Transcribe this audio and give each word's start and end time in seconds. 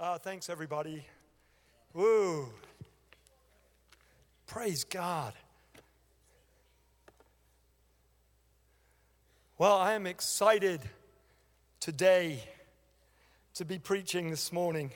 Uh, 0.00 0.16
thanks, 0.16 0.48
everybody. 0.48 1.04
Woo. 1.92 2.48
Praise 4.46 4.84
God. 4.84 5.32
Well, 9.58 9.76
I 9.76 9.94
am 9.94 10.06
excited 10.06 10.80
today 11.80 12.44
to 13.54 13.64
be 13.64 13.80
preaching 13.80 14.30
this 14.30 14.52
morning. 14.52 14.92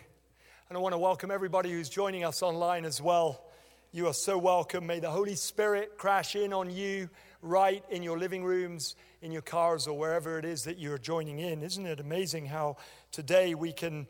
And 0.68 0.78
I 0.78 0.80
want 0.80 0.92
to 0.92 0.98
welcome 0.98 1.32
everybody 1.32 1.72
who's 1.72 1.88
joining 1.88 2.22
us 2.22 2.40
online 2.40 2.84
as 2.84 3.02
well. 3.02 3.42
You 3.90 4.06
are 4.06 4.14
so 4.14 4.38
welcome. 4.38 4.86
May 4.86 5.00
the 5.00 5.10
Holy 5.10 5.34
Spirit 5.34 5.98
crash 5.98 6.36
in 6.36 6.52
on 6.52 6.70
you 6.70 7.10
right 7.42 7.84
in 7.90 8.04
your 8.04 8.20
living 8.20 8.44
rooms, 8.44 8.94
in 9.20 9.32
your 9.32 9.42
cars, 9.42 9.88
or 9.88 9.98
wherever 9.98 10.38
it 10.38 10.44
is 10.44 10.62
that 10.62 10.78
you're 10.78 10.96
joining 10.96 11.40
in. 11.40 11.64
Isn't 11.64 11.86
it 11.86 11.98
amazing 11.98 12.46
how 12.46 12.76
today 13.10 13.56
we 13.56 13.72
can, 13.72 14.06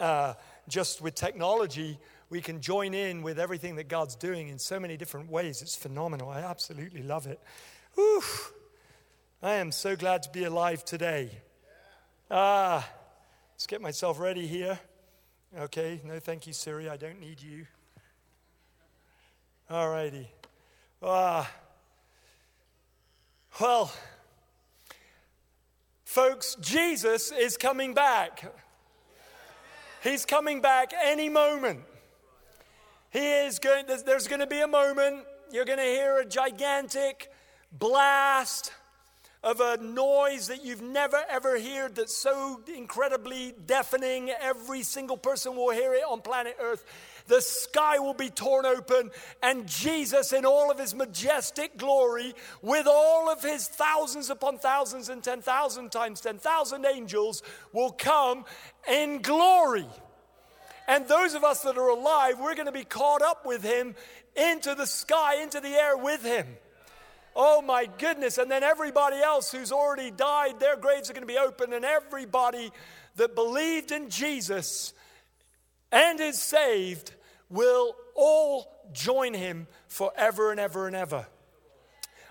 uh, 0.00 0.34
just 0.68 1.00
with 1.00 1.14
technology, 1.14 1.98
we 2.28 2.40
can 2.40 2.60
join 2.60 2.94
in 2.94 3.22
with 3.22 3.38
everything 3.38 3.76
that 3.76 3.88
God's 3.88 4.16
doing 4.16 4.48
in 4.48 4.58
so 4.58 4.80
many 4.80 4.96
different 4.96 5.30
ways? 5.30 5.62
It's 5.62 5.76
phenomenal. 5.76 6.28
I 6.28 6.40
absolutely 6.40 7.02
love 7.02 7.26
it. 7.26 7.40
Whew. 7.94 8.22
I 9.42 9.54
am 9.54 9.70
so 9.70 9.96
glad 9.96 10.22
to 10.24 10.30
be 10.30 10.44
alive 10.44 10.84
today. 10.84 11.30
Ah, 12.30 12.88
let's 13.54 13.66
get 13.66 13.80
myself 13.80 14.18
ready 14.18 14.46
here. 14.46 14.78
Okay, 15.56 16.00
no, 16.04 16.18
thank 16.18 16.46
you, 16.46 16.52
Siri. 16.52 16.88
I 16.88 16.96
don't 16.96 17.20
need 17.20 17.40
you. 17.40 17.66
All 19.70 19.88
righty. 19.88 20.28
Ah. 21.02 21.50
Well, 23.60 23.90
folks, 26.04 26.56
Jesus 26.60 27.32
is 27.32 27.56
coming 27.56 27.94
back. 27.94 28.52
He's 30.02 30.24
coming 30.24 30.60
back 30.60 30.92
any 31.02 31.28
moment. 31.28 31.80
He 33.10 33.26
is 33.26 33.58
going, 33.58 33.86
there's 33.86 34.28
going 34.28 34.40
to 34.40 34.46
be 34.46 34.60
a 34.60 34.66
moment, 34.66 35.24
you're 35.50 35.64
going 35.64 35.78
to 35.78 35.84
hear 35.84 36.18
a 36.18 36.24
gigantic 36.24 37.30
blast 37.72 38.72
of 39.42 39.60
a 39.60 39.76
noise 39.76 40.48
that 40.48 40.64
you've 40.64 40.82
never 40.82 41.22
ever 41.30 41.58
heard 41.60 41.94
that's 41.94 42.16
so 42.16 42.60
incredibly 42.74 43.54
deafening, 43.66 44.30
every 44.40 44.82
single 44.82 45.16
person 45.16 45.54
will 45.54 45.70
hear 45.70 45.94
it 45.94 46.02
on 46.08 46.20
planet 46.20 46.56
Earth 46.60 46.84
the 47.26 47.40
sky 47.40 47.98
will 47.98 48.14
be 48.14 48.30
torn 48.30 48.66
open, 48.66 49.10
and 49.42 49.66
Jesus, 49.66 50.32
in 50.32 50.44
all 50.44 50.70
of 50.70 50.78
his 50.78 50.94
majestic 50.94 51.76
glory, 51.76 52.34
with 52.62 52.86
all 52.88 53.30
of 53.30 53.42
his 53.42 53.68
thousands 53.68 54.30
upon 54.30 54.58
thousands 54.58 55.08
and 55.08 55.22
10,000 55.22 55.90
times 55.90 56.20
10,000 56.20 56.86
angels, 56.86 57.42
will 57.72 57.92
come 57.92 58.44
in 58.90 59.22
glory. 59.22 59.86
And 60.88 61.06
those 61.08 61.34
of 61.34 61.42
us 61.42 61.62
that 61.62 61.76
are 61.76 61.88
alive, 61.88 62.38
we're 62.38 62.54
going 62.54 62.66
to 62.66 62.72
be 62.72 62.84
caught 62.84 63.22
up 63.22 63.44
with 63.44 63.62
him 63.62 63.94
into 64.36 64.74
the 64.74 64.86
sky, 64.86 65.42
into 65.42 65.60
the 65.60 65.70
air 65.70 65.96
with 65.96 66.22
him. 66.22 66.46
Oh 67.34 67.60
my 67.60 67.88
goodness. 67.98 68.38
And 68.38 68.50
then 68.50 68.62
everybody 68.62 69.16
else 69.16 69.50
who's 69.50 69.72
already 69.72 70.10
died, 70.10 70.60
their 70.60 70.76
graves 70.76 71.10
are 71.10 71.12
going 71.12 71.26
to 71.26 71.32
be 71.32 71.38
open, 71.38 71.72
and 71.72 71.84
everybody 71.84 72.70
that 73.16 73.34
believed 73.34 73.90
in 73.90 74.10
Jesus 74.10 74.94
and 75.92 76.20
is 76.20 76.40
saved 76.40 77.12
will 77.50 77.94
all 78.14 78.72
join 78.92 79.34
him 79.34 79.66
forever 79.88 80.50
and 80.50 80.60
ever 80.60 80.86
and 80.86 80.96
ever. 80.96 81.26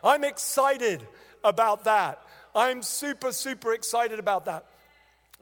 I'm 0.04 0.24
excited 0.24 1.06
about 1.44 1.86
that. 1.86 2.22
I'm 2.54 2.82
super, 2.82 3.32
super 3.32 3.74
excited 3.74 4.20
about 4.20 4.46
that. 4.46 4.66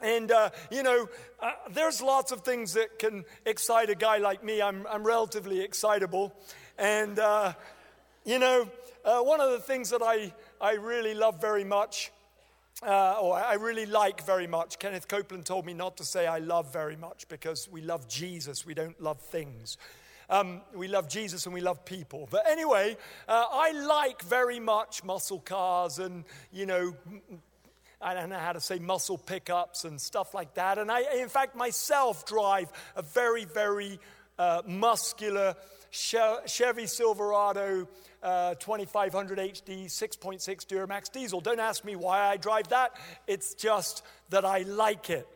And, 0.02 0.31
uh, 0.31 0.49
you 0.71 0.83
know, 0.83 1.07
uh, 1.39 1.52
there's 1.71 2.02
lots 2.02 2.31
of 2.31 2.41
things 2.41 2.73
that 2.73 2.99
can 2.99 3.23
excite 3.45 3.89
a 3.89 3.95
guy 3.95 4.17
like 4.17 4.43
me. 4.43 4.61
I'm, 4.61 4.85
I'm 4.89 5.03
relatively 5.03 5.61
excitable. 5.61 6.33
And, 6.77 7.19
uh, 7.19 7.53
you 8.25 8.39
know, 8.39 8.69
uh, 9.05 9.19
one 9.19 9.39
of 9.39 9.52
the 9.52 9.59
things 9.59 9.92
that 9.92 10.02
I, 10.02 10.33
I 10.59 10.73
really 10.73 11.14
love 11.14 11.39
very 11.39 11.64
much 11.64 12.11
uh, 12.82 13.20
or 13.22 13.36
I 13.36 13.54
really 13.54 13.86
like 13.86 14.26
very 14.26 14.48
much. 14.48 14.80
Kenneth 14.80 15.08
Copeland 15.08 15.45
told 15.45 15.66
me 15.66 15.73
not 15.73 15.98
to 15.98 16.06
say 16.06 16.26
I 16.26 16.39
love 16.39 16.73
very 16.73 16.95
much 16.95 17.28
because 17.28 17.70
we 17.70 17.82
love 17.82 18.08
Jesus, 18.08 18.66
we 18.66 18.73
don't 18.73 19.00
love 19.02 19.22
things. 19.22 19.78
Um, 20.30 20.61
we 20.73 20.88
love 20.88 21.08
Jesus 21.08 21.45
and 21.45 21.54
we 21.54 21.61
love 21.61 21.86
people. 21.86 22.28
But 22.32 22.44
anyway, 22.50 22.98
uh, 23.28 23.45
I 23.52 23.72
like 23.72 24.23
very 24.23 24.60
much 24.60 25.04
muscle 25.04 25.39
cars 25.39 26.00
and, 26.00 26.23
you 26.52 26.66
know, 26.66 26.95
I 28.02 28.14
don't 28.14 28.30
know 28.30 28.39
how 28.39 28.54
to 28.54 28.60
say 28.60 28.80
muscle 28.80 29.17
pickups 29.17 29.86
and 29.86 30.00
stuff 30.00 30.34
like 30.34 30.55
that. 30.55 30.78
And 30.78 30.92
I, 30.92 31.02
in 31.22 31.30
fact, 31.30 31.55
myself 31.55 32.26
drive 32.26 32.72
a 32.95 33.02
very, 33.02 33.45
very 33.45 34.00
uh, 34.40 34.61
muscular 34.66 35.55
Chevy 35.93 36.87
Silverado 36.87 37.87
uh, 38.23 38.55
2500 38.55 39.37
HD 39.37 39.86
6.6 39.86 40.65
Duramax 40.65 41.11
diesel. 41.11 41.39
Don't 41.39 41.59
ask 41.59 41.86
me 41.86 41.95
why 41.95 42.20
I 42.20 42.37
drive 42.37 42.70
that, 42.70 42.93
it's 43.27 43.54
just 43.54 44.04
that 44.30 44.43
I 44.43 44.59
like 44.59 45.11
it. 45.11 45.27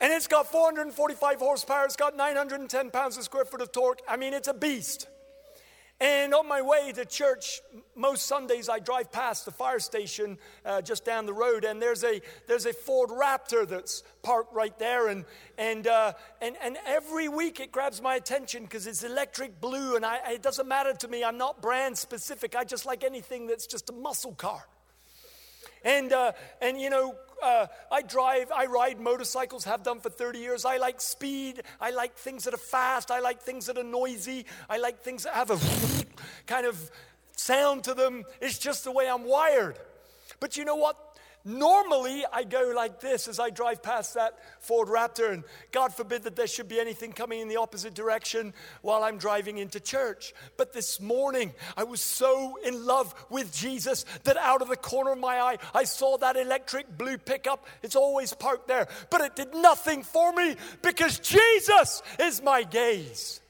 And 0.00 0.12
it's 0.12 0.28
got 0.28 0.46
445 0.46 1.38
horsepower, 1.38 1.86
it's 1.86 1.96
got 1.96 2.16
910 2.16 2.90
pounds 2.90 3.16
a 3.16 3.22
square 3.24 3.44
foot 3.44 3.60
of 3.60 3.72
torque. 3.72 4.00
I 4.08 4.16
mean, 4.16 4.32
it's 4.32 4.48
a 4.48 4.54
beast. 4.54 5.08
And 5.98 6.34
on 6.34 6.46
my 6.46 6.60
way 6.60 6.92
to 6.92 7.06
church, 7.06 7.62
most 7.94 8.26
Sundays 8.26 8.68
I 8.68 8.80
drive 8.80 9.10
past 9.10 9.46
the 9.46 9.50
fire 9.50 9.78
station 9.78 10.36
uh, 10.66 10.82
just 10.82 11.06
down 11.06 11.24
the 11.24 11.32
road, 11.32 11.64
and 11.64 11.80
there's 11.80 12.04
a, 12.04 12.20
there's 12.46 12.66
a 12.66 12.74
Ford 12.74 13.08
Raptor 13.08 13.66
that's 13.66 14.02
parked 14.22 14.52
right 14.52 14.78
there. 14.78 15.08
And, 15.08 15.24
and, 15.56 15.86
uh, 15.86 16.12
and, 16.42 16.54
and 16.62 16.76
every 16.86 17.28
week 17.28 17.60
it 17.60 17.72
grabs 17.72 18.02
my 18.02 18.16
attention 18.16 18.64
because 18.64 18.86
it's 18.86 19.04
electric 19.04 19.58
blue, 19.58 19.96
and 19.96 20.04
I, 20.04 20.32
it 20.32 20.42
doesn't 20.42 20.68
matter 20.68 20.92
to 20.92 21.08
me. 21.08 21.24
I'm 21.24 21.38
not 21.38 21.62
brand 21.62 21.96
specific. 21.96 22.54
I 22.54 22.64
just 22.64 22.84
like 22.84 23.02
anything 23.02 23.46
that's 23.46 23.66
just 23.66 23.88
a 23.88 23.94
muscle 23.94 24.34
car. 24.34 24.66
And, 25.82 26.12
uh, 26.12 26.32
and 26.60 26.78
you 26.78 26.90
know, 26.90 27.14
uh, 27.42 27.66
I 27.90 28.02
drive, 28.02 28.50
I 28.54 28.66
ride 28.66 29.00
motorcycles, 29.00 29.64
have 29.64 29.82
done 29.82 30.00
for 30.00 30.10
30 30.10 30.38
years. 30.38 30.64
I 30.64 30.76
like 30.78 31.00
speed. 31.00 31.62
I 31.80 31.90
like 31.90 32.14
things 32.16 32.44
that 32.44 32.54
are 32.54 32.58
fast. 32.58 33.10
I 33.10 33.20
like 33.20 33.40
things 33.40 33.66
that 33.66 33.78
are 33.78 33.84
noisy. 33.84 34.46
I 34.68 34.78
like 34.78 35.02
things 35.02 35.24
that 35.24 35.34
have 35.34 35.50
a 35.50 35.58
kind 36.46 36.66
of 36.66 36.90
sound 37.36 37.84
to 37.84 37.94
them. 37.94 38.24
It's 38.40 38.58
just 38.58 38.84
the 38.84 38.92
way 38.92 39.08
I'm 39.08 39.24
wired. 39.24 39.78
But 40.40 40.56
you 40.56 40.64
know 40.64 40.76
what? 40.76 40.96
Normally, 41.48 42.24
I 42.32 42.42
go 42.42 42.72
like 42.74 42.98
this 42.98 43.28
as 43.28 43.38
I 43.38 43.50
drive 43.50 43.80
past 43.80 44.14
that 44.14 44.36
Ford 44.58 44.88
Raptor, 44.88 45.32
and 45.32 45.44
God 45.70 45.94
forbid 45.94 46.24
that 46.24 46.34
there 46.34 46.48
should 46.48 46.68
be 46.68 46.80
anything 46.80 47.12
coming 47.12 47.38
in 47.38 47.46
the 47.46 47.58
opposite 47.58 47.94
direction 47.94 48.52
while 48.82 49.04
I'm 49.04 49.16
driving 49.16 49.58
into 49.58 49.78
church. 49.78 50.34
But 50.56 50.72
this 50.72 51.00
morning, 51.00 51.54
I 51.76 51.84
was 51.84 52.00
so 52.00 52.58
in 52.64 52.84
love 52.84 53.14
with 53.30 53.54
Jesus 53.54 54.04
that 54.24 54.36
out 54.36 54.60
of 54.60 54.66
the 54.66 54.76
corner 54.76 55.12
of 55.12 55.18
my 55.18 55.38
eye, 55.38 55.58
I 55.72 55.84
saw 55.84 56.18
that 56.18 56.36
electric 56.36 56.98
blue 56.98 57.16
pickup. 57.16 57.68
It's 57.84 57.94
always 57.94 58.34
parked 58.34 58.66
there, 58.66 58.88
but 59.08 59.20
it 59.20 59.36
did 59.36 59.54
nothing 59.54 60.02
for 60.02 60.32
me 60.32 60.56
because 60.82 61.20
Jesus 61.20 62.02
is 62.18 62.42
my 62.42 62.64
gaze. 62.64 63.40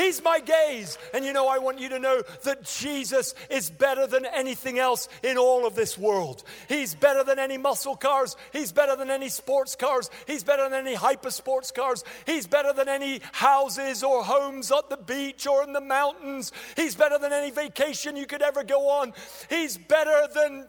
He's 0.00 0.24
my 0.24 0.40
gaze. 0.40 0.96
And 1.12 1.26
you 1.26 1.34
know, 1.34 1.46
I 1.46 1.58
want 1.58 1.78
you 1.78 1.90
to 1.90 1.98
know 1.98 2.22
that 2.44 2.64
Jesus 2.64 3.34
is 3.50 3.68
better 3.68 4.06
than 4.06 4.24
anything 4.24 4.78
else 4.78 5.10
in 5.22 5.36
all 5.36 5.66
of 5.66 5.74
this 5.74 5.98
world. 5.98 6.42
He's 6.68 6.94
better 6.94 7.22
than 7.22 7.38
any 7.38 7.58
muscle 7.58 7.96
cars. 7.96 8.34
He's 8.50 8.72
better 8.72 8.96
than 8.96 9.10
any 9.10 9.28
sports 9.28 9.76
cars. 9.76 10.08
He's 10.26 10.42
better 10.42 10.70
than 10.70 10.86
any 10.86 10.94
hyper 10.94 11.30
sports 11.30 11.70
cars. 11.70 12.02
He's 12.24 12.46
better 12.46 12.72
than 12.72 12.88
any 12.88 13.20
houses 13.32 14.02
or 14.02 14.24
homes 14.24 14.72
at 14.72 14.88
the 14.88 14.96
beach 14.96 15.46
or 15.46 15.62
in 15.64 15.74
the 15.74 15.82
mountains. 15.82 16.50
He's 16.76 16.94
better 16.94 17.18
than 17.18 17.34
any 17.34 17.50
vacation 17.50 18.16
you 18.16 18.26
could 18.26 18.42
ever 18.42 18.64
go 18.64 18.88
on. 18.88 19.12
He's 19.50 19.76
better 19.76 20.28
than, 20.34 20.66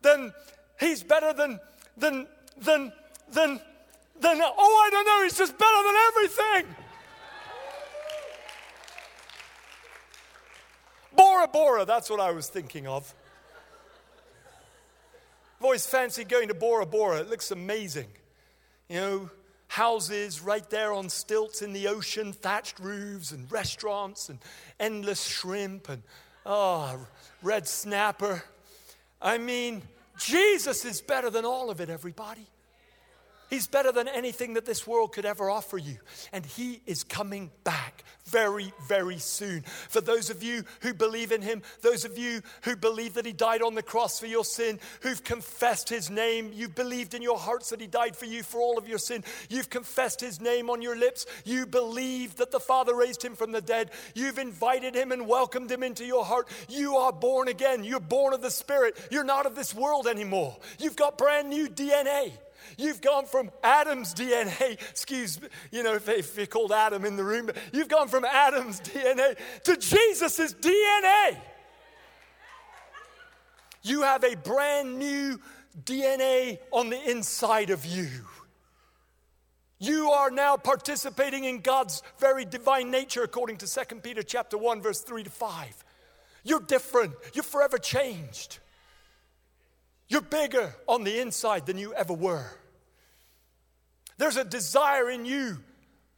than, 0.00 0.32
he's 0.80 1.02
better 1.02 1.34
than, 1.34 1.60
than, 1.98 2.26
than, 2.56 2.90
than, 3.32 3.60
than, 4.18 4.40
oh, 4.42 4.82
I 4.86 4.90
don't 4.90 5.04
know, 5.04 5.24
he's 5.24 5.36
just 5.36 5.58
better 5.58 5.82
than 5.84 5.94
everything. 6.08 6.81
Bora 11.16 11.48
Bora, 11.48 11.84
that's 11.84 12.10
what 12.10 12.20
I 12.20 12.30
was 12.32 12.48
thinking 12.48 12.86
of. 12.86 13.14
I've 15.58 15.64
always 15.64 15.86
fancied 15.86 16.28
going 16.28 16.48
to 16.48 16.54
Bora 16.54 16.86
Bora. 16.86 17.20
It 17.20 17.30
looks 17.30 17.50
amazing. 17.50 18.08
You 18.88 18.96
know, 18.96 19.30
houses 19.68 20.40
right 20.40 20.68
there 20.70 20.92
on 20.92 21.08
stilts 21.08 21.62
in 21.62 21.72
the 21.72 21.88
ocean, 21.88 22.32
thatched 22.32 22.78
roofs 22.78 23.30
and 23.30 23.50
restaurants 23.50 24.28
and 24.28 24.38
endless 24.78 25.24
shrimp 25.24 25.88
and, 25.88 26.02
oh, 26.44 27.06
red 27.42 27.66
snapper. 27.66 28.42
I 29.20 29.38
mean, 29.38 29.82
Jesus 30.18 30.84
is 30.84 31.00
better 31.00 31.30
than 31.30 31.44
all 31.44 31.70
of 31.70 31.80
it, 31.80 31.88
everybody. 31.88 32.46
He's 33.52 33.66
better 33.66 33.92
than 33.92 34.08
anything 34.08 34.54
that 34.54 34.64
this 34.64 34.86
world 34.86 35.12
could 35.12 35.26
ever 35.26 35.50
offer 35.50 35.76
you. 35.76 35.98
And 36.32 36.46
He 36.46 36.80
is 36.86 37.04
coming 37.04 37.50
back 37.64 38.02
very, 38.24 38.72
very 38.88 39.18
soon. 39.18 39.60
For 39.90 40.00
those 40.00 40.30
of 40.30 40.42
you 40.42 40.64
who 40.80 40.94
believe 40.94 41.32
in 41.32 41.42
Him, 41.42 41.60
those 41.82 42.06
of 42.06 42.16
you 42.16 42.40
who 42.62 42.76
believe 42.76 43.12
that 43.12 43.26
He 43.26 43.34
died 43.34 43.60
on 43.60 43.74
the 43.74 43.82
cross 43.82 44.18
for 44.18 44.24
your 44.24 44.46
sin, 44.46 44.80
who've 45.02 45.22
confessed 45.22 45.90
His 45.90 46.08
name, 46.08 46.50
you've 46.54 46.74
believed 46.74 47.12
in 47.12 47.20
your 47.20 47.36
hearts 47.36 47.68
that 47.68 47.80
He 47.82 47.86
died 47.86 48.16
for 48.16 48.24
you 48.24 48.42
for 48.42 48.58
all 48.58 48.78
of 48.78 48.88
your 48.88 48.96
sin, 48.96 49.22
you've 49.50 49.68
confessed 49.68 50.22
His 50.22 50.40
name 50.40 50.70
on 50.70 50.80
your 50.80 50.96
lips, 50.96 51.26
you 51.44 51.66
believe 51.66 52.36
that 52.36 52.52
the 52.52 52.58
Father 52.58 52.96
raised 52.96 53.22
Him 53.22 53.34
from 53.34 53.52
the 53.52 53.60
dead, 53.60 53.90
you've 54.14 54.38
invited 54.38 54.94
Him 54.94 55.12
and 55.12 55.28
welcomed 55.28 55.70
Him 55.70 55.82
into 55.82 56.06
your 56.06 56.24
heart. 56.24 56.48
You 56.70 56.96
are 56.96 57.12
born 57.12 57.48
again. 57.48 57.84
You're 57.84 58.00
born 58.00 58.32
of 58.32 58.40
the 58.40 58.50
Spirit. 58.50 58.96
You're 59.10 59.24
not 59.24 59.44
of 59.44 59.56
this 59.56 59.74
world 59.74 60.06
anymore. 60.06 60.56
You've 60.78 60.96
got 60.96 61.18
brand 61.18 61.50
new 61.50 61.68
DNA. 61.68 62.32
You've 62.78 63.00
gone 63.00 63.26
from 63.26 63.50
Adam's 63.62 64.14
DNA, 64.14 64.72
excuse 64.90 65.40
me, 65.40 65.48
you 65.70 65.82
know, 65.82 65.94
if, 65.94 66.08
if 66.08 66.36
you're 66.36 66.46
called 66.46 66.72
Adam 66.72 67.04
in 67.04 67.16
the 67.16 67.24
room, 67.24 67.50
you've 67.72 67.88
gone 67.88 68.08
from 68.08 68.24
Adam's 68.24 68.80
DNA 68.80 69.36
to 69.64 69.76
Jesus' 69.76 70.54
DNA. 70.54 71.36
You 73.82 74.02
have 74.02 74.24
a 74.24 74.36
brand 74.36 74.98
new 74.98 75.40
DNA 75.84 76.58
on 76.70 76.90
the 76.90 77.10
inside 77.10 77.70
of 77.70 77.84
you. 77.84 78.08
You 79.78 80.10
are 80.10 80.30
now 80.30 80.56
participating 80.56 81.42
in 81.42 81.60
God's 81.60 82.04
very 82.18 82.44
divine 82.44 82.92
nature 82.92 83.24
according 83.24 83.56
to 83.58 83.66
2 83.66 83.96
Peter 83.96 84.22
chapter 84.22 84.56
1 84.56 84.80
verse 84.80 85.00
3 85.00 85.24
to 85.24 85.30
5. 85.30 85.84
You're 86.44 86.60
different. 86.60 87.14
You're 87.34 87.42
forever 87.42 87.78
changed. 87.78 88.58
You're 90.08 90.20
bigger 90.20 90.74
on 90.86 91.02
the 91.02 91.18
inside 91.18 91.66
than 91.66 91.78
you 91.78 91.94
ever 91.94 92.12
were. 92.12 92.46
There's 94.18 94.36
a 94.36 94.44
desire 94.44 95.10
in 95.10 95.24
you 95.24 95.58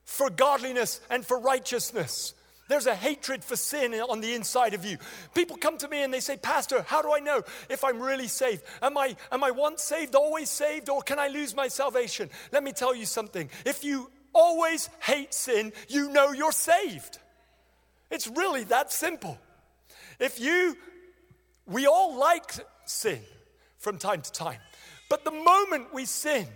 for 0.04 0.30
godliness 0.30 1.00
and 1.10 1.24
for 1.24 1.38
righteousness. 1.38 2.34
There's 2.68 2.86
a 2.86 2.94
hatred 2.94 3.44
for 3.44 3.56
sin 3.56 3.94
on 3.94 4.20
the 4.20 4.34
inside 4.34 4.72
of 4.72 4.84
you. 4.84 4.96
People 5.34 5.56
come 5.56 5.76
to 5.78 5.88
me 5.88 6.02
and 6.02 6.12
they 6.12 6.20
say, 6.20 6.36
Pastor, 6.36 6.82
how 6.88 7.02
do 7.02 7.12
I 7.12 7.20
know 7.20 7.42
if 7.68 7.84
I'm 7.84 8.00
really 8.00 8.28
saved? 8.28 8.62
Am 8.80 8.96
I, 8.96 9.16
am 9.30 9.44
I 9.44 9.50
once 9.50 9.82
saved, 9.82 10.14
always 10.14 10.48
saved, 10.48 10.88
or 10.88 11.02
can 11.02 11.18
I 11.18 11.28
lose 11.28 11.54
my 11.54 11.68
salvation? 11.68 12.30
Let 12.52 12.64
me 12.64 12.72
tell 12.72 12.94
you 12.94 13.04
something. 13.04 13.50
If 13.66 13.84
you 13.84 14.10
always 14.32 14.88
hate 15.00 15.34
sin, 15.34 15.72
you 15.88 16.10
know 16.10 16.32
you're 16.32 16.52
saved. 16.52 17.18
It's 18.10 18.26
really 18.28 18.64
that 18.64 18.92
simple. 18.92 19.38
If 20.18 20.40
you, 20.40 20.76
we 21.66 21.86
all 21.86 22.16
like 22.16 22.52
sin 22.86 23.20
from 23.78 23.98
time 23.98 24.22
to 24.22 24.32
time. 24.32 24.58
But 25.10 25.24
the 25.24 25.30
moment 25.32 25.92
we 25.92 26.06
sin, 26.06 26.46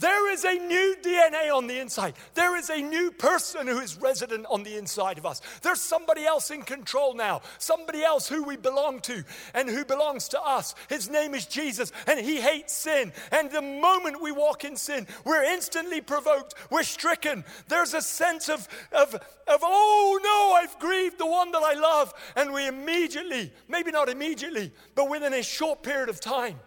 there 0.00 0.32
is 0.32 0.44
a 0.44 0.54
new 0.54 0.96
DNA 1.02 1.54
on 1.54 1.66
the 1.66 1.78
inside. 1.78 2.14
There 2.34 2.56
is 2.56 2.70
a 2.70 2.80
new 2.80 3.10
person 3.10 3.66
who 3.66 3.80
is 3.80 3.96
resident 3.96 4.46
on 4.48 4.62
the 4.62 4.76
inside 4.76 5.18
of 5.18 5.26
us. 5.26 5.42
There's 5.62 5.82
somebody 5.82 6.24
else 6.24 6.50
in 6.50 6.62
control 6.62 7.14
now, 7.14 7.42
somebody 7.58 8.02
else 8.02 8.28
who 8.28 8.42
we 8.42 8.56
belong 8.56 9.00
to 9.00 9.22
and 9.54 9.68
who 9.68 9.84
belongs 9.84 10.28
to 10.28 10.40
us. 10.40 10.74
His 10.88 11.10
name 11.10 11.34
is 11.34 11.44
Jesus, 11.44 11.92
and 12.06 12.18
he 12.18 12.40
hates 12.40 12.74
sin. 12.74 13.12
And 13.30 13.50
the 13.50 13.60
moment 13.60 14.22
we 14.22 14.32
walk 14.32 14.64
in 14.64 14.76
sin, 14.76 15.06
we're 15.24 15.44
instantly 15.44 16.00
provoked, 16.00 16.54
we're 16.70 16.82
stricken. 16.82 17.44
There's 17.68 17.92
a 17.92 18.02
sense 18.02 18.48
of, 18.48 18.66
of, 18.92 19.14
of 19.14 19.60
oh 19.62 20.18
no, 20.22 20.62
I've 20.62 20.78
grieved 20.78 21.18
the 21.18 21.26
one 21.26 21.52
that 21.52 21.62
I 21.62 21.74
love. 21.74 22.14
And 22.36 22.54
we 22.54 22.66
immediately, 22.66 23.52
maybe 23.68 23.90
not 23.90 24.08
immediately, 24.08 24.72
but 24.94 25.10
within 25.10 25.34
a 25.34 25.42
short 25.42 25.82
period 25.82 26.08
of 26.08 26.20
time, 26.20 26.58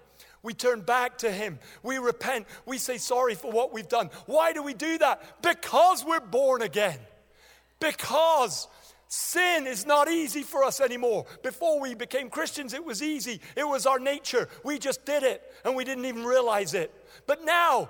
we 0.44 0.54
turn 0.54 0.82
back 0.82 1.20
to 1.20 1.32
Him. 1.32 1.58
We 1.82 1.98
repent. 1.98 2.46
We 2.66 2.78
say 2.78 2.98
sorry 2.98 3.34
for 3.34 3.52
what 3.52 3.74
we've 3.74 3.88
done. 3.88 4.10
Why 4.26 4.54
do 4.54 4.62
we 4.62 4.74
do 4.74 4.98
that? 4.98 5.42
Because 5.42 6.04
we're 6.06 6.20
born 6.20 6.62
again. 6.62 7.00
Because 7.80 8.68
sin 9.08 9.68
is 9.68 9.86
not 9.86 10.10
easy 10.10 10.44
for 10.44 10.64
us 10.64 10.82
anymore. 10.82 11.26
Before 11.44 11.80
we 11.80 11.96
became 11.96 12.30
Christians, 12.30 12.74
it 12.74 12.84
was 12.84 13.02
easy. 13.02 13.40
It 13.56 13.68
was 13.68 13.86
our 13.86 14.00
nature. 14.00 14.50
We 14.64 14.80
just 14.80 15.06
did 15.06 15.24
it 15.24 15.42
and 15.64 15.76
we 15.76 15.86
didn't 15.86 16.06
even 16.06 16.26
realize 16.26 16.74
it. 16.74 16.94
But 17.26 17.46
now 17.46 17.90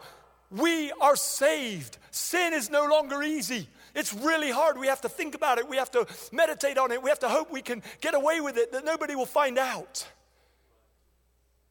we 0.51 0.91
are 1.01 1.15
saved. 1.15 1.97
Sin 2.11 2.53
is 2.53 2.69
no 2.69 2.85
longer 2.85 3.23
easy. 3.23 3.67
It's 3.95 4.13
really 4.13 4.51
hard. 4.51 4.77
We 4.77 4.87
have 4.87 5.01
to 5.01 5.09
think 5.09 5.33
about 5.33 5.57
it. 5.57 5.67
We 5.67 5.77
have 5.77 5.91
to 5.91 6.05
meditate 6.31 6.77
on 6.77 6.91
it. 6.91 7.01
We 7.01 7.09
have 7.09 7.19
to 7.19 7.29
hope 7.29 7.51
we 7.51 7.61
can 7.61 7.81
get 8.01 8.15
away 8.15 8.41
with 8.41 8.57
it, 8.57 8.71
that 8.71 8.85
nobody 8.85 9.15
will 9.15 9.25
find 9.25 9.57
out. 9.57 10.07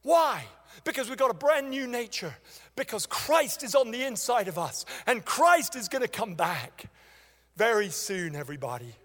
Why? 0.03 0.45
Because 0.83 1.09
we've 1.09 1.17
got 1.17 1.31
a 1.31 1.35
brand 1.35 1.69
new 1.69 1.87
nature. 1.87 2.35
Because 2.75 3.05
Christ 3.05 3.63
is 3.63 3.75
on 3.75 3.91
the 3.91 4.03
inside 4.03 4.47
of 4.47 4.57
us. 4.57 4.85
And 5.07 5.23
Christ 5.23 5.75
is 5.75 5.87
going 5.87 6.01
to 6.01 6.07
come 6.07 6.35
back 6.35 6.85
very 7.55 7.89
soon, 7.89 8.35
everybody. 8.35 8.95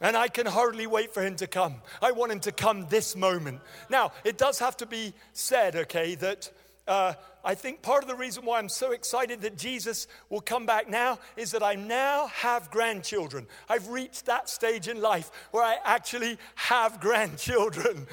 And 0.00 0.16
I 0.16 0.28
can 0.28 0.46
hardly 0.46 0.86
wait 0.86 1.12
for 1.12 1.22
him 1.22 1.36
to 1.36 1.46
come. 1.46 1.76
I 2.00 2.12
want 2.12 2.30
him 2.30 2.40
to 2.40 2.52
come 2.52 2.86
this 2.88 3.16
moment. 3.16 3.60
Now, 3.90 4.12
it 4.24 4.38
does 4.38 4.58
have 4.60 4.76
to 4.78 4.86
be 4.86 5.12
said, 5.32 5.74
okay, 5.74 6.14
that 6.16 6.50
uh, 6.86 7.14
I 7.44 7.54
think 7.54 7.82
part 7.82 8.02
of 8.02 8.08
the 8.08 8.14
reason 8.14 8.44
why 8.44 8.58
I'm 8.58 8.68
so 8.68 8.92
excited 8.92 9.42
that 9.42 9.58
Jesus 9.58 10.06
will 10.30 10.40
come 10.40 10.66
back 10.66 10.88
now 10.88 11.18
is 11.36 11.50
that 11.50 11.62
I 11.62 11.74
now 11.74 12.28
have 12.28 12.70
grandchildren. 12.70 13.46
I've 13.68 13.88
reached 13.88 14.26
that 14.26 14.48
stage 14.48 14.88
in 14.88 15.00
life 15.00 15.30
where 15.50 15.62
I 15.62 15.76
actually 15.84 16.38
have 16.54 17.00
grandchildren. 17.00 18.06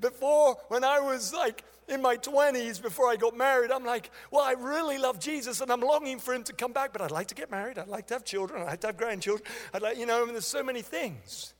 Before, 0.00 0.56
when 0.68 0.84
I 0.84 1.00
was 1.00 1.32
like, 1.32 1.64
in 1.88 2.02
my 2.02 2.16
20s 2.16 2.82
before 2.82 3.08
I 3.08 3.16
got 3.16 3.36
married, 3.36 3.70
I'm 3.70 3.84
like, 3.84 4.10
well, 4.30 4.42
I 4.42 4.52
really 4.52 4.98
love 4.98 5.20
Jesus 5.20 5.60
and 5.60 5.70
I'm 5.70 5.80
longing 5.80 6.18
for 6.18 6.34
him 6.34 6.42
to 6.44 6.52
come 6.52 6.72
back, 6.72 6.92
but 6.92 7.00
I'd 7.02 7.10
like 7.10 7.28
to 7.28 7.34
get 7.34 7.50
married. 7.50 7.78
I'd 7.78 7.88
like 7.88 8.06
to 8.08 8.14
have 8.14 8.24
children. 8.24 8.62
I'd 8.62 8.66
like 8.66 8.80
to 8.80 8.86
have 8.88 8.96
grandchildren. 8.96 9.48
I'd 9.72 9.82
like, 9.82 9.98
you 9.98 10.06
know, 10.06 10.22
I 10.22 10.24
mean, 10.24 10.32
there's 10.32 10.46
so 10.46 10.62
many 10.62 10.82
things. 10.82 11.54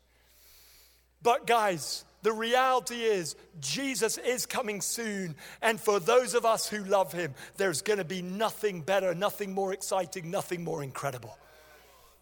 But 1.23 1.47
guys, 1.47 2.05
the 2.23 2.33
reality 2.33 3.03
is 3.03 3.37
Jesus 3.61 4.19
is 4.19 4.47
coming 4.47 4.81
soon. 4.81 5.37
And 5.63 5.81
for 5.81 6.01
those 6.01 6.35
of 6.35 6.45
us 6.45 6.69
who 6.69 6.83
love 6.85 7.13
him, 7.13 7.35
there's 7.57 7.83
going 7.83 7.99
to 7.99 8.05
be 8.05 8.23
nothing 8.23 8.81
better, 8.81 9.15
nothing 9.15 9.55
more 9.55 9.73
exciting, 9.73 10.31
nothing 10.31 10.65
more 10.65 10.83
incredible. 10.83 11.39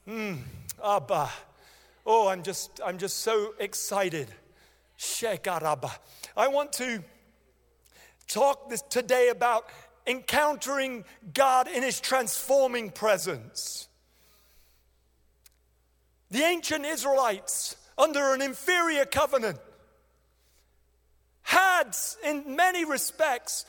Hmm, 0.07 0.35
Abba. 0.85 1.31
Oh, 2.05 2.29
I'm 2.29 2.43
just, 2.43 2.81
I'm 2.85 2.99
just 2.99 3.21
so 3.21 3.55
excited. 3.59 4.29
Shekarabba. 4.99 5.91
I 6.37 6.49
want 6.49 6.73
to 6.75 7.03
talk 8.27 8.69
this 8.71 8.83
today 8.83 9.29
about 9.29 9.67
encountering 10.07 11.05
God 11.33 11.69
in 11.69 11.83
his 11.83 12.01
transforming 12.01 12.91
presence. 12.91 13.89
The 16.31 16.43
ancient 16.43 16.85
Israelites, 16.85 17.77
under 17.97 18.35
an 18.35 18.43
inferior 18.43 19.05
covenant, 19.05 19.59
had, 21.43 21.95
in 22.25 22.57
many 22.57 22.85
respects, 22.85 23.65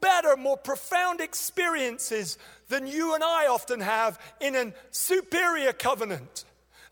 better, 0.00 0.36
more 0.36 0.56
profound 0.56 1.20
experiences 1.20 2.38
than 2.68 2.86
you 2.86 3.14
and 3.14 3.24
I 3.24 3.46
often 3.46 3.80
have 3.80 4.18
in 4.40 4.54
a 4.54 4.72
superior 4.90 5.72
covenant. 5.72 6.44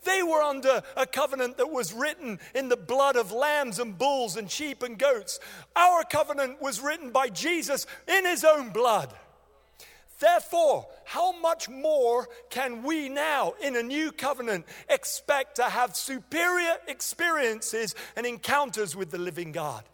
They 0.06 0.22
were 0.22 0.40
under 0.40 0.82
a 0.96 1.04
covenant 1.04 1.58
that 1.58 1.70
was 1.70 1.92
written 1.92 2.38
in 2.54 2.68
the 2.68 2.76
blood 2.76 3.16
of 3.16 3.32
lambs 3.32 3.80
and 3.80 3.98
bulls 3.98 4.36
and 4.36 4.50
sheep 4.50 4.82
and 4.82 4.96
goats. 4.96 5.40
Our 5.74 6.04
covenant 6.04 6.62
was 6.62 6.80
written 6.80 7.10
by 7.10 7.28
Jesus 7.28 7.86
in 8.06 8.24
his 8.24 8.44
own 8.44 8.70
blood. 8.70 9.12
Therefore, 10.18 10.86
how 11.04 11.38
much 11.40 11.68
more 11.68 12.28
can 12.48 12.84
we 12.84 13.08
now, 13.08 13.54
in 13.60 13.76
a 13.76 13.82
new 13.82 14.12
covenant, 14.12 14.64
expect 14.88 15.56
to 15.56 15.64
have 15.64 15.94
superior 15.94 16.76
experiences 16.86 17.94
and 18.14 18.24
encounters 18.24 18.96
with 18.96 19.10
the 19.10 19.18
living 19.18 19.52
God? 19.52 19.84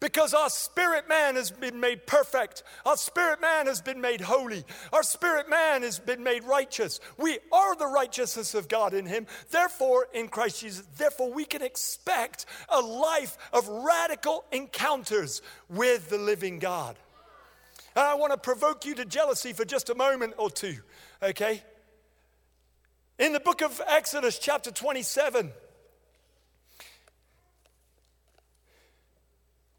Because 0.00 0.32
our 0.32 0.48
spirit 0.48 1.08
man 1.08 1.34
has 1.34 1.50
been 1.50 1.80
made 1.80 2.06
perfect. 2.06 2.62
Our 2.86 2.96
spirit 2.96 3.40
man 3.40 3.66
has 3.66 3.80
been 3.80 4.00
made 4.00 4.20
holy. 4.20 4.64
Our 4.92 5.02
spirit 5.02 5.50
man 5.50 5.82
has 5.82 5.98
been 5.98 6.22
made 6.22 6.44
righteous. 6.44 7.00
We 7.16 7.38
are 7.50 7.74
the 7.74 7.86
righteousness 7.86 8.54
of 8.54 8.68
God 8.68 8.94
in 8.94 9.06
him. 9.06 9.26
Therefore, 9.50 10.06
in 10.14 10.28
Christ 10.28 10.60
Jesus, 10.60 10.86
therefore, 10.96 11.32
we 11.32 11.44
can 11.44 11.62
expect 11.62 12.46
a 12.68 12.80
life 12.80 13.36
of 13.52 13.66
radical 13.66 14.44
encounters 14.52 15.42
with 15.68 16.10
the 16.10 16.18
living 16.18 16.60
God. 16.60 16.96
And 17.96 18.06
I 18.06 18.14
want 18.14 18.32
to 18.32 18.38
provoke 18.38 18.86
you 18.86 18.94
to 18.94 19.04
jealousy 19.04 19.52
for 19.52 19.64
just 19.64 19.90
a 19.90 19.94
moment 19.96 20.34
or 20.36 20.50
two, 20.50 20.76
okay? 21.20 21.64
In 23.18 23.32
the 23.32 23.40
book 23.40 23.62
of 23.62 23.80
Exodus, 23.88 24.38
chapter 24.38 24.70
27, 24.70 25.50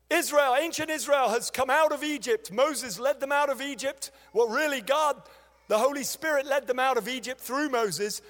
Israel, 0.09 0.55
ancient 0.59 0.89
Israel, 0.89 1.29
has 1.29 1.51
come 1.51 1.69
out 1.69 1.91
of 1.91 2.03
Egypt. 2.03 2.51
Moses 2.51 2.99
led 2.99 3.19
them 3.19 3.31
out 3.31 3.49
of 3.49 3.61
Egypt. 3.61 4.11
Well, 4.33 4.47
really, 4.47 4.81
God, 4.81 5.21
the 5.67 5.77
Holy 5.77 6.03
Spirit, 6.03 6.47
led 6.47 6.67
them 6.67 6.79
out 6.79 6.97
of 6.97 7.07
Egypt 7.07 7.39
through 7.39 7.69
Moses. 7.69 8.21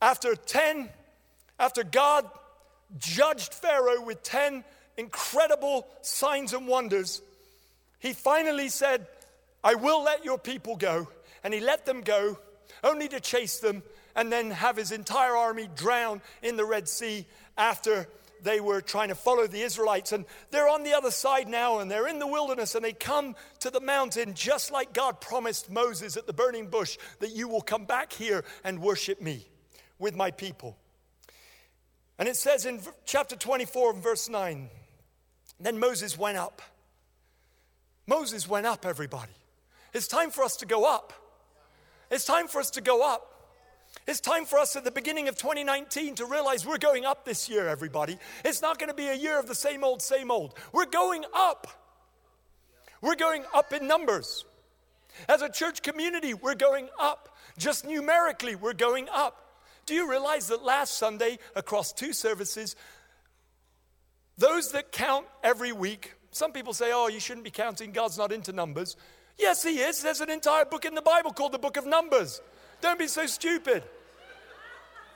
After 0.00 0.34
10, 0.34 0.88
after 1.58 1.84
God 1.84 2.28
judged 2.98 3.52
Pharaoh 3.52 4.02
with 4.02 4.22
10 4.22 4.64
incredible 4.96 5.86
signs 6.00 6.54
and 6.54 6.66
wonders, 6.66 7.20
he 7.98 8.14
finally 8.14 8.70
said, 8.70 9.06
I 9.62 9.74
will 9.74 10.02
let 10.02 10.24
your 10.24 10.38
people 10.38 10.76
go. 10.76 11.08
And 11.44 11.52
he 11.52 11.60
let 11.60 11.84
them 11.86 12.00
go, 12.00 12.38
only 12.82 13.08
to 13.08 13.20
chase 13.20 13.58
them 13.58 13.82
and 14.16 14.32
then 14.32 14.50
have 14.50 14.76
his 14.76 14.92
entire 14.92 15.36
army 15.36 15.68
drown 15.76 16.20
in 16.42 16.56
the 16.56 16.64
Red 16.64 16.88
Sea 16.88 17.26
after 17.56 18.08
they 18.42 18.60
were 18.60 18.80
trying 18.80 19.08
to 19.08 19.14
follow 19.14 19.46
the 19.46 19.60
Israelites. 19.60 20.12
And 20.12 20.24
they're 20.50 20.68
on 20.68 20.82
the 20.82 20.94
other 20.94 21.10
side 21.10 21.48
now, 21.48 21.78
and 21.78 21.90
they're 21.90 22.08
in 22.08 22.18
the 22.18 22.26
wilderness, 22.26 22.74
and 22.74 22.84
they 22.84 22.92
come 22.92 23.36
to 23.60 23.70
the 23.70 23.80
mountain 23.80 24.34
just 24.34 24.70
like 24.70 24.92
God 24.92 25.20
promised 25.20 25.70
Moses 25.70 26.16
at 26.16 26.26
the 26.26 26.32
burning 26.32 26.66
bush 26.66 26.98
that 27.20 27.30
you 27.30 27.48
will 27.48 27.60
come 27.60 27.84
back 27.84 28.12
here 28.12 28.44
and 28.64 28.80
worship 28.80 29.20
me 29.20 29.46
with 29.98 30.16
my 30.16 30.30
people. 30.30 30.76
And 32.18 32.28
it 32.28 32.36
says 32.36 32.66
in 32.66 32.80
chapter 33.06 33.36
24, 33.36 33.94
verse 33.94 34.28
9, 34.28 34.68
then 35.58 35.78
Moses 35.78 36.18
went 36.18 36.36
up. 36.36 36.60
Moses 38.06 38.48
went 38.48 38.66
up, 38.66 38.84
everybody. 38.84 39.32
It's 39.94 40.08
time 40.08 40.30
for 40.30 40.42
us 40.42 40.56
to 40.56 40.66
go 40.66 40.84
up. 40.84 41.12
It's 42.10 42.24
time 42.24 42.48
for 42.48 42.60
us 42.60 42.70
to 42.72 42.80
go 42.80 43.08
up. 43.08 43.29
It's 44.06 44.20
time 44.20 44.44
for 44.44 44.58
us 44.58 44.76
at 44.76 44.84
the 44.84 44.90
beginning 44.90 45.28
of 45.28 45.36
2019 45.36 46.16
to 46.16 46.24
realize 46.24 46.66
we're 46.66 46.78
going 46.78 47.04
up 47.04 47.24
this 47.24 47.48
year, 47.48 47.68
everybody. 47.68 48.18
It's 48.44 48.62
not 48.62 48.78
going 48.78 48.88
to 48.88 48.94
be 48.94 49.08
a 49.08 49.14
year 49.14 49.38
of 49.38 49.46
the 49.46 49.54
same 49.54 49.84
old, 49.84 50.02
same 50.02 50.30
old. 50.30 50.54
We're 50.72 50.86
going 50.86 51.24
up. 51.34 51.66
We're 53.00 53.16
going 53.16 53.44
up 53.54 53.72
in 53.72 53.86
numbers. 53.86 54.44
As 55.28 55.42
a 55.42 55.48
church 55.48 55.82
community, 55.82 56.34
we're 56.34 56.54
going 56.54 56.88
up. 56.98 57.36
Just 57.58 57.84
numerically, 57.84 58.54
we're 58.54 58.74
going 58.74 59.08
up. 59.12 59.64
Do 59.86 59.94
you 59.94 60.08
realize 60.08 60.48
that 60.48 60.62
last 60.62 60.98
Sunday, 60.98 61.38
across 61.56 61.92
two 61.92 62.12
services, 62.12 62.76
those 64.38 64.72
that 64.72 64.92
count 64.92 65.26
every 65.42 65.72
week, 65.72 66.14
some 66.30 66.52
people 66.52 66.72
say, 66.72 66.90
oh, 66.92 67.08
you 67.08 67.20
shouldn't 67.20 67.44
be 67.44 67.50
counting, 67.50 67.92
God's 67.92 68.16
not 68.16 68.32
into 68.32 68.52
numbers. 68.52 68.96
Yes, 69.38 69.62
He 69.62 69.80
is. 69.80 70.02
There's 70.02 70.20
an 70.20 70.30
entire 70.30 70.64
book 70.64 70.84
in 70.84 70.94
the 70.94 71.02
Bible 71.02 71.32
called 71.32 71.52
the 71.52 71.58
Book 71.58 71.76
of 71.76 71.86
Numbers. 71.86 72.40
Don't 72.80 72.98
be 72.98 73.08
so 73.08 73.26
stupid. 73.26 73.82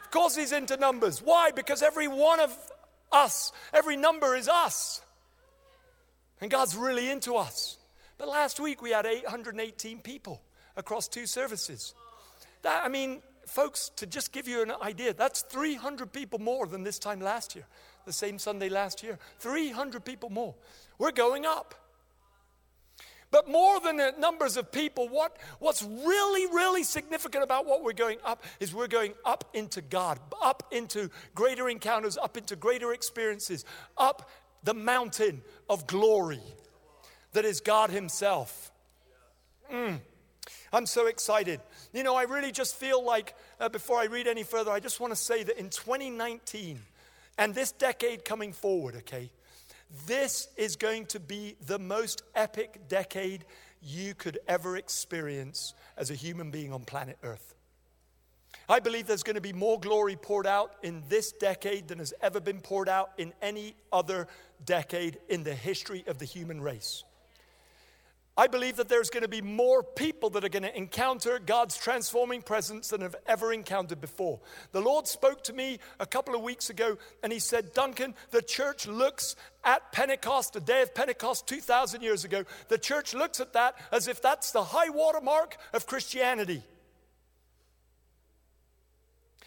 Of 0.04 0.11
course, 0.11 0.37
He's 0.37 0.52
into 0.52 0.76
numbers. 0.76 1.21
Why? 1.23 1.50
Because 1.50 1.83
every 1.83 2.09
one 2.09 2.40
of 2.40 2.56
us, 3.11 3.52
every 3.73 3.97
number 3.97 4.37
is 4.37 4.49
us. 4.49 5.00
And 6.40 6.50
God's 6.50 6.76
really 6.76 7.11
into 7.11 7.37
us. 7.37 7.78
But 8.18 8.28
last 8.28 8.61
week 8.61 8.83
we 8.83 8.90
had 8.90 9.06
818 9.06 10.00
people 10.00 10.42
across 10.76 11.09
two 11.09 11.26
services. 11.26 11.94
That, 12.62 12.85
I 12.85 12.88
mean, 12.88 13.23
folks, 13.47 13.90
to 13.97 14.06
just 14.06 14.33
give 14.33 14.49
you 14.49 14.62
an 14.62 14.73
idea, 14.83 15.14
that's 15.14 15.42
300 15.42 16.12
people 16.12 16.38
more 16.38 16.66
than 16.66 16.83
this 16.83 16.99
time 16.99 17.21
last 17.21 17.54
year, 17.54 17.64
the 18.04 18.12
same 18.12 18.38
Sunday 18.38 18.68
last 18.68 19.02
year. 19.02 19.18
300 19.40 20.04
people 20.04 20.30
more. 20.30 20.54
We're 20.99 21.12
going 21.12 21.47
up. 21.47 21.75
But 23.31 23.49
more 23.49 23.81
than 23.81 23.97
the 23.97 24.14
numbers 24.19 24.57
of 24.57 24.71
people, 24.71 25.09
what, 25.09 25.37
what's 25.59 25.83
really, 25.83 26.47
really 26.47 26.85
significant 26.85 27.43
about 27.43 27.66
what 27.66 27.83
we're 27.83 27.93
going 27.93 28.19
up 28.25 28.45
is 28.61 28.73
we're 28.73 28.87
going 28.87 29.14
up 29.25 29.50
into 29.54 29.83
God, 29.83 30.21
up 30.40 30.62
into 30.71 31.11
greater 31.35 31.69
encounters, 31.69 32.16
up 32.16 32.37
into 32.37 32.57
greater 32.57 32.93
experiences, 32.93 33.64
up 33.97 34.31
the 34.62 34.75
mountain 34.75 35.43
of 35.69 35.87
glory 35.87 36.40
that 37.33 37.45
is 37.45 37.61
God 37.61 37.90
Himself. 37.90 38.71
Mm. 39.73 40.00
I'm 40.73 40.87
so 40.87 41.07
excited. 41.07 41.61
You 41.93 42.02
know, 42.02 42.16
I 42.16 42.25
really 42.25 42.52
just 42.52 42.76
feel 42.76 43.04
like, 43.04 43.35
uh, 43.61 43.69
before 43.69 43.99
I 43.99 44.04
read 44.07 44.26
any 44.26 44.43
further, 44.43 44.71
I 44.71 44.81
just 44.81 45.00
want 45.00 45.12
to 45.12 45.16
say 45.16 45.43
that 45.43 45.59
in 45.59 45.71
2019 45.71 46.81
and 47.38 47.54
this 47.54 47.73
decade 47.73 48.25
coming 48.25 48.52
forward, 48.52 48.97
okay, 48.97 49.31
this 50.07 50.49
is 50.57 50.76
going 50.76 51.07
to 51.07 51.21
be 51.21 51.57
the 51.67 51.79
most 51.79 52.23
epic 52.35 52.88
decade 52.88 53.45
you 53.83 54.14
could 54.14 54.38
ever 54.49 54.76
experience 54.76 55.75
as 55.97 56.11
a 56.11 56.14
human 56.14 56.50
being 56.50 56.73
on 56.73 56.85
planet 56.85 57.19
Earth. 57.23 57.55
I 58.69 58.81
believe 58.81 59.07
there's 59.07 59.23
going 59.23 59.35
to 59.35 59.43
be 59.43 59.53
more 59.53 59.79
glory 59.79 60.17
poured 60.17 60.47
out 60.47 60.73
in 60.83 61.03
this 61.09 61.33
decade 61.33 61.88
than 61.88 61.99
has 61.99 62.14
ever 62.23 62.41
been 62.41 62.61
poured 62.61 62.88
out 62.88 63.11
in 63.19 63.35
any 63.43 63.75
other 63.93 64.26
decade 64.64 65.19
in 65.29 65.43
the 65.43 65.55
history 65.55 66.05
of 66.07 66.19
the 66.19 66.25
human 66.25 66.61
race. 66.61 67.05
I 68.37 68.49
believe 68.49 68.76
that 68.76 68.88
there's 68.88 69.11
going 69.11 69.23
to 69.23 69.29
be 69.29 69.43
more 69.43 69.85
people 69.85 70.29
that 70.31 70.45
are 70.45 70.49
going 70.49 70.64
to 70.64 70.76
encounter 70.76 71.38
God's 71.38 71.76
transforming 71.76 72.43
presence 72.43 72.88
than 72.88 73.00
have 73.00 73.14
ever 73.26 73.53
encountered 73.53 74.00
before. 74.00 74.41
The 74.73 74.81
Lord 74.81 75.07
spoke 75.07 75.45
to 75.45 75.53
me 75.53 75.79
a 76.00 76.07
couple 76.07 76.35
of 76.35 76.43
weeks 76.43 76.69
ago 76.69 76.99
and 77.23 77.33
He 77.33 77.38
said, 77.38 77.73
Duncan, 77.75 78.14
the 78.33 78.43
church 78.43 78.88
looks 78.88 79.37
at 79.62 79.93
Pentecost, 79.93 80.53
the 80.53 80.61
day 80.61 80.83
of 80.83 80.95
Pentecost 80.95 81.47
2,000 81.47 82.03
years 82.03 82.25
ago, 82.25 82.45
the 82.69 82.79
church 82.79 83.14
looks 83.14 83.38
at 83.38 83.53
that 83.53 83.76
as 83.93 84.09
if 84.09 84.21
that's 84.21 84.50
the 84.50 84.64
high 84.64 84.91
water 84.91 85.21
mark 85.21 85.57
of 85.73 85.87
Christianity. 85.87 86.64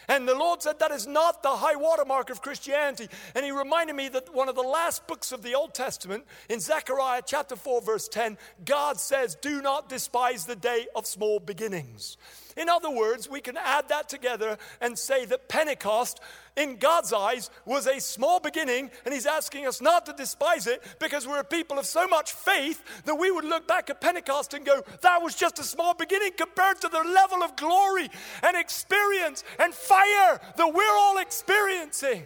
And 0.07 0.27
the 0.27 0.35
Lord 0.35 0.61
said 0.61 0.79
that 0.79 0.91
is 0.91 1.05
not 1.05 1.43
the 1.43 1.49
high 1.49 1.75
watermark 1.75 2.29
of 2.29 2.41
Christianity. 2.41 3.09
And 3.35 3.43
He 3.43 3.51
reminded 3.51 3.95
me 3.95 4.09
that 4.09 4.33
one 4.33 4.47
of 4.47 4.55
the 4.55 4.61
last 4.61 5.05
books 5.07 5.31
of 5.31 5.41
the 5.41 5.55
Old 5.55 5.73
Testament, 5.73 6.25
in 6.49 6.59
Zechariah 6.59 7.23
chapter 7.25 7.55
4, 7.55 7.81
verse 7.81 8.07
10, 8.07 8.37
God 8.63 8.99
says, 8.99 9.35
Do 9.35 9.61
not 9.61 9.89
despise 9.89 10.45
the 10.45 10.55
day 10.55 10.87
of 10.95 11.05
small 11.05 11.39
beginnings. 11.39 12.17
In 12.57 12.69
other 12.69 12.89
words, 12.89 13.29
we 13.29 13.39
can 13.39 13.55
add 13.55 13.89
that 13.89 14.09
together 14.09 14.57
and 14.81 14.97
say 14.97 15.25
that 15.25 15.47
Pentecost, 15.47 16.19
in 16.55 16.77
God's 16.77 17.13
eyes, 17.13 17.51
was 17.65 17.85
a 17.85 18.01
small 18.01 18.39
beginning, 18.39 18.89
and 19.05 19.13
He's 19.13 19.27
asking 19.27 19.67
us 19.67 19.79
not 19.79 20.07
to 20.07 20.13
despise 20.13 20.65
it 20.65 20.83
because 20.99 21.27
we're 21.27 21.39
a 21.39 21.43
people 21.43 21.77
of 21.77 21.85
so 21.85 22.07
much 22.07 22.33
faith 22.33 22.81
that 23.05 23.15
we 23.15 23.29
would 23.29 23.45
look 23.45 23.67
back 23.67 23.91
at 23.91 24.01
Pentecost 24.01 24.55
and 24.55 24.65
go, 24.65 24.83
that 25.01 25.21
was 25.21 25.35
just 25.35 25.59
a 25.59 25.63
small 25.63 25.93
beginning 25.93 26.31
compared 26.35 26.81
to 26.81 26.87
the 26.87 27.03
level 27.03 27.43
of 27.43 27.55
glory 27.55 28.09
and 28.41 28.57
experience 28.57 29.43
and 29.59 29.73
fire 29.73 30.41
that 30.57 30.73
we're 30.73 30.97
all 30.97 31.19
experiencing. 31.19 32.23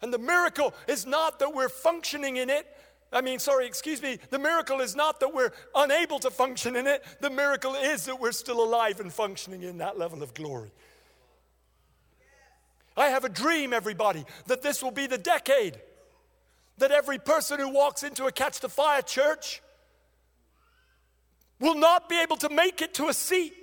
And 0.00 0.14
the 0.14 0.18
miracle 0.18 0.74
is 0.86 1.06
not 1.06 1.40
that 1.40 1.52
we're 1.52 1.68
functioning 1.68 2.36
in 2.36 2.50
it, 2.50 2.66
I 3.12 3.22
mean, 3.22 3.38
sorry, 3.38 3.66
excuse 3.66 4.02
me. 4.02 4.18
The 4.30 4.38
miracle 4.38 4.80
is 4.80 4.94
not 4.94 5.20
that 5.20 5.32
we're 5.32 5.52
unable 5.74 6.18
to 6.20 6.30
function 6.30 6.76
in 6.76 6.86
it, 6.86 7.04
the 7.20 7.30
miracle 7.30 7.74
is 7.74 8.04
that 8.04 8.20
we're 8.20 8.32
still 8.32 8.62
alive 8.62 9.00
and 9.00 9.12
functioning 9.12 9.62
in 9.62 9.78
that 9.78 9.98
level 9.98 10.22
of 10.22 10.34
glory. 10.34 10.70
I 12.96 13.08
have 13.08 13.24
a 13.24 13.28
dream, 13.28 13.72
everybody, 13.72 14.24
that 14.46 14.60
this 14.60 14.82
will 14.82 14.90
be 14.90 15.06
the 15.06 15.18
decade 15.18 15.80
that 16.78 16.90
every 16.90 17.18
person 17.18 17.58
who 17.60 17.68
walks 17.68 18.02
into 18.02 18.26
a 18.26 18.32
Catch 18.32 18.60
the 18.60 18.68
Fire 18.68 19.02
church 19.02 19.62
will 21.60 21.74
not 21.74 22.08
be 22.08 22.20
able 22.20 22.36
to 22.36 22.48
make 22.48 22.82
it 22.82 22.94
to 22.94 23.08
a 23.08 23.14
seat. 23.14 23.54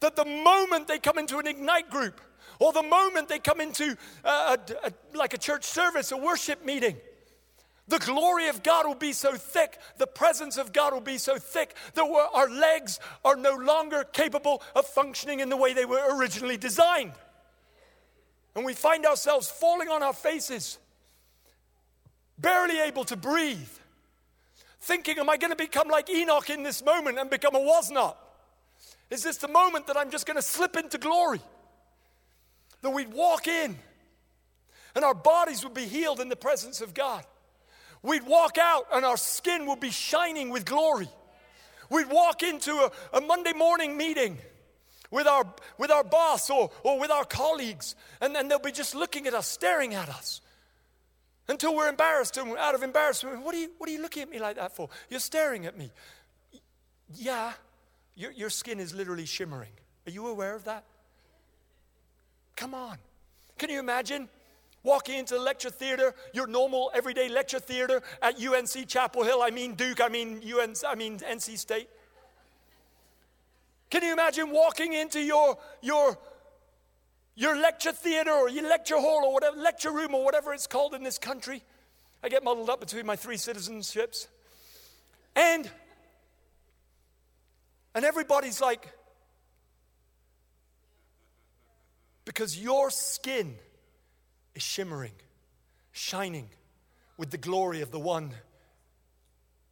That 0.00 0.16
the 0.16 0.24
moment 0.24 0.88
they 0.88 0.98
come 0.98 1.18
into 1.18 1.38
an 1.38 1.46
Ignite 1.46 1.88
group, 1.90 2.20
or 2.62 2.72
the 2.72 2.82
moment 2.82 3.28
they 3.28 3.40
come 3.40 3.60
into 3.60 3.96
a, 4.22 4.28
a, 4.28 4.58
a, 4.84 4.92
like 5.16 5.34
a 5.34 5.38
church 5.38 5.64
service, 5.64 6.12
a 6.12 6.16
worship 6.16 6.64
meeting, 6.64 6.96
the 7.88 7.98
glory 7.98 8.46
of 8.46 8.62
God 8.62 8.86
will 8.86 8.94
be 8.94 9.12
so 9.12 9.34
thick, 9.34 9.78
the 9.98 10.06
presence 10.06 10.56
of 10.56 10.72
God 10.72 10.92
will 10.92 11.00
be 11.00 11.18
so 11.18 11.38
thick 11.38 11.74
that 11.94 12.04
our 12.32 12.48
legs 12.48 13.00
are 13.24 13.34
no 13.34 13.56
longer 13.56 14.04
capable 14.04 14.62
of 14.76 14.86
functioning 14.86 15.40
in 15.40 15.48
the 15.48 15.56
way 15.56 15.74
they 15.74 15.84
were 15.84 16.16
originally 16.16 16.56
designed. 16.56 17.14
And 18.54 18.64
we 18.64 18.74
find 18.74 19.04
ourselves 19.06 19.50
falling 19.50 19.88
on 19.88 20.04
our 20.04 20.12
faces, 20.12 20.78
barely 22.38 22.78
able 22.78 23.02
to 23.06 23.16
breathe, 23.16 23.58
thinking, 24.80 25.18
Am 25.18 25.28
I 25.28 25.36
going 25.36 25.50
to 25.50 25.56
become 25.56 25.88
like 25.88 26.08
Enoch 26.08 26.48
in 26.48 26.62
this 26.62 26.84
moment 26.84 27.18
and 27.18 27.28
become 27.28 27.56
a 27.56 27.60
was 27.60 27.90
not? 27.90 28.18
Is 29.10 29.24
this 29.24 29.38
the 29.38 29.48
moment 29.48 29.88
that 29.88 29.96
I'm 29.96 30.12
just 30.12 30.26
going 30.26 30.36
to 30.36 30.42
slip 30.42 30.76
into 30.76 30.96
glory? 30.96 31.40
That 32.82 32.90
we'd 32.90 33.12
walk 33.12 33.48
in 33.48 33.76
and 34.94 35.04
our 35.04 35.14
bodies 35.14 35.64
would 35.64 35.74
be 35.74 35.86
healed 35.86 36.20
in 36.20 36.28
the 36.28 36.36
presence 36.36 36.80
of 36.80 36.94
God. 36.94 37.24
We'd 38.02 38.26
walk 38.26 38.58
out 38.58 38.86
and 38.92 39.04
our 39.04 39.16
skin 39.16 39.66
would 39.66 39.80
be 39.80 39.90
shining 39.90 40.50
with 40.50 40.64
glory. 40.64 41.08
We'd 41.88 42.10
walk 42.10 42.42
into 42.42 42.72
a, 42.72 42.90
a 43.16 43.20
Monday 43.20 43.52
morning 43.52 43.96
meeting 43.96 44.38
with 45.10 45.26
our, 45.26 45.44
with 45.78 45.90
our 45.90 46.02
boss 46.02 46.50
or, 46.50 46.70
or 46.82 46.98
with 46.98 47.10
our 47.10 47.24
colleagues, 47.24 47.94
and 48.20 48.34
then 48.34 48.48
they'll 48.48 48.58
be 48.58 48.72
just 48.72 48.94
looking 48.94 49.26
at 49.26 49.34
us, 49.34 49.46
staring 49.46 49.94
at 49.94 50.08
us 50.08 50.40
until 51.48 51.76
we're 51.76 51.88
embarrassed 51.88 52.36
and 52.38 52.50
we're 52.50 52.58
out 52.58 52.74
of 52.74 52.82
embarrassment. 52.82 53.42
What 53.42 53.54
are 53.54 53.58
you, 53.58 53.70
what 53.78 53.88
are 53.88 53.92
you 53.92 54.00
looking 54.00 54.22
at 54.22 54.30
me 54.30 54.38
like 54.38 54.56
that 54.56 54.74
for? 54.74 54.88
You're 55.10 55.20
staring 55.20 55.66
at 55.66 55.76
me. 55.76 55.92
Yeah, 57.14 57.52
your, 58.16 58.32
your 58.32 58.50
skin 58.50 58.80
is 58.80 58.94
literally 58.94 59.26
shimmering. 59.26 59.72
Are 60.06 60.10
you 60.10 60.26
aware 60.26 60.54
of 60.54 60.64
that? 60.64 60.84
Come 62.56 62.74
on. 62.74 62.98
Can 63.58 63.70
you 63.70 63.78
imagine 63.78 64.28
walking 64.82 65.18
into 65.18 65.34
the 65.34 65.40
lecture 65.40 65.70
theater, 65.70 66.14
your 66.32 66.46
normal 66.46 66.90
everyday 66.94 67.28
lecture 67.28 67.60
theater 67.60 68.02
at 68.20 68.42
UNC 68.42 68.88
Chapel 68.88 69.22
Hill? 69.24 69.42
I 69.42 69.50
mean 69.50 69.74
Duke, 69.74 70.00
I 70.00 70.08
mean 70.08 70.42
UNC, 70.42 70.78
I 70.86 70.94
mean 70.94 71.18
NC 71.18 71.58
State. 71.58 71.88
Can 73.90 74.02
you 74.02 74.12
imagine 74.12 74.50
walking 74.50 74.94
into 74.94 75.20
your 75.20 75.58
your 75.82 76.18
your 77.34 77.56
lecture 77.56 77.92
theater 77.92 78.30
or 78.30 78.48
your 78.48 78.68
lecture 78.68 78.98
hall 78.98 79.24
or 79.24 79.32
whatever 79.34 79.56
lecture 79.56 79.92
room 79.92 80.14
or 80.14 80.24
whatever 80.24 80.52
it's 80.52 80.66
called 80.66 80.94
in 80.94 81.02
this 81.02 81.18
country? 81.18 81.62
I 82.22 82.28
get 82.28 82.44
muddled 82.44 82.70
up 82.70 82.80
between 82.80 83.04
my 83.04 83.16
three 83.16 83.36
citizenships. 83.36 84.28
And 85.34 85.70
and 87.94 88.04
everybody's 88.04 88.60
like 88.60 88.92
because 92.24 92.58
your 92.58 92.90
skin 92.90 93.56
is 94.54 94.62
shimmering, 94.62 95.12
shining 95.92 96.48
with 97.16 97.30
the 97.30 97.38
glory 97.38 97.80
of 97.80 97.90
the 97.90 97.98
one 97.98 98.32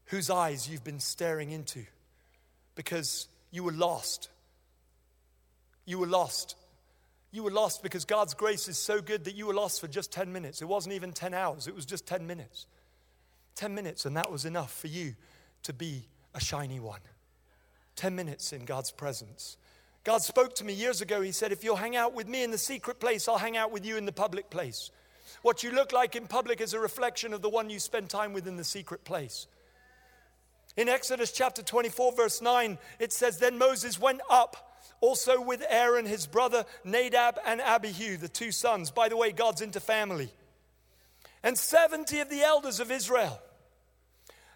whose 0.07 0.30
eyes 0.30 0.69
you've 0.69 0.85
been 0.85 1.00
staring 1.00 1.50
into 1.50 1.85
because 2.75 3.28
you 3.50 3.62
were 3.62 3.73
lost. 3.73 4.28
You 5.85 5.99
were 5.99 6.07
lost. 6.07 6.57
You 7.33 7.45
were 7.45 7.50
lost 7.50 7.83
because 7.83 8.04
God's 8.04 8.35
grace 8.35 8.69
is 8.69 8.76
so 8.76 9.00
good 9.00 9.25
that 9.25 9.37
you 9.37 9.47
were 9.47 9.54
lost 9.54 9.80
for 9.80 9.87
just 9.87 10.12
10 10.12 10.33
minutes. 10.33 10.62
It 10.62 10.66
wasn't 10.66 10.95
even 10.95 11.12
10 11.12 11.33
hours, 11.35 11.66
it 11.69 11.75
was 11.75 11.87
just 11.87 12.07
10 12.07 12.26
minutes. 12.26 12.66
10 13.54 13.75
minutes, 13.75 14.07
and 14.07 14.16
that 14.16 14.30
was 14.30 14.45
enough 14.45 14.73
for 14.73 14.87
you 14.87 15.14
to 15.64 15.73
be 15.73 16.07
a 16.35 16.40
shiny 16.40 16.80
one. 16.80 17.00
10 17.97 18.14
minutes 18.14 18.52
in 18.52 18.64
God's 18.64 18.90
presence. 18.90 19.57
God 20.04 20.23
spoke 20.23 20.54
to 20.57 20.64
me 20.64 20.73
years 20.73 21.00
ago. 21.00 21.21
He 21.21 21.33
said, 21.33 21.52
If 21.52 21.62
you'll 21.62 21.76
hang 21.76 21.97
out 21.97 22.14
with 22.14 22.26
me 22.26 22.42
in 22.42 22.50
the 22.50 22.59
secret 22.59 23.00
place, 23.00 23.28
I'll 23.28 23.38
hang 23.38 23.57
out 23.57 23.71
with 23.71 23.85
you 23.85 23.97
in 23.97 24.07
the 24.07 24.12
public 24.12 24.50
place. 24.50 24.90
What 25.42 25.62
you 25.62 25.73
look 25.73 25.92
like 25.92 26.16
in 26.16 26.26
public 26.26 26.61
is 26.61 26.75
a 26.75 26.80
reflection 26.80 27.33
of 27.33 27.42
the 27.42 27.49
one 27.49 27.71
you 27.71 27.78
spend 27.78 28.11
time 28.11 28.33
with 28.33 28.47
in 28.47 28.57
the 28.57 28.64
secret 28.64 29.04
place. 29.04 29.47
In 30.76 30.88
Exodus 30.88 31.33
chapter 31.33 31.62
24, 31.62 32.12
verse 32.12 32.40
9, 32.40 32.78
it 32.99 33.12
says, 33.12 33.38
Then 33.38 33.59
Moses 33.59 33.99
went 33.99 34.21
up 34.30 34.71
also 35.00 35.40
with 35.40 35.64
Aaron, 35.69 36.07
his 36.07 36.26
brother 36.26 36.64
Nadab, 36.85 37.38
and 37.47 37.61
Abihu, 37.61 38.16
the 38.16 38.28
two 38.28 38.52
sons. 38.52 38.90
By 38.90 39.09
the 39.09 39.16
way, 39.16 39.33
God's 39.33 39.62
into 39.62 39.80
family. 39.80 40.30
And 41.42 41.57
70 41.57 42.21
of 42.21 42.28
the 42.28 42.42
elders 42.42 42.80
of 42.80 42.90
Israel. 42.90 43.40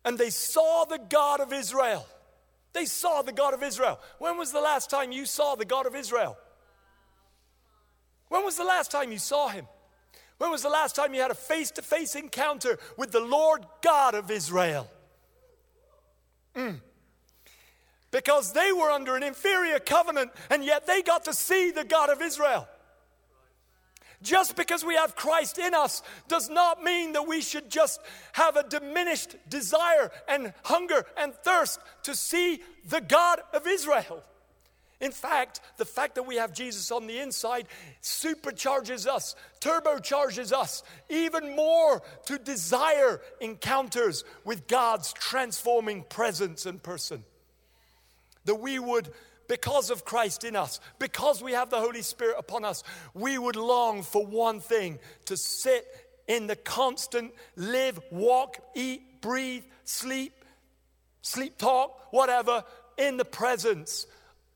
And 0.05 0.19
they 0.19 0.31
saw 0.31 0.85
the 0.85 0.99
God 0.99 1.41
of 1.41 1.53
Israel. 1.53 2.07
They 2.75 2.85
saw 2.85 3.23
the 3.23 3.33
God 3.33 3.55
of 3.55 3.63
Israel. 3.63 4.01
When 4.19 4.37
was 4.37 4.53
the 4.53 4.61
last 4.61 4.91
time 4.91 5.13
you 5.13 5.25
saw 5.25 5.55
the 5.55 5.65
God 5.65 5.87
of 5.87 5.95
Israel? 5.95 6.37
When 8.29 8.45
was 8.45 8.57
the 8.57 8.65
last 8.65 8.91
time 8.91 9.13
you 9.13 9.19
saw 9.19 9.49
him? 9.49 9.67
When 10.39 10.51
was 10.51 10.63
the 10.63 10.69
last 10.69 10.97
time 10.97 11.15
you 11.15 11.23
had 11.23 11.31
a 11.31 11.37
face 11.37 11.71
to 11.73 11.83
face 11.83 12.17
encounter 12.17 12.79
with 12.99 13.13
the 13.13 13.21
Lord 13.21 13.65
God 13.81 14.17
of 14.17 14.31
Israel? 14.31 14.91
Mm. 16.57 16.81
Because 18.11 18.53
they 18.53 18.73
were 18.73 18.91
under 18.91 19.17
an 19.17 19.23
inferior 19.23 19.79
covenant 19.79 20.33
and 20.51 20.65
yet 20.65 20.87
they 20.87 21.01
got 21.03 21.25
to 21.27 21.33
see 21.33 21.71
the 21.71 21.85
God 21.85 22.11
of 22.11 22.21
Israel. 22.21 22.69
Just 24.25 24.57
because 24.57 24.83
we 24.83 24.95
have 24.95 25.15
Christ 25.15 25.59
in 25.59 25.75
us 25.75 26.03
does 26.29 26.49
not 26.49 26.83
mean 26.83 27.13
that 27.13 27.29
we 27.29 27.43
should 27.43 27.71
just 27.71 28.01
have 28.33 28.57
a 28.57 28.67
diminished 28.67 29.37
desire 29.49 30.11
and 30.27 30.55
hunger 30.65 31.05
and 31.19 31.35
thirst 31.35 31.79
to 32.05 32.15
see 32.15 32.61
the 32.89 33.03
God 33.03 33.41
of 33.53 33.67
Israel. 33.67 34.25
In 34.99 35.13
fact, 35.13 35.61
the 35.77 35.85
fact 35.85 36.15
that 36.15 36.23
we 36.23 36.37
have 36.37 36.55
Jesus 36.55 36.91
on 36.91 37.07
the 37.07 37.19
inside 37.19 37.67
supercharges 38.03 39.07
us, 39.07 39.37
turbocharges 39.61 40.53
us 40.53 40.83
even 41.11 41.55
more 41.55 42.01
to 42.25 42.39
desire 42.39 43.21
encounters 43.43 44.25
with 44.43 44.67
God's 44.67 45.13
transforming 45.13 46.03
presence 46.05 46.65
and 46.65 46.83
person. 46.83 47.25
That 48.47 48.55
we 48.55 48.79
would, 48.79 49.11
because 49.49 49.91
of 49.91 50.05
Christ 50.05 50.45
in 50.45 50.57
us, 50.57 50.81
because 50.99 51.43
we 51.43 51.53
have 51.53 51.71
the 51.71 51.79
Holy 51.79 52.03
Spirit 52.03 52.37
upon 52.39 52.65
us, 52.65 52.83
we 53.15 53.39
would 53.39 53.57
long 53.57 54.03
for 54.03 54.25
one 54.25 54.61
thing 54.61 54.99
to 55.27 55.37
sit 55.37 55.87
in 56.27 56.47
the 56.47 56.57
constant 56.57 57.33
live, 57.57 58.01
walk, 58.11 58.59
eat, 58.75 59.21
breathe, 59.21 59.65
sleep, 59.85 60.33
sleep 61.23 61.59
talk, 61.59 62.13
whatever, 62.13 62.65
in 62.97 63.17
the 63.17 63.25
presence 63.25 64.07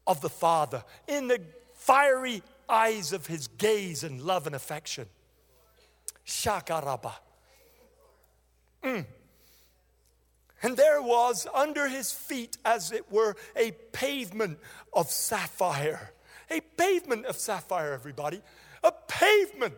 of 0.06 0.20
the 0.20 0.28
Father, 0.28 0.84
in 1.06 1.28
the 1.28 1.40
fiery 1.74 2.42
eyes 2.68 3.12
of 3.12 3.26
his 3.26 3.48
gaze 3.48 4.04
and 4.04 4.20
love 4.20 4.46
and 4.46 4.54
affection. 4.54 5.06
Shakaraba. 6.26 7.12
Mm. 8.82 9.06
And 10.62 10.76
there 10.76 11.00
was 11.00 11.46
under 11.54 11.88
his 11.88 12.10
feet, 12.10 12.58
as 12.64 12.90
it 12.92 13.10
were, 13.12 13.36
a 13.56 13.72
pavement 13.92 14.58
of 14.92 15.10
sapphire. 15.10 16.12
A 16.50 16.60
pavement 16.60 17.26
of 17.26 17.36
sapphire, 17.36 17.92
everybody. 17.92 18.42
A 18.82 18.92
pavement. 18.92 19.74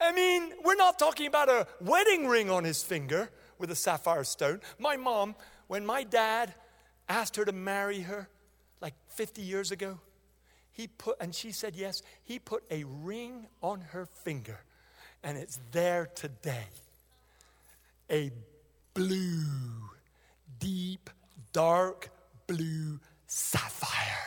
I 0.00 0.12
mean, 0.12 0.52
we're 0.64 0.74
not 0.74 0.98
talking 0.98 1.26
about 1.26 1.48
a 1.48 1.66
wedding 1.80 2.26
ring 2.26 2.50
on 2.50 2.64
his 2.64 2.82
finger 2.82 3.30
with 3.58 3.70
a 3.70 3.76
sapphire 3.76 4.24
stone. 4.24 4.60
My 4.78 4.96
mom, 4.96 5.36
when 5.68 5.86
my 5.86 6.02
dad 6.02 6.54
asked 7.08 7.36
her 7.36 7.44
to 7.44 7.52
marry 7.52 8.00
her, 8.00 8.28
like 8.80 8.94
50 9.08 9.42
years 9.42 9.70
ago? 9.70 10.00
He 10.72 10.88
put, 10.88 11.16
and 11.20 11.34
she 11.34 11.52
said 11.52 11.76
yes, 11.76 12.02
he 12.24 12.38
put 12.38 12.64
a 12.70 12.84
ring 12.84 13.46
on 13.62 13.82
her 13.92 14.06
finger, 14.06 14.60
and 15.22 15.38
it's 15.38 15.60
there 15.70 16.08
today. 16.14 16.66
A 18.10 18.32
blue, 18.94 19.90
deep, 20.58 21.10
dark 21.52 22.10
blue 22.46 23.00
sapphire. 23.26 24.18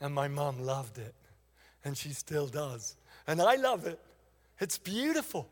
And 0.00 0.14
my 0.14 0.28
mom 0.28 0.60
loved 0.60 0.98
it, 0.98 1.14
and 1.84 1.96
she 1.96 2.10
still 2.10 2.46
does. 2.46 2.96
And 3.26 3.42
I 3.42 3.56
love 3.56 3.86
it. 3.86 3.98
It's 4.60 4.78
beautiful. 4.78 5.48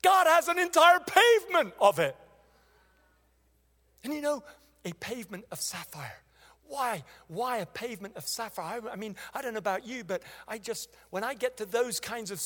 God 0.00 0.26
has 0.26 0.48
an 0.48 0.58
entire 0.58 1.00
pavement 1.00 1.74
of 1.80 1.98
it. 1.98 2.16
And 4.04 4.12
you 4.12 4.20
know, 4.20 4.42
a 4.84 4.92
pavement 4.94 5.44
of 5.50 5.60
sapphire. 5.60 6.21
Why? 6.72 7.04
Why 7.28 7.58
a 7.58 7.66
pavement 7.66 8.16
of 8.16 8.26
sapphire? 8.26 8.80
I, 8.88 8.92
I, 8.94 8.96
mean, 8.96 9.14
I 9.34 9.42
don't 9.42 9.52
know 9.52 9.58
about 9.58 9.86
you, 9.86 10.04
but 10.04 10.22
I 10.48 10.56
just, 10.56 10.88
when 11.10 11.22
I 11.22 11.34
get 11.34 11.58
to 11.58 11.66
those 11.66 12.00
kinds 12.00 12.30
of 12.30 12.40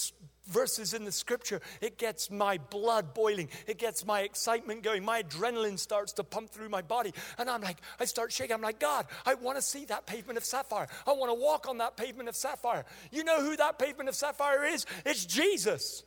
verses 0.48 0.94
in 0.94 1.04
the 1.04 1.12
scripture, 1.12 1.60
it 1.80 1.96
gets 1.96 2.28
my 2.28 2.58
blood 2.58 3.14
boiling. 3.14 3.48
It 3.68 3.78
gets 3.78 4.04
my 4.04 4.22
excitement 4.22 4.82
going. 4.82 5.04
My 5.04 5.22
adrenaline 5.22 5.78
starts 5.78 6.12
to 6.14 6.24
pump 6.24 6.50
through 6.50 6.70
my 6.70 6.82
body. 6.82 7.14
And 7.38 7.48
I'm 7.48 7.60
like, 7.60 7.76
I 8.00 8.04
start 8.04 8.32
shaking. 8.32 8.54
I'm 8.54 8.62
like, 8.62 8.80
God, 8.80 9.06
I 9.24 9.34
want 9.34 9.58
to 9.58 9.62
see 9.62 9.84
that 9.84 10.06
pavement 10.06 10.38
of 10.38 10.44
sapphire. 10.44 10.88
I 11.06 11.12
want 11.12 11.30
to 11.30 11.40
walk 11.40 11.68
on 11.68 11.78
that 11.78 11.96
pavement 11.96 12.28
of 12.28 12.34
sapphire. 12.34 12.84
You 13.12 13.22
know 13.22 13.40
who 13.40 13.56
that 13.56 13.78
pavement 13.78 14.08
of 14.08 14.16
sapphire 14.16 14.64
is? 14.64 14.86
It's 15.04 15.24
Jesus. 15.24 16.02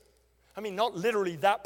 I 0.59 0.61
mean, 0.61 0.75
not 0.75 0.93
literally 0.93 1.37
that 1.37 1.65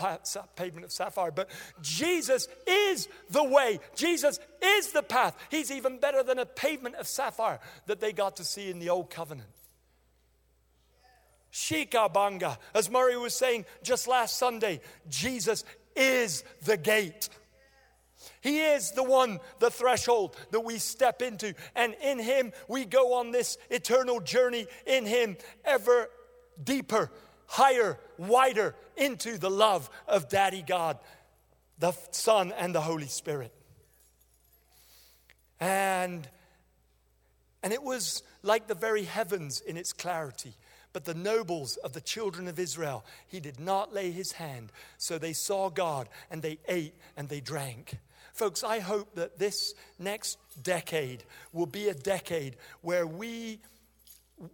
pavement 0.56 0.86
of 0.86 0.92
sapphire, 0.92 1.32
but 1.32 1.50
Jesus 1.82 2.48
is 2.68 3.08
the 3.32 3.44
way. 3.44 3.80
Jesus 3.96 4.40
is 4.62 4.92
the 4.92 5.02
path. 5.02 5.36
He's 5.50 5.72
even 5.72 5.98
better 5.98 6.22
than 6.22 6.38
a 6.38 6.46
pavement 6.46 6.94
of 6.98 7.08
sapphire 7.08 7.60
that 7.88 8.00
they 8.00 8.14
got 8.14 8.36
to 8.36 8.44
see 8.44 8.70
in 8.70 8.78
the 8.78 8.92
old 8.92 9.10
covenant. 9.10 9.50
Shikabanga, 11.52 12.60
as 12.76 12.92
Murray 12.92 13.18
was 13.18 13.34
saying 13.34 13.66
just 13.82 14.08
last 14.08 14.38
Sunday, 14.38 14.80
Jesus 15.10 15.64
is 15.96 16.44
the 16.62 16.78
gate. 16.78 17.30
He 18.42 18.62
is 18.62 18.92
the 18.92 19.04
one, 19.04 19.40
the 19.58 19.72
threshold 19.72 20.38
that 20.52 20.60
we 20.60 20.78
step 20.78 21.24
into. 21.24 21.56
And 21.76 21.96
in 21.96 22.20
Him, 22.20 22.52
we 22.68 22.86
go 22.86 23.16
on 23.16 23.32
this 23.32 23.58
eternal 23.72 24.20
journey 24.20 24.68
in 24.86 25.08
Him, 25.08 25.36
ever 25.66 26.12
deeper 26.64 27.10
higher, 27.48 27.98
wider 28.18 28.76
into 28.98 29.38
the 29.38 29.50
love 29.50 29.90
of 30.08 30.30
Daddy 30.30 30.64
God, 30.66 30.98
the 31.80 31.94
Son, 32.12 32.54
and 32.58 32.74
the 32.74 32.82
Holy 32.82 33.08
Spirit. 33.08 33.54
And, 35.60 36.28
and 37.62 37.74
it 37.74 37.84
was 37.84 38.24
like 38.42 38.68
the 38.68 38.76
very 38.76 39.04
heavens 39.04 39.62
in 39.62 39.78
its 39.78 39.94
clarity. 39.94 40.56
But 40.92 41.06
the 41.06 41.16
nobles 41.16 41.78
of 41.78 41.94
the 41.94 42.02
children 42.02 42.48
of 42.48 42.60
Israel, 42.60 43.04
he 43.28 43.40
did 43.40 43.60
not 43.60 43.94
lay 43.94 44.12
his 44.12 44.34
hand. 44.34 44.72
So 44.98 45.18
they 45.18 45.34
saw 45.34 45.70
God 45.70 46.08
and 46.30 46.42
they 46.42 46.60
ate 46.68 46.94
and 47.18 47.30
they 47.30 47.40
drank. 47.40 47.98
Folks, 48.34 48.64
I 48.64 48.80
hope 48.80 49.16
that 49.16 49.40
this 49.40 49.74
next 49.98 50.38
decade 50.62 51.24
will 51.52 51.66
be 51.66 51.90
a 51.90 51.94
decade 51.94 52.58
where 52.82 53.08
we 53.08 53.60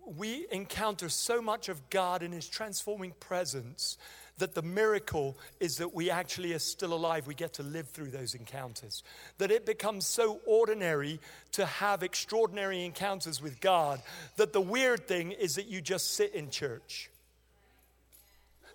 we 0.06 0.46
encounter 0.52 1.10
so 1.10 1.42
much 1.42 1.70
of 1.70 1.90
God 1.90 2.24
in 2.24 2.32
His 2.32 2.48
transforming 2.48 3.14
presence 3.20 3.98
that 4.40 4.56
the 4.56 4.62
miracle 4.62 5.38
is 5.60 5.78
that 5.78 5.94
we 5.94 6.10
actually 6.10 6.54
are 6.54 6.60
still 6.60 6.94
alive. 6.94 7.28
We 7.28 7.36
get 7.36 7.54
to 7.54 7.64
live 7.64 7.90
through 7.90 8.12
those 8.12 8.34
encounters. 8.34 9.04
That 9.38 9.52
it 9.52 9.66
becomes 9.66 10.06
so 10.06 10.40
ordinary 10.46 11.20
to 11.54 11.66
have 11.66 12.04
extraordinary 12.04 12.86
encounters 12.86 13.42
with 13.42 13.60
God 13.60 14.02
that 14.38 14.54
the 14.54 14.62
weird 14.62 15.08
thing 15.08 15.32
is 15.32 15.56
that 15.56 15.68
you 15.68 15.82
just 15.82 16.12
sit 16.12 16.34
in 16.34 16.50
church. 16.50 17.10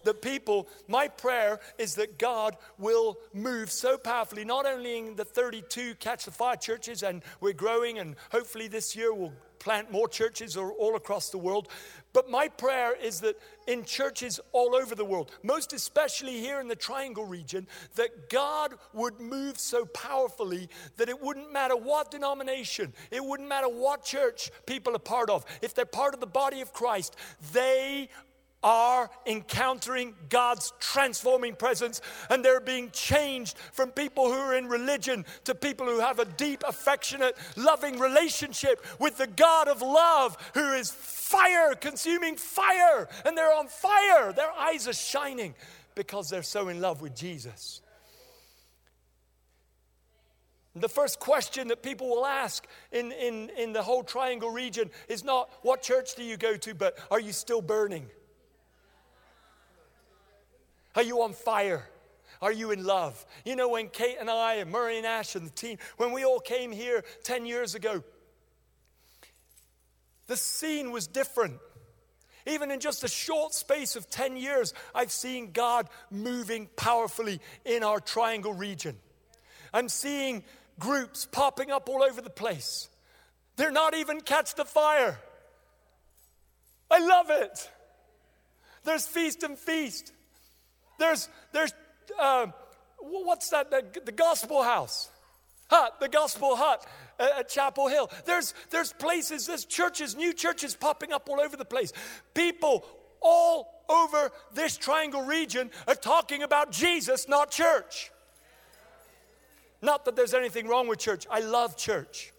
That 0.04 0.22
people, 0.22 0.68
my 0.88 1.08
prayer 1.08 1.60
is 1.78 1.94
that 1.96 2.18
God 2.18 2.56
will 2.78 3.18
move 3.32 3.70
so 3.70 3.96
powerfully, 3.96 4.44
not 4.44 4.66
only 4.66 4.98
in 4.98 5.16
the 5.16 5.24
32 5.24 5.96
Catch 5.96 6.24
the 6.24 6.30
Fire 6.30 6.56
churches, 6.56 7.02
and 7.02 7.22
we're 7.40 7.52
growing, 7.52 7.98
and 7.98 8.16
hopefully 8.30 8.68
this 8.68 8.94
year 8.96 9.12
we'll 9.12 9.32
plant 9.64 9.90
more 9.90 10.06
churches 10.06 10.58
all 10.58 10.94
across 10.94 11.30
the 11.30 11.38
world. 11.38 11.68
But 12.12 12.30
my 12.30 12.48
prayer 12.48 12.94
is 12.94 13.20
that 13.20 13.36
in 13.66 13.84
churches 13.84 14.38
all 14.52 14.76
over 14.76 14.94
the 14.94 15.06
world, 15.06 15.30
most 15.42 15.72
especially 15.72 16.38
here 16.38 16.60
in 16.60 16.68
the 16.68 16.76
Triangle 16.76 17.24
region, 17.24 17.66
that 17.94 18.28
God 18.28 18.74
would 18.92 19.20
move 19.20 19.58
so 19.58 19.86
powerfully 19.86 20.68
that 20.98 21.08
it 21.08 21.20
wouldn't 21.20 21.50
matter 21.50 21.76
what 21.76 22.10
denomination, 22.10 22.92
it 23.10 23.24
wouldn't 23.24 23.48
matter 23.48 23.68
what 23.68 24.04
church 24.04 24.50
people 24.66 24.94
are 24.94 24.98
part 24.98 25.30
of. 25.30 25.46
If 25.62 25.74
they're 25.74 25.86
part 25.86 26.12
of 26.12 26.20
the 26.20 26.26
body 26.26 26.60
of 26.60 26.74
Christ, 26.74 27.16
they 27.54 28.10
are 28.64 29.10
encountering 29.26 30.14
God's 30.30 30.72
transforming 30.80 31.54
presence 31.54 32.00
and 32.30 32.42
they're 32.42 32.60
being 32.60 32.90
changed 32.90 33.58
from 33.72 33.90
people 33.90 34.24
who 34.24 34.38
are 34.38 34.56
in 34.56 34.66
religion 34.66 35.24
to 35.44 35.54
people 35.54 35.86
who 35.86 36.00
have 36.00 36.18
a 36.18 36.24
deep, 36.24 36.64
affectionate, 36.66 37.36
loving 37.56 38.00
relationship 38.00 38.84
with 38.98 39.18
the 39.18 39.26
God 39.26 39.68
of 39.68 39.82
love 39.82 40.36
who 40.54 40.72
is 40.72 40.90
fire, 40.90 41.74
consuming 41.74 42.36
fire. 42.36 43.06
And 43.26 43.36
they're 43.36 43.54
on 43.54 43.68
fire. 43.68 44.32
Their 44.32 44.50
eyes 44.52 44.88
are 44.88 44.94
shining 44.94 45.54
because 45.94 46.30
they're 46.30 46.42
so 46.42 46.68
in 46.68 46.80
love 46.80 47.02
with 47.02 47.14
Jesus. 47.14 47.82
The 50.76 50.88
first 50.88 51.20
question 51.20 51.68
that 51.68 51.82
people 51.82 52.08
will 52.08 52.26
ask 52.26 52.66
in, 52.90 53.12
in, 53.12 53.50
in 53.56 53.72
the 53.72 53.82
whole 53.82 54.02
triangle 54.02 54.50
region 54.50 54.90
is 55.08 55.22
not, 55.22 55.48
What 55.62 55.82
church 55.82 56.16
do 56.16 56.24
you 56.24 56.36
go 56.36 56.56
to? 56.56 56.74
but 56.74 56.98
Are 57.12 57.20
you 57.20 57.32
still 57.32 57.62
burning? 57.62 58.08
Are 60.96 61.02
you 61.02 61.22
on 61.22 61.32
fire? 61.32 61.88
Are 62.40 62.52
you 62.52 62.70
in 62.70 62.84
love? 62.84 63.24
You 63.44 63.56
know, 63.56 63.70
when 63.70 63.88
Kate 63.88 64.16
and 64.20 64.28
I 64.28 64.54
and 64.54 64.70
Murray 64.70 64.98
and 64.98 65.06
Ash 65.06 65.34
and 65.34 65.46
the 65.46 65.50
team, 65.50 65.78
when 65.96 66.12
we 66.12 66.24
all 66.24 66.40
came 66.40 66.72
here 66.72 67.04
10 67.24 67.46
years 67.46 67.74
ago, 67.74 68.02
the 70.26 70.36
scene 70.36 70.90
was 70.90 71.06
different. 71.06 71.58
Even 72.46 72.70
in 72.70 72.80
just 72.80 73.04
a 73.04 73.08
short 73.08 73.54
space 73.54 73.96
of 73.96 74.10
10 74.10 74.36
years, 74.36 74.74
I've 74.94 75.10
seen 75.10 75.52
God 75.52 75.88
moving 76.10 76.68
powerfully 76.76 77.40
in 77.64 77.82
our 77.82 78.00
triangle 78.00 78.52
region. 78.52 78.96
I'm 79.72 79.88
seeing 79.88 80.44
groups 80.78 81.26
popping 81.30 81.70
up 81.70 81.88
all 81.88 82.02
over 82.02 82.20
the 82.20 82.30
place. 82.30 82.88
They're 83.56 83.70
not 83.70 83.94
even 83.94 84.20
catch 84.20 84.54
the 84.54 84.64
fire. 84.64 85.18
I 86.90 86.98
love 86.98 87.30
it. 87.30 87.70
There's 88.84 89.06
feast 89.06 89.42
and 89.42 89.58
feast. 89.58 90.12
There's, 90.98 91.28
there's 91.52 91.72
uh, 92.18 92.46
what's 92.98 93.50
that? 93.50 93.70
The, 93.70 93.84
the, 94.04 94.12
gospel 94.12 94.62
house. 94.62 95.10
Hut, 95.70 95.94
the 96.00 96.08
gospel 96.08 96.56
hut 96.56 96.86
at 97.18 97.48
Chapel 97.48 97.88
Hill. 97.88 98.10
There's, 98.26 98.54
there's 98.70 98.92
places, 98.92 99.46
there's 99.46 99.64
churches, 99.64 100.14
new 100.14 100.32
churches 100.32 100.74
popping 100.74 101.12
up 101.12 101.28
all 101.28 101.40
over 101.40 101.56
the 101.56 101.64
place. 101.64 101.92
People 102.34 102.84
all 103.20 103.84
over 103.88 104.30
this 104.52 104.76
triangle 104.76 105.22
region 105.22 105.70
are 105.88 105.94
talking 105.94 106.42
about 106.42 106.70
Jesus, 106.70 107.28
not 107.28 107.50
church. 107.50 108.10
Not 109.80 110.04
that 110.04 110.16
there's 110.16 110.34
anything 110.34 110.66
wrong 110.66 110.86
with 110.86 110.98
church. 110.98 111.26
I 111.30 111.40
love 111.40 111.76
church. 111.76 112.33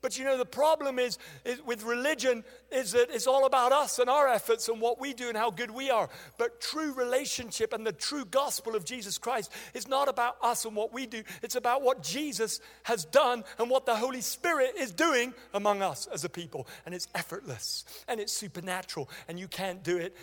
But 0.00 0.18
you 0.18 0.24
know, 0.24 0.38
the 0.38 0.44
problem 0.44 0.98
is, 0.98 1.18
is, 1.44 1.60
with 1.62 1.82
religion 1.82 2.44
is 2.70 2.92
that 2.92 3.10
it's 3.10 3.26
all 3.26 3.46
about 3.46 3.72
us 3.72 3.98
and 3.98 4.08
our 4.08 4.28
efforts 4.28 4.68
and 4.68 4.80
what 4.80 5.00
we 5.00 5.12
do 5.12 5.28
and 5.28 5.36
how 5.36 5.50
good 5.50 5.70
we 5.70 5.90
are. 5.90 6.08
But 6.38 6.60
true 6.60 6.92
relationship 6.92 7.72
and 7.72 7.86
the 7.86 7.92
true 7.92 8.24
gospel 8.24 8.76
of 8.76 8.84
Jesus 8.84 9.18
Christ 9.18 9.52
is 9.74 9.88
not 9.88 10.08
about 10.08 10.36
us 10.40 10.64
and 10.64 10.76
what 10.76 10.92
we 10.92 11.06
do. 11.06 11.22
It's 11.42 11.56
about 11.56 11.82
what 11.82 12.02
Jesus 12.02 12.60
has 12.84 13.04
done 13.04 13.42
and 13.58 13.68
what 13.68 13.86
the 13.86 13.96
Holy 13.96 14.20
Spirit 14.20 14.74
is 14.78 14.92
doing 14.92 15.34
among 15.52 15.82
us 15.82 16.06
as 16.06 16.24
a 16.24 16.28
people. 16.28 16.68
And 16.86 16.94
it's 16.94 17.08
effortless 17.14 17.84
and 18.06 18.20
it's 18.20 18.32
supernatural. 18.32 19.10
And 19.26 19.38
you 19.38 19.48
can't 19.48 19.82
do 19.82 19.96
it 19.96 20.14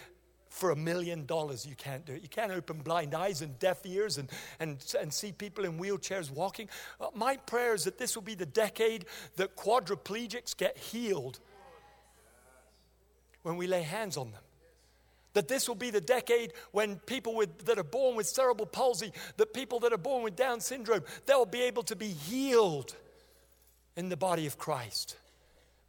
for 0.55 0.71
a 0.71 0.75
million 0.75 1.25
dollars, 1.25 1.65
you 1.65 1.75
can't 1.75 2.05
do 2.05 2.13
it. 2.13 2.21
You 2.21 2.29
can't 2.29 2.51
open 2.53 2.77
blind 2.77 3.13
eyes 3.13 3.41
and 3.41 3.59
deaf 3.59 3.85
ears 3.85 4.17
and, 4.17 4.29
and, 4.61 4.77
and 4.97 5.13
see 5.13 5.33
people 5.33 5.65
in 5.65 5.77
wheelchairs 5.77 6.31
walking. 6.31 6.69
Uh, 7.01 7.07
my 7.13 7.35
prayer 7.35 7.73
is 7.73 7.83
that 7.83 7.97
this 7.97 8.15
will 8.15 8.23
be 8.23 8.35
the 8.35 8.45
decade 8.45 9.03
that 9.35 9.57
quadriplegics 9.57 10.55
get 10.55 10.77
healed 10.77 11.39
when 13.43 13.57
we 13.57 13.67
lay 13.67 13.81
hands 13.81 14.15
on 14.15 14.31
them. 14.31 14.41
That 15.33 15.49
this 15.49 15.67
will 15.67 15.75
be 15.75 15.89
the 15.89 15.99
decade 15.99 16.53
when 16.71 16.95
people 16.99 17.35
with, 17.35 17.65
that 17.65 17.77
are 17.77 17.83
born 17.83 18.15
with 18.15 18.25
cerebral 18.25 18.65
palsy, 18.65 19.11
that 19.35 19.53
people 19.53 19.81
that 19.81 19.91
are 19.91 19.97
born 19.97 20.23
with 20.23 20.37
Down 20.37 20.61
syndrome, 20.61 21.03
they'll 21.25 21.45
be 21.45 21.63
able 21.63 21.83
to 21.83 21.97
be 21.97 22.07
healed 22.07 22.95
in 23.97 24.07
the 24.07 24.15
body 24.15 24.47
of 24.47 24.57
Christ 24.57 25.17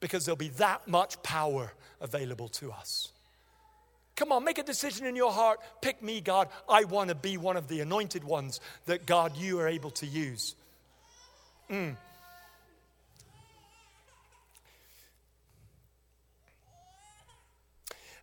because 0.00 0.26
there'll 0.26 0.36
be 0.36 0.48
that 0.48 0.88
much 0.88 1.22
power 1.22 1.72
available 2.00 2.48
to 2.48 2.72
us. 2.72 3.12
Come 4.16 4.32
on, 4.32 4.44
make 4.44 4.56
a 4.56 4.62
decision 4.62 5.06
in 5.06 5.14
your 5.14 5.30
heart. 5.30 5.60
Pick 5.82 6.02
me, 6.02 6.22
God. 6.22 6.48
I 6.66 6.84
want 6.84 7.10
to 7.10 7.14
be 7.14 7.36
one 7.36 7.58
of 7.58 7.68
the 7.68 7.80
anointed 7.80 8.24
ones 8.24 8.60
that, 8.86 9.04
God, 9.04 9.36
you 9.36 9.60
are 9.60 9.68
able 9.68 9.90
to 9.90 10.06
use. 10.06 10.54
Mm. 11.70 11.96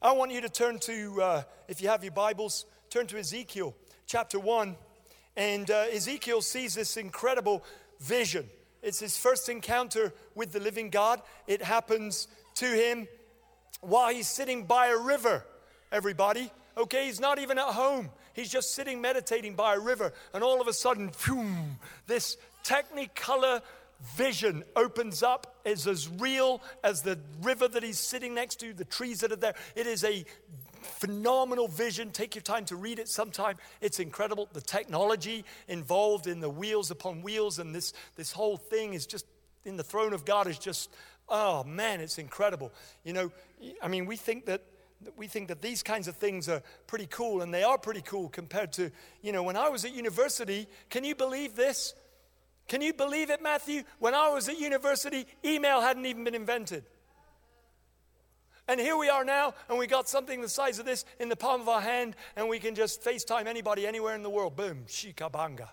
I 0.01 0.11
want 0.13 0.31
you 0.31 0.41
to 0.41 0.49
turn 0.49 0.79
to, 0.79 1.21
uh, 1.21 1.43
if 1.67 1.79
you 1.79 1.89
have 1.89 2.03
your 2.03 2.11
Bibles, 2.11 2.65
turn 2.89 3.05
to 3.07 3.19
Ezekiel 3.19 3.75
chapter 4.07 4.39
1. 4.39 4.75
And 5.37 5.69
uh, 5.69 5.85
Ezekiel 5.91 6.41
sees 6.41 6.73
this 6.73 6.97
incredible 6.97 7.63
vision. 7.99 8.49
It's 8.81 8.99
his 8.99 9.15
first 9.15 9.47
encounter 9.47 10.11
with 10.33 10.53
the 10.53 10.59
living 10.59 10.89
God. 10.89 11.21
It 11.45 11.61
happens 11.61 12.27
to 12.55 12.65
him 12.65 13.07
while 13.81 14.11
he's 14.11 14.27
sitting 14.27 14.63
by 14.63 14.87
a 14.87 14.97
river 14.97 15.45
everybody. 15.93 16.51
Okay, 16.75 17.05
he's 17.05 17.21
not 17.21 17.39
even 17.39 17.57
at 17.57 17.67
home. 17.67 18.09
He's 18.33 18.49
just 18.49 18.73
sitting 18.73 18.99
meditating 18.99 19.53
by 19.53 19.75
a 19.75 19.79
river. 19.79 20.11
And 20.33 20.43
all 20.43 20.59
of 20.59 20.67
a 20.67 20.73
sudden, 20.73 21.09
phew, 21.11 21.45
this 22.07 22.35
technicolor 22.65 23.61
vision 24.17 24.63
opens 24.75 25.21
up. 25.23 25.55
Is 25.65 25.87
as 25.87 26.09
real 26.09 26.61
as 26.83 27.03
the 27.03 27.17
river 27.41 27.69
that 27.69 27.83
he's 27.83 27.99
sitting 27.99 28.33
next 28.33 28.59
to, 28.61 28.73
the 28.73 28.83
trees 28.83 29.21
that 29.21 29.31
are 29.31 29.37
there. 29.37 29.53
It 29.75 29.87
is 29.87 30.03
a 30.03 30.25
phenomenal 30.81 31.69
vision. 31.69 32.09
Take 32.09 32.35
your 32.35 32.41
time 32.41 32.65
to 32.65 32.75
read 32.75 32.99
it 32.99 33.07
sometime. 33.07 33.55
It's 33.79 33.99
incredible. 33.99 34.49
The 34.51 34.61
technology 34.61 35.45
involved 35.69 36.27
in 36.27 36.41
the 36.41 36.49
wheels 36.49 36.91
upon 36.91 37.21
wheels 37.21 37.59
and 37.59 37.73
this, 37.73 37.93
this 38.17 38.33
whole 38.33 38.57
thing 38.57 38.93
is 38.93 39.05
just 39.05 39.25
in 39.63 39.77
the 39.77 39.83
throne 39.83 40.11
of 40.11 40.25
God 40.25 40.47
is 40.47 40.57
just, 40.57 40.89
oh 41.29 41.63
man, 41.63 42.01
it's 42.01 42.17
incredible. 42.17 42.73
You 43.05 43.13
know, 43.13 43.31
I 43.81 43.87
mean, 43.87 44.05
we 44.05 44.17
think 44.17 44.47
that 44.47 44.63
we 45.17 45.27
think 45.27 45.47
that 45.49 45.61
these 45.61 45.83
kinds 45.83 46.07
of 46.07 46.15
things 46.15 46.49
are 46.49 46.61
pretty 46.87 47.07
cool, 47.07 47.41
and 47.41 47.53
they 47.53 47.63
are 47.63 47.77
pretty 47.77 48.01
cool 48.01 48.29
compared 48.29 48.73
to, 48.73 48.91
you 49.21 49.31
know, 49.31 49.43
when 49.43 49.55
I 49.55 49.69
was 49.69 49.85
at 49.85 49.93
university, 49.93 50.67
can 50.89 51.03
you 51.03 51.15
believe 51.15 51.55
this? 51.55 51.93
Can 52.67 52.81
you 52.81 52.93
believe 52.93 53.29
it, 53.29 53.41
Matthew? 53.41 53.83
When 53.99 54.13
I 54.13 54.29
was 54.29 54.47
at 54.49 54.59
university, 54.59 55.25
email 55.43 55.81
hadn't 55.81 56.05
even 56.05 56.23
been 56.23 56.35
invented. 56.35 56.83
And 58.67 58.79
here 58.79 58.95
we 58.95 59.09
are 59.09 59.25
now, 59.25 59.53
and 59.67 59.77
we 59.77 59.87
got 59.87 60.07
something 60.07 60.41
the 60.41 60.47
size 60.47 60.79
of 60.79 60.85
this 60.85 61.03
in 61.19 61.27
the 61.27 61.35
palm 61.35 61.61
of 61.61 61.67
our 61.67 61.81
hand, 61.81 62.15
and 62.35 62.47
we 62.47 62.59
can 62.59 62.75
just 62.75 63.03
FaceTime 63.03 63.45
anybody 63.47 63.85
anywhere 63.85 64.15
in 64.15 64.23
the 64.23 64.29
world. 64.29 64.55
Boom, 64.55 64.85
shikabanga. 64.87 65.67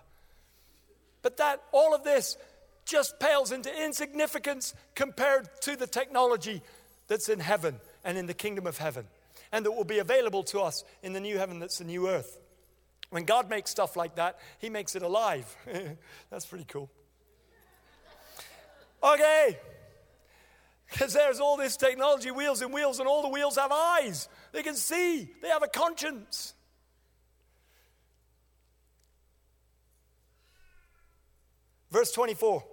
But 1.21 1.37
that, 1.37 1.63
all 1.71 1.95
of 1.95 2.03
this 2.03 2.35
just 2.83 3.19
pales 3.19 3.51
into 3.51 3.71
insignificance 3.83 4.73
compared 4.95 5.47
to 5.61 5.77
the 5.77 5.87
technology 5.87 6.61
that's 7.07 7.29
in 7.29 7.39
heaven 7.39 7.79
and 8.03 8.17
in 8.17 8.25
the 8.25 8.33
kingdom 8.33 8.67
of 8.67 8.77
heaven 8.77 9.05
and 9.51 9.65
that 9.65 9.71
will 9.71 9.83
be 9.83 9.99
available 9.99 10.43
to 10.43 10.61
us 10.61 10.83
in 11.03 11.13
the 11.13 11.19
new 11.19 11.37
heaven 11.37 11.59
that's 11.59 11.79
the 11.79 11.83
new 11.83 12.07
earth. 12.07 12.39
When 13.09 13.25
God 13.25 13.49
makes 13.49 13.69
stuff 13.69 13.97
like 13.97 14.15
that, 14.15 14.39
He 14.59 14.69
makes 14.69 14.95
it 14.95 15.01
alive. 15.01 15.53
that's 16.29 16.45
pretty 16.45 16.65
cool. 16.65 16.89
Okay. 19.03 19.57
Because 20.89 21.13
there's 21.13 21.39
all 21.39 21.57
this 21.57 21.77
technology, 21.77 22.31
wheels 22.31 22.61
and 22.61 22.73
wheels, 22.73 22.99
and 22.99 23.07
all 23.07 23.21
the 23.21 23.29
wheels 23.29 23.57
have 23.57 23.71
eyes. 23.71 24.27
They 24.51 24.63
can 24.63 24.75
see, 24.75 25.29
they 25.41 25.47
have 25.47 25.63
a 25.63 25.67
conscience. 25.67 26.53
Verse 31.91 32.11
24 32.11 32.63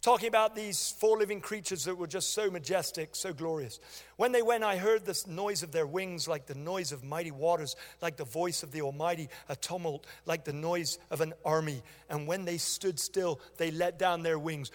talking 0.00 0.28
about 0.28 0.54
these 0.54 0.94
four 0.98 1.18
living 1.18 1.40
creatures 1.40 1.84
that 1.84 1.96
were 1.96 2.06
just 2.06 2.32
so 2.32 2.50
majestic, 2.50 3.16
so 3.16 3.32
glorious. 3.32 3.80
When 4.16 4.32
they 4.32 4.42
went, 4.42 4.64
I 4.64 4.76
heard 4.76 5.04
the 5.04 5.20
noise 5.26 5.62
of 5.62 5.72
their 5.72 5.86
wings 5.86 6.28
like 6.28 6.46
the 6.46 6.54
noise 6.54 6.92
of 6.92 7.02
mighty 7.02 7.30
waters, 7.30 7.74
like 8.00 8.16
the 8.16 8.24
voice 8.24 8.62
of 8.62 8.70
the 8.70 8.82
Almighty, 8.82 9.28
a 9.48 9.56
tumult, 9.56 10.06
like 10.24 10.44
the 10.44 10.52
noise 10.52 10.98
of 11.10 11.20
an 11.20 11.34
army. 11.44 11.82
And 12.08 12.26
when 12.26 12.44
they 12.44 12.58
stood 12.58 12.98
still, 13.00 13.40
they 13.56 13.70
let 13.70 13.98
down 13.98 14.22
their 14.22 14.38
wings. 14.38 14.70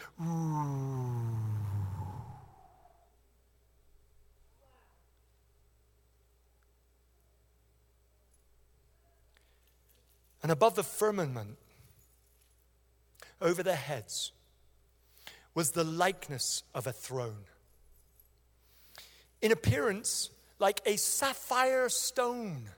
And 10.43 10.51
above 10.51 10.75
the 10.75 10.83
firmament, 10.83 11.57
over 13.41 13.63
their 13.63 13.75
heads, 13.75 14.33
was 15.55 15.71
the 15.71 15.83
likeness 15.83 16.63
of 16.73 16.87
a 16.87 16.91
throne. 16.91 17.45
In 19.41 19.51
appearance, 19.51 20.29
like 20.59 20.81
a 20.85 20.95
sapphire 20.95 21.89
stone. 21.89 22.69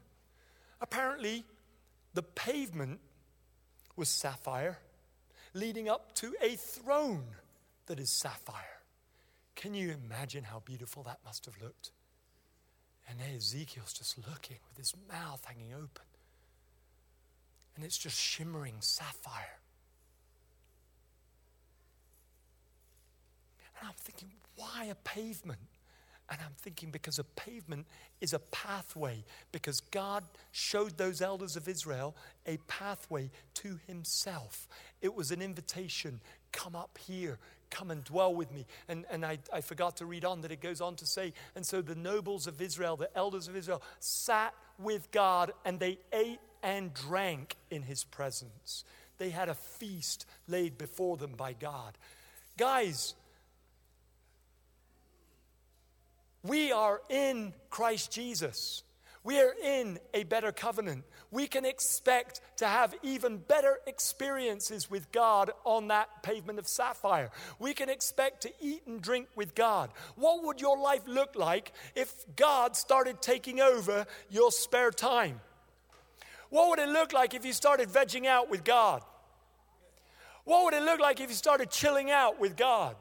Apparently, 0.81 1.45
the 2.13 2.23
pavement 2.23 2.99
was 3.95 4.09
sapphire, 4.09 4.79
leading 5.53 5.88
up 5.88 6.15
to 6.15 6.33
a 6.41 6.55
throne 6.55 7.25
that 7.85 7.99
is 7.99 8.09
sapphire. 8.09 8.81
Can 9.55 9.73
you 9.73 9.91
imagine 9.91 10.43
how 10.43 10.61
beautiful 10.65 11.03
that 11.03 11.19
must 11.23 11.45
have 11.45 11.61
looked? 11.61 11.91
And 13.07 13.19
Ezekiel's 13.35 13.93
just 13.93 14.17
looking 14.27 14.57
with 14.67 14.77
his 14.77 14.93
mouth 15.07 15.43
hanging 15.45 15.73
open. 15.73 16.05
And 17.75 17.85
it's 17.85 17.97
just 17.97 18.19
shimmering 18.19 18.75
sapphire. 18.79 19.59
And 23.79 23.89
I'm 23.89 23.95
thinking, 23.97 24.29
why 24.55 24.85
a 24.85 24.95
pavement? 24.95 25.59
And 26.29 26.39
I'm 26.43 26.55
thinking, 26.57 26.89
because 26.89 27.19
a 27.19 27.23
pavement 27.23 27.85
is 28.19 28.33
a 28.33 28.39
pathway, 28.39 29.23
because 29.51 29.79
God 29.79 30.23
showed 30.51 30.97
those 30.97 31.21
elders 31.21 31.55
of 31.55 31.67
Israel 31.67 32.15
a 32.47 32.57
pathway 32.67 33.29
to 33.55 33.79
Himself. 33.85 34.67
It 35.01 35.13
was 35.13 35.29
an 35.29 35.41
invitation 35.41 36.19
come 36.51 36.75
up 36.75 36.97
here, 37.05 37.38
come 37.69 37.91
and 37.91 38.03
dwell 38.03 38.33
with 38.33 38.51
me. 38.51 38.65
And, 38.88 39.05
and 39.11 39.23
I, 39.23 39.38
I 39.53 39.61
forgot 39.61 39.97
to 39.97 40.05
read 40.07 40.25
on 40.25 40.41
that 40.41 40.51
it 40.51 40.61
goes 40.61 40.81
on 40.81 40.95
to 40.95 41.05
say, 41.05 41.33
and 41.55 41.63
so 41.63 41.81
the 41.81 41.95
nobles 41.95 42.47
of 42.47 42.59
Israel, 42.59 42.95
the 42.95 43.15
elders 43.15 43.47
of 43.47 43.55
Israel, 43.55 43.83
sat 43.99 44.55
with 44.79 45.11
God 45.11 45.51
and 45.63 45.79
they 45.79 45.99
ate 46.11 46.39
and 46.63 46.91
drank 46.93 47.55
in 47.69 47.83
His 47.83 48.03
presence. 48.03 48.83
They 49.19 49.29
had 49.29 49.47
a 49.47 49.53
feast 49.53 50.25
laid 50.47 50.77
before 50.79 51.17
them 51.17 51.33
by 51.38 51.53
God. 51.53 51.97
Guys, 52.57 53.13
We 56.45 56.71
are 56.71 57.01
in 57.10 57.53
Christ 57.69 58.12
Jesus. 58.12 58.84
We 59.23 59.41
are 59.41 59.55
in 59.63 59.97
a 60.13 60.23
better 60.23 60.51
covenant. 60.51 61.03
We 61.31 61.47
can 61.47 61.65
expect 61.65 62.41
to 62.58 62.67
have 62.67 62.93
even 63.01 63.38
better 63.38 63.79
experiences 63.88 64.91
with 64.91 65.12
God 65.12 65.49
on 65.63 65.88
that 65.88 66.21
pavement 66.21 66.60
of 66.60 66.67
sapphire. 66.67 67.31
We 67.58 67.73
can 67.73 67.89
expect 67.89 68.41
to 68.41 68.51
eat 68.62 68.84
and 68.86 69.01
drink 69.01 69.27
with 69.36 69.55
God. 69.55 69.89
What 70.15 70.43
would 70.43 70.62
your 70.62 70.77
life 70.77 71.01
look 71.08 71.36
like 71.36 71.73
if 71.95 72.13
God 72.36 72.75
started 72.75 73.23
taking 73.23 73.60
over 73.60 74.05
your 74.29 74.51
spare 74.51 74.91
time? 74.91 75.41
What 76.51 76.69
would 76.69 76.79
it 76.79 76.89
look 76.89 77.12
like 77.12 77.34
if 77.34 77.43
you 77.43 77.53
started 77.53 77.89
vegging 77.89 78.27
out 78.27 78.51
with 78.51 78.63
God? 78.63 79.01
What 80.43 80.65
would 80.65 80.75
it 80.75 80.84
look 80.84 80.99
like 80.99 81.19
if 81.19 81.29
you 81.29 81.36
started 81.36 81.71
chilling 81.71 82.12
out 82.12 82.39
with 82.39 82.55
God? 82.55 82.95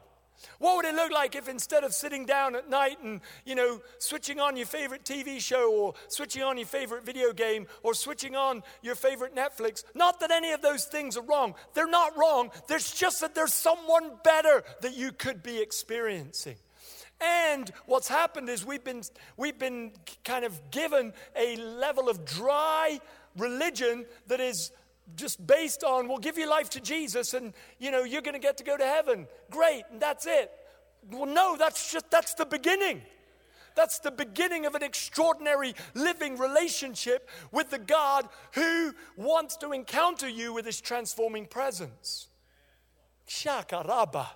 What 0.59 0.77
would 0.77 0.85
it 0.85 0.95
look 0.95 1.11
like 1.11 1.35
if 1.35 1.49
instead 1.49 1.83
of 1.83 1.93
sitting 1.93 2.25
down 2.25 2.55
at 2.55 2.69
night 2.69 2.97
and, 3.03 3.21
you 3.45 3.55
know, 3.55 3.81
switching 3.99 4.39
on 4.39 4.55
your 4.57 4.65
favorite 4.65 5.03
TV 5.03 5.39
show 5.39 5.71
or 5.73 5.93
switching 6.07 6.43
on 6.43 6.57
your 6.57 6.67
favorite 6.67 7.05
video 7.05 7.33
game 7.33 7.67
or 7.83 7.93
switching 7.93 8.35
on 8.35 8.63
your 8.81 8.95
favorite 8.95 9.35
Netflix, 9.35 9.83
not 9.93 10.19
that 10.19 10.31
any 10.31 10.51
of 10.51 10.61
those 10.61 10.85
things 10.85 11.17
are 11.17 11.23
wrong. 11.23 11.55
They're 11.73 11.87
not 11.87 12.17
wrong. 12.17 12.51
There's 12.67 12.91
just 12.91 13.21
that 13.21 13.35
there's 13.35 13.53
someone 13.53 14.11
better 14.23 14.63
that 14.81 14.95
you 14.95 15.11
could 15.11 15.43
be 15.43 15.61
experiencing. 15.61 16.55
And 17.21 17.71
what's 17.85 18.07
happened 18.07 18.49
is 18.49 18.65
we've 18.65 18.83
been, 18.83 19.03
we've 19.37 19.57
been 19.57 19.91
kind 20.23 20.45
of 20.45 20.59
given 20.71 21.13
a 21.35 21.55
level 21.55 22.09
of 22.09 22.25
dry 22.25 22.99
religion 23.37 24.05
that 24.27 24.39
is 24.39 24.71
just 25.15 25.45
based 25.45 25.83
on, 25.83 26.07
we'll 26.07 26.17
give 26.17 26.37
your 26.37 26.49
life 26.49 26.69
to 26.71 26.79
Jesus 26.79 27.33
and, 27.33 27.53
you 27.79 27.91
know, 27.91 28.03
you're 28.03 28.21
going 28.21 28.33
to 28.33 28.39
get 28.39 28.57
to 28.57 28.63
go 28.63 28.75
to 28.75 28.85
heaven. 28.85 29.27
Great, 29.49 29.83
and 29.91 30.01
that's 30.01 30.25
it. 30.25 30.51
Well, 31.11 31.27
no, 31.27 31.55
that's 31.57 31.91
just, 31.91 32.09
that's 32.09 32.33
the 32.33 32.45
beginning. 32.45 33.01
That's 33.75 33.99
the 33.99 34.11
beginning 34.11 34.65
of 34.65 34.73
an 34.73 34.83
extraordinary 34.83 35.75
living 35.93 36.37
relationship 36.37 37.29
with 37.51 37.69
the 37.69 37.77
God 37.77 38.27
who 38.53 38.93
wants 39.17 39.57
to 39.57 39.73
encounter 39.73 40.29
you 40.29 40.53
with 40.53 40.65
his 40.65 40.81
transforming 40.81 41.45
presence. 41.45 42.27
Shakaraba. 43.27 44.27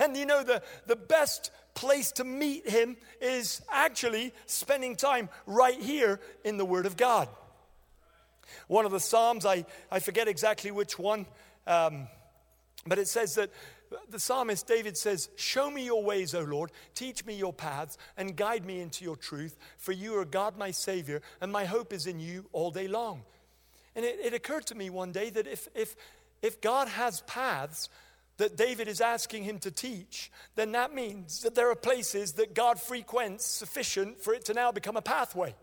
And 0.00 0.16
you 0.16 0.26
know, 0.26 0.42
the, 0.42 0.62
the 0.86 0.96
best 0.96 1.50
place 1.74 2.12
to 2.12 2.24
meet 2.24 2.68
him 2.68 2.96
is 3.20 3.62
actually 3.70 4.32
spending 4.46 4.96
time 4.96 5.28
right 5.46 5.80
here 5.80 6.20
in 6.44 6.56
the 6.56 6.64
Word 6.64 6.86
of 6.86 6.96
God. 6.96 7.28
One 8.68 8.84
of 8.84 8.92
the 8.92 9.00
Psalms, 9.00 9.46
I, 9.46 9.64
I 9.90 10.00
forget 10.00 10.28
exactly 10.28 10.70
which 10.70 10.98
one, 10.98 11.26
um, 11.66 12.08
but 12.86 12.98
it 12.98 13.08
says 13.08 13.34
that 13.36 13.50
the 14.08 14.18
psalmist 14.18 14.66
David 14.66 14.96
says, 14.96 15.28
Show 15.36 15.70
me 15.70 15.84
your 15.84 16.02
ways, 16.02 16.34
O 16.34 16.42
Lord, 16.42 16.72
teach 16.94 17.24
me 17.24 17.34
your 17.34 17.52
paths, 17.52 17.96
and 18.16 18.36
guide 18.36 18.64
me 18.64 18.80
into 18.80 19.04
your 19.04 19.16
truth, 19.16 19.56
for 19.78 19.92
you 19.92 20.18
are 20.18 20.24
God, 20.24 20.56
my 20.56 20.70
Savior, 20.70 21.22
and 21.40 21.52
my 21.52 21.64
hope 21.64 21.92
is 21.92 22.06
in 22.06 22.20
you 22.20 22.46
all 22.52 22.70
day 22.70 22.88
long. 22.88 23.22
And 23.96 24.04
it, 24.04 24.18
it 24.22 24.34
occurred 24.34 24.66
to 24.66 24.74
me 24.74 24.90
one 24.90 25.12
day 25.12 25.30
that 25.30 25.46
if, 25.46 25.68
if, 25.74 25.94
if 26.42 26.60
God 26.60 26.88
has 26.88 27.20
paths, 27.22 27.88
that 28.36 28.56
David 28.56 28.88
is 28.88 29.00
asking 29.00 29.44
him 29.44 29.58
to 29.60 29.70
teach, 29.70 30.30
then 30.56 30.72
that 30.72 30.92
means 30.92 31.42
that 31.42 31.54
there 31.54 31.70
are 31.70 31.76
places 31.76 32.32
that 32.32 32.54
God 32.54 32.80
frequents 32.80 33.46
sufficient 33.46 34.20
for 34.20 34.34
it 34.34 34.44
to 34.46 34.54
now 34.54 34.72
become 34.72 34.96
a 34.96 35.02
pathway. 35.02 35.54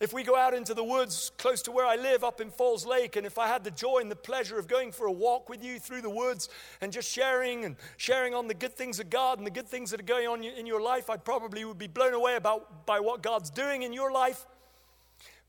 If 0.00 0.12
we 0.12 0.22
go 0.22 0.36
out 0.36 0.54
into 0.54 0.74
the 0.74 0.84
woods 0.84 1.32
close 1.38 1.60
to 1.62 1.72
where 1.72 1.84
I 1.84 1.96
live 1.96 2.22
up 2.22 2.40
in 2.40 2.50
Falls 2.50 2.86
Lake, 2.86 3.16
and 3.16 3.26
if 3.26 3.36
I 3.36 3.48
had 3.48 3.64
the 3.64 3.72
joy 3.72 3.98
and 3.98 4.08
the 4.08 4.16
pleasure 4.16 4.56
of 4.56 4.68
going 4.68 4.92
for 4.92 5.06
a 5.06 5.12
walk 5.12 5.48
with 5.48 5.64
you 5.64 5.80
through 5.80 6.02
the 6.02 6.10
woods 6.10 6.48
and 6.80 6.92
just 6.92 7.10
sharing 7.10 7.64
and 7.64 7.74
sharing 7.96 8.32
on 8.32 8.46
the 8.46 8.54
good 8.54 8.74
things 8.74 9.00
of 9.00 9.10
God 9.10 9.38
and 9.38 9.46
the 9.46 9.50
good 9.50 9.66
things 9.66 9.90
that 9.90 9.98
are 9.98 10.04
going 10.04 10.28
on 10.28 10.44
in 10.44 10.66
your 10.66 10.80
life, 10.80 11.10
I 11.10 11.16
probably 11.16 11.64
would 11.64 11.78
be 11.78 11.88
blown 11.88 12.14
away 12.14 12.36
about 12.36 12.86
by 12.86 13.00
what 13.00 13.24
God's 13.24 13.50
doing 13.50 13.82
in 13.82 13.92
your 13.92 14.12
life. 14.12 14.46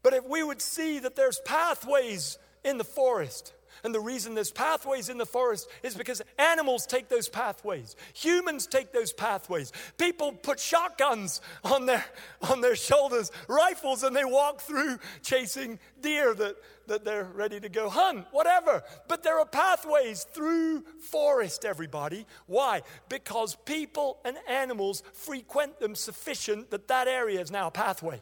But 0.02 0.14
if 0.14 0.26
we 0.26 0.42
would 0.42 0.64
see 0.64 0.98
that 0.98 1.16
there's 1.16 1.40
pathways 1.46 2.40
in 2.64 2.80
the 2.80 2.84
forest, 2.84 3.54
and 3.84 3.94
the 3.94 4.00
reason 4.00 4.36
there's 4.36 4.52
pathways 4.52 5.10
in 5.10 5.18
the 5.18 5.26
forest 5.26 5.70
is 5.84 5.96
because 5.96 6.22
animals 6.38 6.86
take 6.86 7.10
those 7.10 7.30
pathways. 7.30 7.96
Humans 8.14 8.68
take 8.68 8.92
those 8.92 9.14
pathways. 9.14 9.72
People 9.98 10.32
put 10.32 10.60
shotguns 10.60 11.42
on 11.64 11.86
their, 11.86 12.04
on 12.50 12.62
their 12.62 12.76
shoulders, 12.76 13.32
rifles, 13.48 14.04
and 14.04 14.16
they 14.16 14.26
walk 14.26 14.62
through 14.62 15.00
chasing 15.22 15.80
deer 16.02 16.34
that, 16.34 16.56
that 16.88 17.06
they're 17.06 17.24
ready 17.24 17.60
to 17.60 17.70
go 17.70 17.90
hunt, 17.90 18.26
whatever. 18.32 18.84
But 19.08 19.24
there 19.24 19.40
are 19.40 19.46
pathways 19.46 20.24
through 20.24 20.84
forest, 21.00 21.66
everybody. 21.66 22.26
Why? 22.48 22.82
Because 23.08 23.56
people 23.66 24.20
and 24.26 24.38
animals 24.48 25.04
frequent 25.14 25.80
them 25.80 25.96
sufficient 25.96 26.72
that 26.72 26.88
that 26.88 27.08
area 27.08 27.40
is 27.40 27.52
now 27.52 27.68
a 27.68 27.72
pathway. 27.72 28.22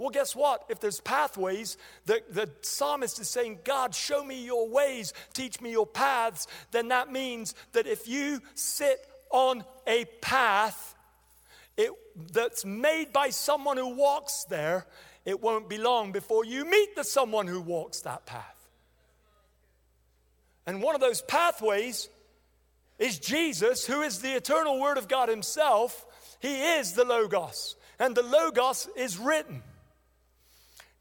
Well, 0.00 0.08
guess 0.08 0.34
what? 0.34 0.64
If 0.70 0.80
there's 0.80 0.98
pathways, 0.98 1.76
the, 2.06 2.22
the 2.30 2.48
psalmist 2.62 3.20
is 3.20 3.28
saying, 3.28 3.58
God, 3.64 3.94
show 3.94 4.24
me 4.24 4.46
your 4.46 4.66
ways, 4.66 5.12
teach 5.34 5.60
me 5.60 5.72
your 5.72 5.86
paths, 5.86 6.46
then 6.70 6.88
that 6.88 7.12
means 7.12 7.54
that 7.72 7.86
if 7.86 8.08
you 8.08 8.40
sit 8.54 9.06
on 9.28 9.62
a 9.86 10.06
path 10.22 10.94
it, 11.76 11.90
that's 12.32 12.64
made 12.64 13.12
by 13.12 13.28
someone 13.28 13.76
who 13.76 13.94
walks 13.94 14.44
there, 14.48 14.86
it 15.26 15.42
won't 15.42 15.68
be 15.68 15.76
long 15.76 16.12
before 16.12 16.46
you 16.46 16.64
meet 16.64 16.96
the 16.96 17.04
someone 17.04 17.46
who 17.46 17.60
walks 17.60 18.00
that 18.00 18.24
path. 18.24 18.68
And 20.66 20.80
one 20.80 20.94
of 20.94 21.02
those 21.02 21.20
pathways 21.20 22.08
is 22.98 23.18
Jesus, 23.18 23.84
who 23.84 24.00
is 24.00 24.20
the 24.20 24.32
eternal 24.32 24.80
Word 24.80 24.96
of 24.96 25.08
God 25.08 25.28
Himself. 25.28 26.06
He 26.40 26.62
is 26.62 26.94
the 26.94 27.04
Logos, 27.04 27.76
and 27.98 28.16
the 28.16 28.22
Logos 28.22 28.88
is 28.96 29.18
written. 29.18 29.62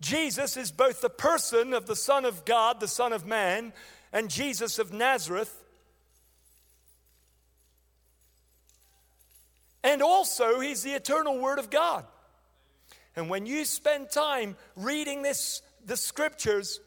Jesus 0.02 0.56
is 0.56 0.72
both 0.72 1.02
the 1.02 1.10
person 1.10 1.74
of 1.74 1.86
the 1.86 1.96
Son 1.96 2.26
of 2.26 2.46
God, 2.46 2.80
the 2.80 2.88
Son 2.88 3.12
of 3.12 3.26
Man, 3.26 3.74
and 4.14 4.30
Jesus 4.30 4.80
of 4.80 4.94
Nazareth. 4.94 5.64
And 9.84 10.02
also, 10.02 10.60
he's 10.60 10.84
the 10.84 10.92
eternal 10.92 11.38
Word 11.40 11.60
of 11.60 11.70
God. 11.70 12.06
And 13.16 13.30
when 13.30 13.46
you 13.46 13.66
spend 13.66 14.10
time 14.10 14.56
reading 14.76 15.22
this, 15.22 15.62
the 15.86 15.98
scriptures, 15.98 16.80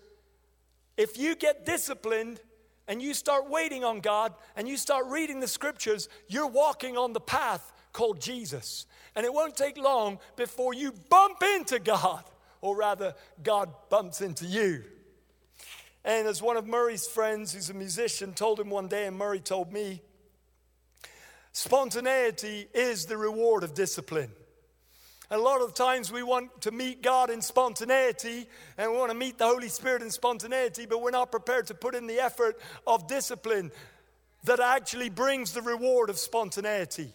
if 0.97 1.19
you 1.19 1.35
get 1.35 1.67
disciplined 1.67 2.41
and 2.89 3.03
you 3.03 3.13
start 3.13 3.51
waiting 3.51 3.85
on 3.85 4.01
God 4.01 4.35
and 4.57 4.67
you 4.67 4.77
start 4.77 5.07
reading 5.07 5.41
the 5.41 5.49
scriptures, 5.49 6.09
you're 6.29 6.47
walking 6.47 6.97
on 6.97 7.13
the 7.13 7.21
path 7.21 7.73
called 7.93 8.21
Jesus. 8.21 8.87
And 9.15 9.27
it 9.27 9.33
won't 9.33 9.57
take 9.57 9.77
long 9.77 10.19
before 10.37 10.73
you 10.73 10.93
bump 11.11 11.43
into 11.43 11.79
God 11.79 12.25
or 12.63 12.75
rather, 12.75 13.15
God 13.43 13.69
bumps 13.91 14.23
into 14.23 14.47
you. 14.47 14.85
And 16.05 16.27
as 16.27 16.41
one 16.41 16.57
of 16.57 16.67
Murray's 16.67 17.07
friends, 17.07 17.53
who's 17.53 17.69
a 17.69 17.75
musician, 17.75 18.33
told 18.33 18.59
him 18.59 18.71
one 18.71 18.89
day, 18.89 19.07
and 19.07 19.17
Murray 19.17 19.41
told 19.41 19.73
me, 19.73 20.01
spontaneity 21.53 22.67
is 22.73 23.05
the 23.05 23.17
reward 23.17 23.63
of 23.63 23.75
discipline. 23.75 24.31
A 25.31 25.39
lot 25.39 25.63
of 25.63 25.75
times 25.75 26.13
we 26.13 26.23
want 26.23 26.61
to 26.63 26.71
meet 26.71 27.03
God 27.03 27.31
in 27.31 27.41
spontaneity 27.41 28.47
and 28.77 28.93
we 28.93 28.99
want 28.99 29.11
to 29.11 29.17
meet 29.17 29.39
the 29.39 29.47
Holy 29.47 29.71
Spirit 29.71 30.03
in 30.03 30.11
spontaneity, 30.11 30.85
but 30.85 31.01
we're 31.01 31.11
not 31.11 31.31
prepared 31.31 31.69
to 31.69 31.75
put 31.75 31.95
in 31.95 32.07
the 32.07 32.21
effort 32.21 32.61
of 32.87 33.09
discipline 33.09 33.73
that 34.45 34.61
actually 34.61 35.09
brings 35.09 35.53
the 35.53 35.63
reward 35.63 36.11
of 36.11 36.19
spontaneity. 36.19 37.15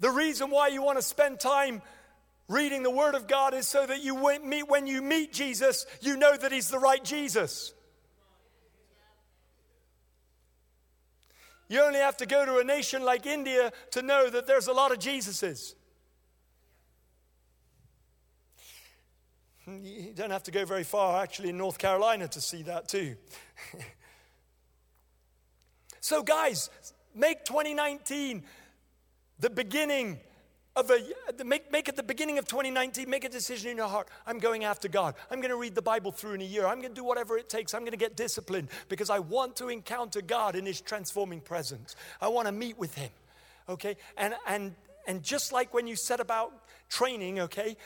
The 0.00 0.10
reason 0.10 0.50
why 0.50 0.68
you 0.68 0.82
want 0.82 0.98
to 0.98 1.02
spend 1.02 1.38
time 1.38 1.82
reading 2.52 2.82
the 2.82 2.90
Word 2.90 3.14
of 3.14 3.26
God 3.26 3.54
is 3.54 3.66
so 3.66 3.86
that 3.86 4.02
you 4.02 4.14
meet, 4.44 4.68
when 4.68 4.86
you 4.86 5.02
meet 5.02 5.32
Jesus, 5.32 5.86
you 6.00 6.16
know 6.16 6.36
that 6.36 6.52
He's 6.52 6.68
the 6.68 6.78
right 6.78 7.02
Jesus. 7.02 7.72
You 11.68 11.80
only 11.80 12.00
have 12.00 12.18
to 12.18 12.26
go 12.26 12.44
to 12.44 12.58
a 12.58 12.64
nation 12.64 13.02
like 13.02 13.24
India 13.24 13.72
to 13.92 14.02
know 14.02 14.28
that 14.28 14.46
there's 14.46 14.66
a 14.66 14.72
lot 14.72 14.92
of 14.92 14.98
Jesuses. 14.98 15.74
Hmm, 19.64 19.78
you 19.82 20.12
don't 20.14 20.30
have 20.30 20.42
to 20.42 20.50
go 20.50 20.66
very 20.66 20.84
far, 20.84 21.22
actually, 21.22 21.48
in 21.48 21.56
North 21.56 21.78
Carolina 21.78 22.28
to 22.28 22.40
see 22.42 22.62
that 22.64 22.88
too. 22.88 23.16
so, 26.00 26.22
guys, 26.22 26.68
make 27.14 27.44
2019 27.46 28.42
the 29.38 29.48
beginning 29.48 30.20
of 30.74 30.90
a 30.90 31.44
make, 31.44 31.70
make 31.70 31.88
it 31.88 31.96
the 31.96 32.02
beginning 32.02 32.38
of 32.38 32.46
2019 32.46 33.08
make 33.08 33.24
a 33.24 33.28
decision 33.28 33.70
in 33.70 33.76
your 33.76 33.88
heart. 33.88 34.08
I'm 34.26 34.38
going 34.38 34.64
after 34.64 34.88
god. 34.88 35.14
I'm 35.30 35.40
going 35.40 35.50
to 35.50 35.56
read 35.56 35.74
the 35.74 35.82
bible 35.82 36.12
through 36.12 36.34
in 36.34 36.40
a 36.40 36.44
year. 36.44 36.66
I'm 36.66 36.80
going 36.80 36.94
to 36.94 37.00
do 37.00 37.04
whatever 37.04 37.36
it 37.36 37.48
takes. 37.48 37.74
I'm 37.74 37.82
going 37.82 37.92
to 37.92 37.98
get 37.98 38.16
disciplined 38.16 38.68
because 38.88 39.10
i 39.10 39.18
want 39.18 39.56
to 39.56 39.68
encounter 39.68 40.22
god 40.22 40.56
in 40.56 40.66
his 40.66 40.80
transforming 40.80 41.40
presence. 41.40 41.96
I 42.20 42.28
want 42.28 42.46
to 42.46 42.52
meet 42.52 42.78
with 42.78 42.94
him 42.94 43.10
okay? 43.68 43.96
And 44.16 44.34
and 44.46 44.74
and 45.06 45.22
just 45.22 45.52
like 45.52 45.74
when 45.74 45.86
you 45.86 45.96
set 45.96 46.20
about 46.20 46.52
training 46.88 47.40
okay 47.40 47.76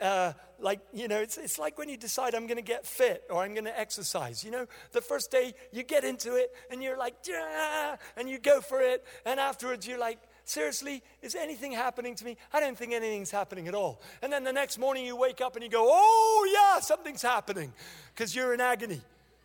uh, 0.00 0.32
like 0.58 0.80
you 0.92 1.06
know 1.06 1.18
it's, 1.18 1.36
it's 1.36 1.58
like 1.58 1.76
when 1.76 1.88
you 1.88 1.98
decide 1.98 2.34
i'm 2.34 2.46
going 2.46 2.56
to 2.56 2.62
get 2.62 2.86
fit 2.86 3.22
or 3.28 3.42
i'm 3.42 3.52
going 3.52 3.66
to 3.66 3.78
exercise 3.78 4.42
you 4.42 4.50
know? 4.50 4.66
The 4.92 5.02
first 5.02 5.30
day 5.30 5.54
you 5.70 5.82
get 5.82 6.02
into 6.02 6.36
it 6.36 6.50
and 6.70 6.82
you're 6.82 6.96
like 6.96 7.14
yeah, 7.28 7.96
and 8.16 8.28
you 8.28 8.38
go 8.38 8.60
for 8.60 8.80
it 8.80 9.04
and 9.26 9.38
afterwards 9.38 9.86
you're 9.86 9.98
like 9.98 10.18
Seriously, 10.44 11.02
is 11.22 11.34
anything 11.34 11.72
happening 11.72 12.14
to 12.16 12.24
me? 12.24 12.36
I 12.52 12.60
don't 12.60 12.76
think 12.76 12.92
anything's 12.92 13.30
happening 13.30 13.66
at 13.66 13.74
all. 13.74 14.02
And 14.20 14.30
then 14.32 14.44
the 14.44 14.52
next 14.52 14.78
morning 14.78 15.06
you 15.06 15.16
wake 15.16 15.40
up 15.40 15.56
and 15.56 15.64
you 15.64 15.70
go, 15.70 15.86
oh, 15.88 16.50
yeah, 16.52 16.80
something's 16.80 17.22
happening 17.22 17.72
because 18.14 18.36
you're 18.36 18.52
in 18.52 18.60
agony, 18.60 19.00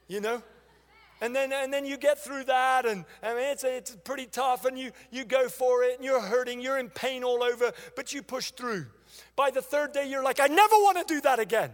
you 0.08 0.20
know? 0.20 0.44
And 1.22 1.36
then, 1.36 1.52
and 1.54 1.74
then 1.74 1.86
you 1.86 1.98
get 1.98 2.18
through 2.18 2.46
that, 2.46 2.86
and 2.86 3.04
I 3.22 3.34
mean, 3.34 3.44
it's, 3.44 3.64
it's 3.66 3.96
pretty 4.04 4.26
tough, 4.26 4.64
and 4.64 4.80
you, 4.80 4.92
you 5.12 5.26
go 5.26 5.50
for 5.50 5.84
it, 5.84 5.98
and 5.98 6.06
you're 6.06 6.22
hurting, 6.22 6.62
you're 6.62 6.78
in 6.78 6.90
pain 6.90 7.26
all 7.26 7.44
over, 7.44 7.74
but 7.96 8.14
you 8.14 8.22
push 8.22 8.52
through. 8.52 8.86
By 9.36 9.52
the 9.52 9.62
third 9.62 9.92
day, 9.92 10.10
you're 10.10 10.24
like, 10.24 10.40
I 10.40 10.48
never 10.48 10.76
want 10.76 11.06
to 11.06 11.14
do 11.14 11.20
that 11.22 11.40
again. 11.40 11.72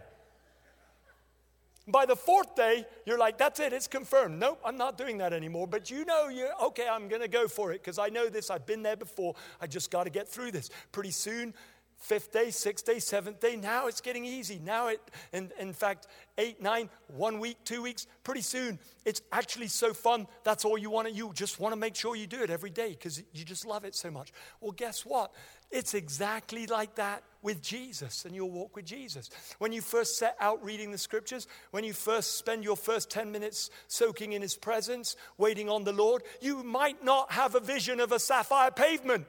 By 1.87 2.07
the 2.07 2.15
fourth 2.15 2.55
day, 2.55 2.85
you're 3.05 3.19
like, 3.19 3.37
that's 3.37 3.59
it, 3.59 3.71
it's 3.71 3.87
confirmed. 3.87 4.39
Nope, 4.39 4.59
I'm 4.65 4.77
not 4.77 4.97
doing 4.97 5.19
that 5.19 5.33
anymore. 5.33 5.67
But 5.67 5.91
you 5.91 6.03
know, 6.03 6.29
you're 6.29 6.53
okay, 6.63 6.87
I'm 6.89 7.07
going 7.07 7.21
to 7.21 7.27
go 7.27 7.47
for 7.47 7.71
it 7.73 7.81
because 7.81 7.99
I 7.99 8.09
know 8.09 8.27
this, 8.27 8.49
I've 8.49 8.65
been 8.65 8.81
there 8.81 8.95
before. 8.95 9.35
I 9.61 9.67
just 9.67 9.91
got 9.91 10.05
to 10.05 10.09
get 10.09 10.27
through 10.27 10.51
this. 10.51 10.71
Pretty 10.91 11.11
soon, 11.11 11.53
fifth 11.97 12.31
day, 12.31 12.49
sixth 12.49 12.85
day, 12.85 12.99
seventh 12.99 13.39
day, 13.39 13.55
now 13.55 13.87
it's 13.87 14.01
getting 14.01 14.25
easy. 14.25 14.59
Now 14.63 14.87
it, 14.87 14.99
in, 15.31 15.51
in 15.59 15.73
fact, 15.73 16.07
eight, 16.37 16.61
nine, 16.61 16.89
one 17.07 17.39
week, 17.39 17.57
two 17.63 17.81
weeks, 17.81 18.07
pretty 18.23 18.41
soon, 18.41 18.79
it's 19.05 19.21
actually 19.31 19.67
so 19.67 19.93
fun. 19.93 20.27
That's 20.43 20.65
all 20.65 20.77
you 20.77 20.89
want 20.89 21.07
to, 21.07 21.13
you 21.13 21.31
just 21.33 21.59
want 21.59 21.73
to 21.73 21.79
make 21.79 21.95
sure 21.95 22.15
you 22.15 22.27
do 22.27 22.41
it 22.41 22.49
every 22.49 22.69
day 22.71 22.89
because 22.89 23.21
you 23.33 23.45
just 23.45 23.65
love 23.65 23.85
it 23.85 23.95
so 23.95 24.09
much. 24.09 24.33
Well, 24.59 24.71
guess 24.71 25.05
what? 25.05 25.31
It's 25.75 25.93
exactly 25.93 26.67
like 26.67 26.95
that 26.95 27.21
with 27.41 27.61
Jesus 27.61 28.23
and 28.23 28.33
your 28.33 28.49
walk 28.49 28.77
with 28.77 28.85
Jesus. 28.85 29.29
When 29.57 29.73
you 29.73 29.81
first 29.81 30.17
set 30.17 30.37
out 30.39 30.63
reading 30.63 30.89
the 30.89 30.97
scriptures, 30.97 31.47
when 31.71 31.83
you 31.83 31.91
first 31.91 32.37
spend 32.37 32.63
your 32.63 32.77
first 32.77 33.09
10 33.09 33.29
minutes 33.29 33.69
soaking 33.89 34.31
in 34.31 34.41
his 34.41 34.55
presence, 34.55 35.17
waiting 35.37 35.67
on 35.67 35.83
the 35.83 35.91
Lord, 35.91 36.23
you 36.39 36.63
might 36.63 37.03
not 37.03 37.33
have 37.33 37.55
a 37.55 37.59
vision 37.59 37.99
of 37.99 38.13
a 38.13 38.19
sapphire 38.19 38.71
pavement. 38.71 39.25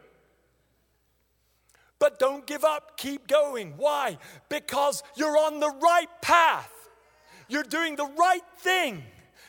But 1.98 2.20
don't 2.20 2.46
give 2.46 2.62
up, 2.62 2.96
keep 2.96 3.26
going. 3.26 3.74
Why? 3.76 4.16
Because 4.48 5.02
you're 5.16 5.36
on 5.36 5.58
the 5.58 5.74
right 5.82 6.22
path, 6.22 6.70
you're 7.48 7.64
doing 7.64 7.96
the 7.96 8.06
right 8.06 8.44
thing. 8.58 9.02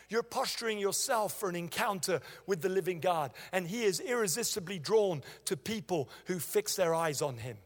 You're 0.10 0.24
posturing 0.24 0.80
yourself 0.80 1.38
for 1.38 1.50
an 1.50 1.56
encounter 1.56 2.22
with 2.46 2.62
the 2.62 2.70
living 2.70 3.00
God, 3.00 3.34
and 3.52 3.68
He 3.68 3.84
is 3.84 4.00
irresistibly 4.00 4.80
drawn 4.80 5.22
to 5.46 5.58
people 5.58 6.10
who 6.26 6.40
fix 6.40 6.76
their 6.76 6.96
eyes 6.96 7.22
on 7.22 7.38
Him. 7.38 7.58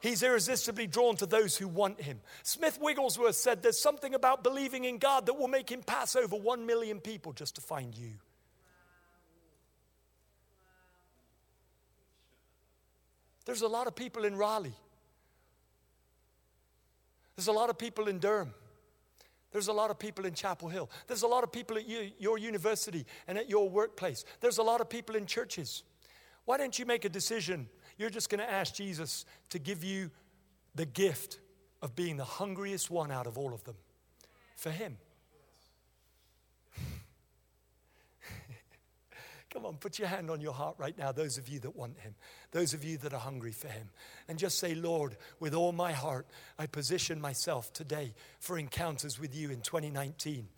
He's 0.00 0.22
irresistibly 0.22 0.86
drawn 0.86 1.16
to 1.16 1.26
those 1.26 1.56
who 1.56 1.66
want 1.66 2.00
him. 2.00 2.20
Smith 2.44 2.78
Wigglesworth 2.80 3.34
said 3.34 3.62
there's 3.62 3.80
something 3.80 4.14
about 4.14 4.44
believing 4.44 4.84
in 4.84 4.98
God 4.98 5.26
that 5.26 5.34
will 5.34 5.48
make 5.48 5.70
him 5.70 5.82
pass 5.82 6.14
over 6.14 6.36
one 6.36 6.66
million 6.66 7.00
people 7.00 7.32
just 7.32 7.56
to 7.56 7.60
find 7.60 7.96
you. 7.96 8.12
There's 13.44 13.62
a 13.62 13.68
lot 13.68 13.86
of 13.86 13.96
people 13.96 14.24
in 14.24 14.36
Raleigh. 14.36 14.76
There's 17.34 17.48
a 17.48 17.52
lot 17.52 17.70
of 17.70 17.78
people 17.78 18.06
in 18.06 18.18
Durham. 18.18 18.52
There's 19.50 19.68
a 19.68 19.72
lot 19.72 19.90
of 19.90 19.98
people 19.98 20.26
in 20.26 20.34
Chapel 20.34 20.68
Hill. 20.68 20.90
There's 21.06 21.22
a 21.22 21.26
lot 21.26 21.42
of 21.42 21.50
people 21.50 21.76
at 21.76 21.88
you, 21.88 22.10
your 22.18 22.38
university 22.38 23.06
and 23.26 23.38
at 23.38 23.48
your 23.48 23.68
workplace. 23.68 24.24
There's 24.40 24.58
a 24.58 24.62
lot 24.62 24.80
of 24.80 24.88
people 24.88 25.16
in 25.16 25.26
churches. 25.26 25.84
Why 26.44 26.58
don't 26.58 26.78
you 26.78 26.86
make 26.86 27.04
a 27.04 27.08
decision? 27.08 27.68
You're 27.96 28.10
just 28.10 28.30
going 28.30 28.40
to 28.40 28.50
ask 28.50 28.74
Jesus 28.74 29.24
to 29.50 29.58
give 29.58 29.82
you 29.84 30.10
the 30.74 30.86
gift 30.86 31.40
of 31.82 31.96
being 31.96 32.16
the 32.16 32.24
hungriest 32.24 32.90
one 32.90 33.10
out 33.10 33.26
of 33.26 33.38
all 33.38 33.54
of 33.54 33.64
them 33.64 33.76
for 34.56 34.70
Him. 34.70 34.98
Come 39.50 39.64
on, 39.64 39.76
put 39.76 39.98
your 39.98 40.08
hand 40.08 40.30
on 40.30 40.42
your 40.42 40.52
heart 40.52 40.74
right 40.78 40.96
now, 40.98 41.10
those 41.10 41.38
of 41.38 41.48
you 41.48 41.58
that 41.60 41.74
want 41.74 41.98
Him, 42.00 42.14
those 42.50 42.74
of 42.74 42.84
you 42.84 42.98
that 42.98 43.14
are 43.14 43.20
hungry 43.20 43.52
for 43.52 43.68
Him. 43.68 43.88
And 44.28 44.38
just 44.38 44.58
say, 44.58 44.74
Lord, 44.74 45.16
with 45.40 45.54
all 45.54 45.72
my 45.72 45.92
heart, 45.92 46.26
I 46.58 46.66
position 46.66 47.20
myself 47.20 47.72
today 47.72 48.12
for 48.40 48.58
encounters 48.58 49.18
with 49.18 49.34
you 49.34 49.50
in 49.50 49.62
2019. 49.62 50.48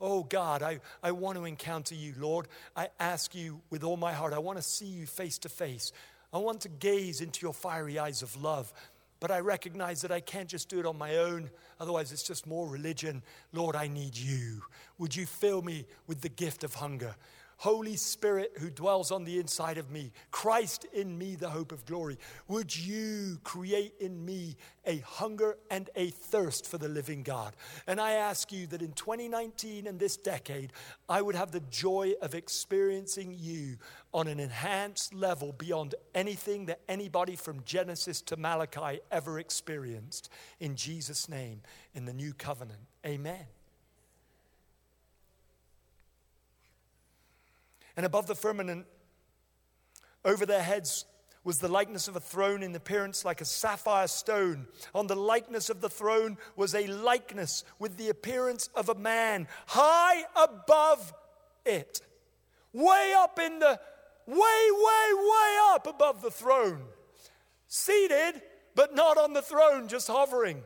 Oh 0.00 0.24
God, 0.24 0.62
I, 0.62 0.80
I 1.02 1.12
want 1.12 1.38
to 1.38 1.44
encounter 1.44 1.94
you, 1.94 2.14
Lord. 2.18 2.48
I 2.74 2.88
ask 2.98 3.34
you 3.34 3.60
with 3.70 3.84
all 3.84 3.96
my 3.96 4.12
heart, 4.12 4.32
I 4.32 4.38
want 4.38 4.58
to 4.58 4.62
see 4.62 4.86
you 4.86 5.06
face 5.06 5.38
to 5.38 5.48
face. 5.48 5.92
I 6.32 6.38
want 6.38 6.62
to 6.62 6.68
gaze 6.68 7.20
into 7.20 7.46
your 7.46 7.54
fiery 7.54 8.00
eyes 8.00 8.20
of 8.20 8.42
love. 8.42 8.72
But 9.20 9.30
I 9.30 9.38
recognize 9.38 10.02
that 10.02 10.10
I 10.10 10.20
can't 10.20 10.48
just 10.48 10.68
do 10.68 10.80
it 10.80 10.84
on 10.84 10.98
my 10.98 11.16
own. 11.18 11.48
Otherwise, 11.80 12.12
it's 12.12 12.24
just 12.24 12.46
more 12.46 12.68
religion. 12.68 13.22
Lord, 13.52 13.76
I 13.76 13.86
need 13.86 14.16
you. 14.16 14.62
Would 14.98 15.14
you 15.14 15.24
fill 15.24 15.62
me 15.62 15.86
with 16.06 16.20
the 16.20 16.28
gift 16.28 16.64
of 16.64 16.74
hunger? 16.74 17.14
Holy 17.64 17.96
Spirit 17.96 18.52
who 18.58 18.68
dwells 18.68 19.10
on 19.10 19.24
the 19.24 19.38
inside 19.38 19.78
of 19.78 19.90
me, 19.90 20.12
Christ 20.30 20.84
in 20.92 21.16
me, 21.16 21.34
the 21.34 21.48
hope 21.48 21.72
of 21.72 21.86
glory, 21.86 22.18
would 22.46 22.76
you 22.76 23.38
create 23.42 23.94
in 24.00 24.22
me 24.22 24.58
a 24.84 24.98
hunger 24.98 25.56
and 25.70 25.88
a 25.96 26.10
thirst 26.10 26.66
for 26.66 26.76
the 26.76 26.90
living 26.90 27.22
God? 27.22 27.56
And 27.86 28.02
I 28.02 28.12
ask 28.12 28.52
you 28.52 28.66
that 28.66 28.82
in 28.82 28.92
2019 28.92 29.86
and 29.86 29.98
this 29.98 30.18
decade, 30.18 30.74
I 31.08 31.22
would 31.22 31.36
have 31.36 31.52
the 31.52 31.62
joy 31.70 32.12
of 32.20 32.34
experiencing 32.34 33.34
you 33.34 33.78
on 34.12 34.28
an 34.28 34.40
enhanced 34.40 35.14
level 35.14 35.54
beyond 35.54 35.94
anything 36.14 36.66
that 36.66 36.80
anybody 36.86 37.34
from 37.34 37.62
Genesis 37.64 38.20
to 38.20 38.36
Malachi 38.36 39.00
ever 39.10 39.38
experienced. 39.38 40.28
In 40.60 40.76
Jesus' 40.76 41.30
name, 41.30 41.62
in 41.94 42.04
the 42.04 42.12
new 42.12 42.34
covenant. 42.34 42.80
Amen. 43.06 43.53
And 47.96 48.04
above 48.04 48.26
the 48.26 48.34
firmament, 48.34 48.86
over 50.24 50.46
their 50.46 50.62
heads, 50.62 51.04
was 51.44 51.58
the 51.58 51.68
likeness 51.68 52.08
of 52.08 52.16
a 52.16 52.20
throne 52.20 52.62
in 52.62 52.74
appearance 52.74 53.24
like 53.24 53.42
a 53.42 53.44
sapphire 53.44 54.08
stone. 54.08 54.66
On 54.94 55.06
the 55.06 55.14
likeness 55.14 55.68
of 55.68 55.82
the 55.82 55.90
throne 55.90 56.38
was 56.56 56.74
a 56.74 56.86
likeness 56.86 57.64
with 57.78 57.98
the 57.98 58.08
appearance 58.08 58.70
of 58.74 58.88
a 58.88 58.94
man, 58.94 59.46
high 59.66 60.24
above 60.34 61.12
it, 61.66 62.00
way 62.72 63.14
up 63.16 63.38
in 63.38 63.58
the, 63.58 63.78
way, 64.26 64.36
way, 64.36 65.14
way 65.14 65.58
up 65.72 65.86
above 65.86 66.22
the 66.22 66.30
throne. 66.30 66.80
Seated, 67.68 68.40
but 68.74 68.94
not 68.94 69.18
on 69.18 69.34
the 69.34 69.42
throne, 69.42 69.86
just 69.86 70.08
hovering. 70.08 70.62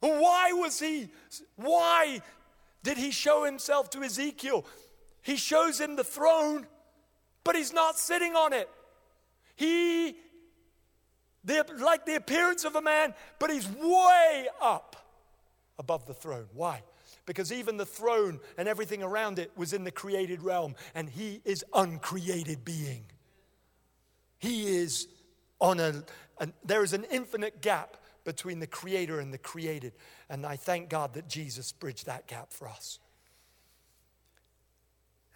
Why 0.00 0.52
was 0.52 0.80
he, 0.80 1.10
why 1.56 2.22
did 2.82 2.96
he 2.96 3.10
show 3.10 3.44
himself 3.44 3.90
to 3.90 4.02
Ezekiel? 4.02 4.64
He 5.22 5.36
shows 5.36 5.78
him 5.78 5.96
the 5.96 6.04
throne, 6.04 6.66
but 7.44 7.54
he's 7.54 7.72
not 7.72 7.98
sitting 7.98 8.34
on 8.34 8.52
it. 8.52 8.68
He, 9.56 10.16
the, 11.44 11.66
like 11.78 12.06
the 12.06 12.14
appearance 12.14 12.64
of 12.64 12.76
a 12.76 12.82
man, 12.82 13.14
but 13.38 13.50
he's 13.50 13.68
way 13.68 14.46
up 14.60 14.96
above 15.78 16.06
the 16.06 16.14
throne. 16.14 16.46
Why? 16.54 16.82
Because 17.26 17.52
even 17.52 17.76
the 17.76 17.86
throne 17.86 18.40
and 18.56 18.66
everything 18.66 19.02
around 19.02 19.38
it 19.38 19.50
was 19.56 19.74
in 19.74 19.84
the 19.84 19.90
created 19.90 20.42
realm, 20.42 20.74
and 20.94 21.08
he 21.08 21.42
is 21.44 21.64
uncreated 21.74 22.64
being. 22.64 23.04
He 24.38 24.78
is 24.78 25.06
on 25.60 25.78
a, 25.78 26.02
an, 26.40 26.54
there 26.64 26.82
is 26.82 26.94
an 26.94 27.04
infinite 27.10 27.60
gap 27.60 27.98
between 28.24 28.60
the 28.60 28.66
creator 28.66 29.20
and 29.20 29.32
the 29.32 29.38
created. 29.38 29.92
And 30.28 30.44
I 30.46 30.56
thank 30.56 30.88
God 30.88 31.14
that 31.14 31.28
Jesus 31.28 31.72
bridged 31.72 32.06
that 32.06 32.26
gap 32.26 32.52
for 32.52 32.68
us. 32.68 32.98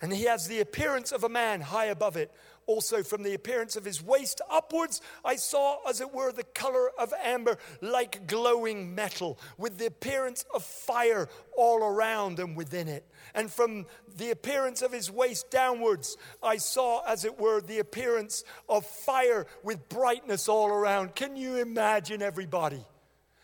And 0.00 0.12
he 0.12 0.24
has 0.24 0.48
the 0.48 0.60
appearance 0.60 1.12
of 1.12 1.24
a 1.24 1.28
man 1.28 1.60
high 1.60 1.86
above 1.86 2.16
it. 2.16 2.30
Also, 2.66 3.02
from 3.02 3.22
the 3.22 3.34
appearance 3.34 3.76
of 3.76 3.84
his 3.84 4.02
waist 4.02 4.40
upwards, 4.50 5.00
I 5.24 5.36
saw, 5.36 5.78
as 5.88 6.00
it 6.00 6.14
were, 6.14 6.32
the 6.32 6.44
color 6.44 6.90
of 6.98 7.12
amber, 7.22 7.58
like 7.80 8.26
glowing 8.26 8.94
metal, 8.94 9.38
with 9.58 9.78
the 9.78 9.86
appearance 9.86 10.44
of 10.54 10.64
fire 10.64 11.28
all 11.56 11.78
around 11.78 12.38
and 12.38 12.56
within 12.56 12.88
it. 12.88 13.06
And 13.34 13.50
from 13.50 13.86
the 14.16 14.30
appearance 14.30 14.82
of 14.82 14.92
his 14.92 15.10
waist 15.10 15.50
downwards, 15.50 16.16
I 16.42 16.56
saw, 16.56 17.02
as 17.06 17.24
it 17.24 17.38
were, 17.38 17.60
the 17.60 17.80
appearance 17.80 18.44
of 18.68 18.86
fire 18.86 19.46
with 19.62 19.88
brightness 19.88 20.48
all 20.48 20.68
around. 20.68 21.14
Can 21.14 21.36
you 21.36 21.56
imagine 21.56 22.22
everybody? 22.22 22.84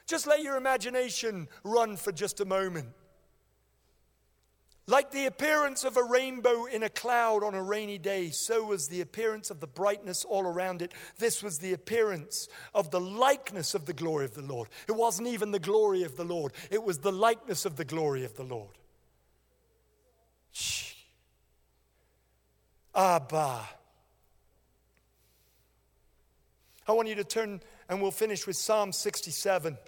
Just 0.06 0.26
let 0.26 0.42
your 0.42 0.56
imagination 0.56 1.48
run 1.62 1.96
for 1.96 2.10
just 2.10 2.40
a 2.40 2.44
moment. 2.44 2.88
Like 4.90 5.12
the 5.12 5.26
appearance 5.26 5.84
of 5.84 5.96
a 5.96 6.02
rainbow 6.02 6.64
in 6.64 6.82
a 6.82 6.88
cloud 6.88 7.44
on 7.44 7.54
a 7.54 7.62
rainy 7.62 7.96
day, 7.96 8.30
so 8.30 8.64
was 8.64 8.88
the 8.88 9.02
appearance 9.02 9.48
of 9.48 9.60
the 9.60 9.68
brightness 9.68 10.24
all 10.24 10.42
around 10.42 10.82
it. 10.82 10.92
This 11.16 11.44
was 11.44 11.58
the 11.58 11.72
appearance 11.72 12.48
of 12.74 12.90
the 12.90 13.00
likeness 13.00 13.76
of 13.76 13.86
the 13.86 13.92
glory 13.92 14.24
of 14.24 14.34
the 14.34 14.42
Lord. 14.42 14.68
It 14.88 14.96
wasn't 14.96 15.28
even 15.28 15.52
the 15.52 15.60
glory 15.60 16.02
of 16.02 16.16
the 16.16 16.24
Lord, 16.24 16.52
it 16.72 16.82
was 16.82 16.98
the 16.98 17.12
likeness 17.12 17.64
of 17.64 17.76
the 17.76 17.84
glory 17.84 18.24
of 18.24 18.34
the 18.34 18.42
Lord. 18.42 18.76
Shh. 20.50 20.94
Abba. 22.92 23.68
I 26.88 26.92
want 26.92 27.06
you 27.06 27.14
to 27.14 27.22
turn, 27.22 27.60
and 27.88 28.02
we'll 28.02 28.10
finish 28.10 28.44
with 28.44 28.56
Psalm 28.56 28.90
67. 28.90 29.78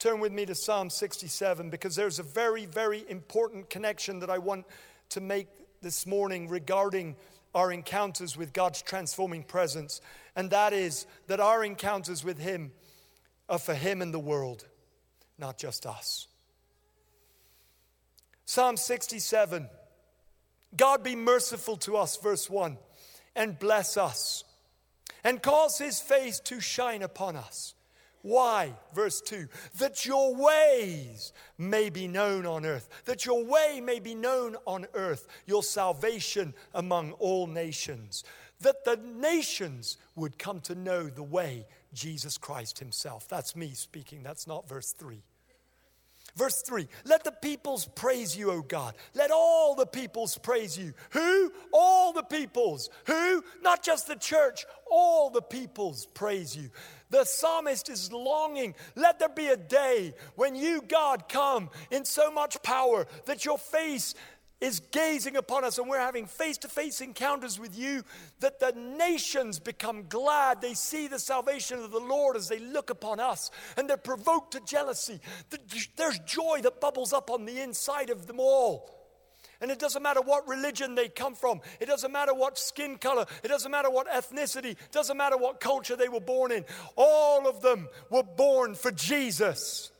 Turn 0.00 0.18
with 0.18 0.32
me 0.32 0.46
to 0.46 0.54
Psalm 0.54 0.88
67 0.88 1.68
because 1.68 1.94
there's 1.94 2.18
a 2.18 2.22
very, 2.22 2.64
very 2.64 3.04
important 3.06 3.68
connection 3.68 4.20
that 4.20 4.30
I 4.30 4.38
want 4.38 4.64
to 5.10 5.20
make 5.20 5.46
this 5.82 6.06
morning 6.06 6.48
regarding 6.48 7.16
our 7.54 7.70
encounters 7.70 8.34
with 8.34 8.54
God's 8.54 8.80
transforming 8.80 9.42
presence. 9.42 10.00
And 10.34 10.48
that 10.52 10.72
is 10.72 11.06
that 11.26 11.38
our 11.38 11.62
encounters 11.62 12.24
with 12.24 12.38
Him 12.38 12.72
are 13.46 13.58
for 13.58 13.74
Him 13.74 14.00
and 14.00 14.14
the 14.14 14.18
world, 14.18 14.64
not 15.36 15.58
just 15.58 15.84
us. 15.84 16.28
Psalm 18.46 18.78
67 18.78 19.68
God 20.74 21.04
be 21.04 21.14
merciful 21.14 21.76
to 21.78 21.98
us, 21.98 22.16
verse 22.16 22.48
1, 22.48 22.78
and 23.36 23.58
bless 23.58 23.98
us, 23.98 24.44
and 25.22 25.42
cause 25.42 25.76
His 25.76 26.00
face 26.00 26.40
to 26.40 26.58
shine 26.58 27.02
upon 27.02 27.36
us 27.36 27.74
why? 28.22 28.74
Verse 28.94 29.20
2 29.20 29.48
that 29.78 30.04
your 30.04 30.34
ways 30.34 31.32
may 31.56 31.90
be 31.90 32.06
known 32.06 32.46
on 32.46 32.66
earth, 32.66 32.88
that 33.04 33.24
your 33.24 33.44
way 33.44 33.80
may 33.82 33.98
be 33.98 34.14
known 34.14 34.56
on 34.66 34.86
earth, 34.94 35.26
your 35.46 35.62
salvation 35.62 36.54
among 36.74 37.12
all 37.12 37.46
nations, 37.46 38.24
that 38.60 38.84
the 38.84 38.96
nations 38.96 39.96
would 40.16 40.38
come 40.38 40.60
to 40.60 40.74
know 40.74 41.04
the 41.04 41.22
way 41.22 41.66
Jesus 41.94 42.36
Christ 42.36 42.78
Himself. 42.78 43.28
That's 43.28 43.56
me 43.56 43.72
speaking, 43.72 44.22
that's 44.22 44.46
not 44.46 44.68
verse 44.68 44.92
3. 44.92 45.22
Verse 46.36 46.62
3 46.62 46.86
Let 47.04 47.24
the 47.24 47.32
peoples 47.32 47.86
praise 47.86 48.36
you, 48.36 48.50
O 48.50 48.62
God. 48.62 48.94
Let 49.14 49.30
all 49.30 49.74
the 49.74 49.86
peoples 49.86 50.38
praise 50.38 50.78
you. 50.78 50.92
Who? 51.10 51.52
All 51.72 52.12
the 52.12 52.22
peoples. 52.22 52.88
Who? 53.06 53.42
Not 53.62 53.82
just 53.82 54.06
the 54.06 54.16
church, 54.16 54.64
all 54.90 55.30
the 55.30 55.42
peoples 55.42 56.06
praise 56.06 56.56
you. 56.56 56.70
The 57.10 57.24
psalmist 57.24 57.88
is 57.88 58.12
longing. 58.12 58.74
Let 58.94 59.18
there 59.18 59.28
be 59.28 59.48
a 59.48 59.56
day 59.56 60.14
when 60.36 60.54
you, 60.54 60.82
God, 60.86 61.28
come 61.28 61.70
in 61.90 62.04
so 62.04 62.30
much 62.30 62.62
power 62.62 63.06
that 63.26 63.44
your 63.44 63.58
face 63.58 64.14
is 64.60 64.80
gazing 64.92 65.36
upon 65.36 65.64
us 65.64 65.78
and 65.78 65.88
we're 65.88 65.98
having 65.98 66.26
face 66.26 66.58
to 66.58 66.68
face 66.68 67.00
encounters 67.00 67.58
with 67.58 67.76
you, 67.76 68.02
that 68.40 68.60
the 68.60 68.72
nations 68.72 69.58
become 69.58 70.04
glad. 70.08 70.60
They 70.60 70.74
see 70.74 71.08
the 71.08 71.18
salvation 71.18 71.78
of 71.78 71.90
the 71.90 71.98
Lord 71.98 72.36
as 72.36 72.48
they 72.48 72.58
look 72.58 72.90
upon 72.90 73.20
us 73.20 73.50
and 73.76 73.88
they're 73.88 73.96
provoked 73.96 74.52
to 74.52 74.60
jealousy. 74.60 75.20
There's 75.96 76.18
joy 76.20 76.60
that 76.62 76.80
bubbles 76.80 77.12
up 77.12 77.30
on 77.30 77.46
the 77.46 77.60
inside 77.60 78.10
of 78.10 78.26
them 78.26 78.38
all. 78.38 78.99
And 79.60 79.70
it 79.70 79.78
doesn't 79.78 80.02
matter 80.02 80.22
what 80.22 80.48
religion 80.48 80.94
they 80.94 81.08
come 81.08 81.34
from, 81.34 81.60
it 81.80 81.86
doesn't 81.86 82.12
matter 82.12 82.32
what 82.34 82.58
skin 82.58 82.96
color, 82.96 83.26
it 83.44 83.48
doesn't 83.48 83.70
matter 83.70 83.90
what 83.90 84.08
ethnicity, 84.08 84.70
it 84.70 84.92
doesn't 84.92 85.16
matter 85.16 85.36
what 85.36 85.60
culture 85.60 85.96
they 85.96 86.08
were 86.08 86.20
born 86.20 86.50
in. 86.50 86.64
All 86.96 87.46
of 87.48 87.60
them 87.60 87.88
were 88.10 88.22
born 88.22 88.74
for 88.74 88.90
Jesus. 88.90 89.92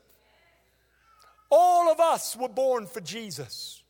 All 1.51 1.91
of 1.91 2.01
us 2.01 2.37
were 2.37 2.49
born 2.49 2.87
for 2.87 3.01
Jesus. 3.01 3.83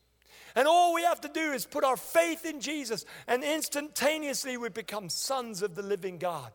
And 0.57 0.67
all 0.67 0.95
we 0.95 1.03
have 1.03 1.21
to 1.21 1.29
do 1.29 1.53
is 1.53 1.65
put 1.65 1.85
our 1.85 1.97
faith 1.97 2.45
in 2.45 2.61
Jesus, 2.61 3.05
and 3.29 3.45
instantaneously 3.45 4.57
we 4.57 4.69
become 4.69 5.09
sons 5.09 5.63
of 5.63 5.75
the 5.75 5.83
living 5.83 6.19
God. 6.19 6.51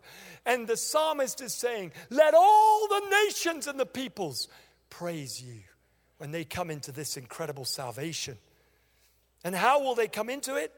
And 0.46 0.68
the 0.68 0.76
psalmist 0.76 1.42
is 1.42 1.54
saying, 1.54 1.94
Let 2.10 2.34
all 2.34 2.88
the 2.90 3.24
nations 3.26 3.68
and 3.68 3.80
the 3.80 3.86
peoples 3.86 4.50
praise 4.90 5.42
you 5.42 5.62
when 6.18 6.32
they 6.32 6.44
come 6.44 6.70
into 6.70 6.92
this 6.92 7.18
incredible 7.18 7.66
salvation. 7.66 8.38
And 9.46 9.56
how 9.56 9.82
will 9.82 9.96
they 9.96 10.10
come 10.10 10.30
into 10.30 10.56
it? 10.56 10.74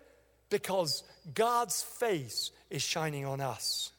Because 0.52 1.04
God's 1.34 1.82
face 1.82 2.52
is 2.70 2.84
shining 2.84 3.26
on 3.26 3.42
us. 3.42 3.92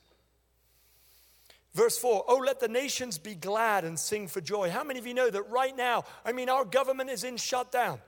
Verse 1.74 1.98
4 1.98 2.24
Oh, 2.28 2.36
let 2.36 2.60
the 2.60 2.68
nations 2.68 3.18
be 3.18 3.34
glad 3.34 3.84
and 3.84 3.98
sing 3.98 4.28
for 4.28 4.40
joy. 4.40 4.70
How 4.70 4.84
many 4.84 5.00
of 5.00 5.06
you 5.08 5.14
know 5.14 5.28
that 5.28 5.50
right 5.50 5.76
now, 5.76 6.04
I 6.24 6.30
mean, 6.30 6.48
our 6.48 6.64
government 6.64 7.10
is 7.10 7.24
in 7.24 7.36
shutdown? 7.36 7.98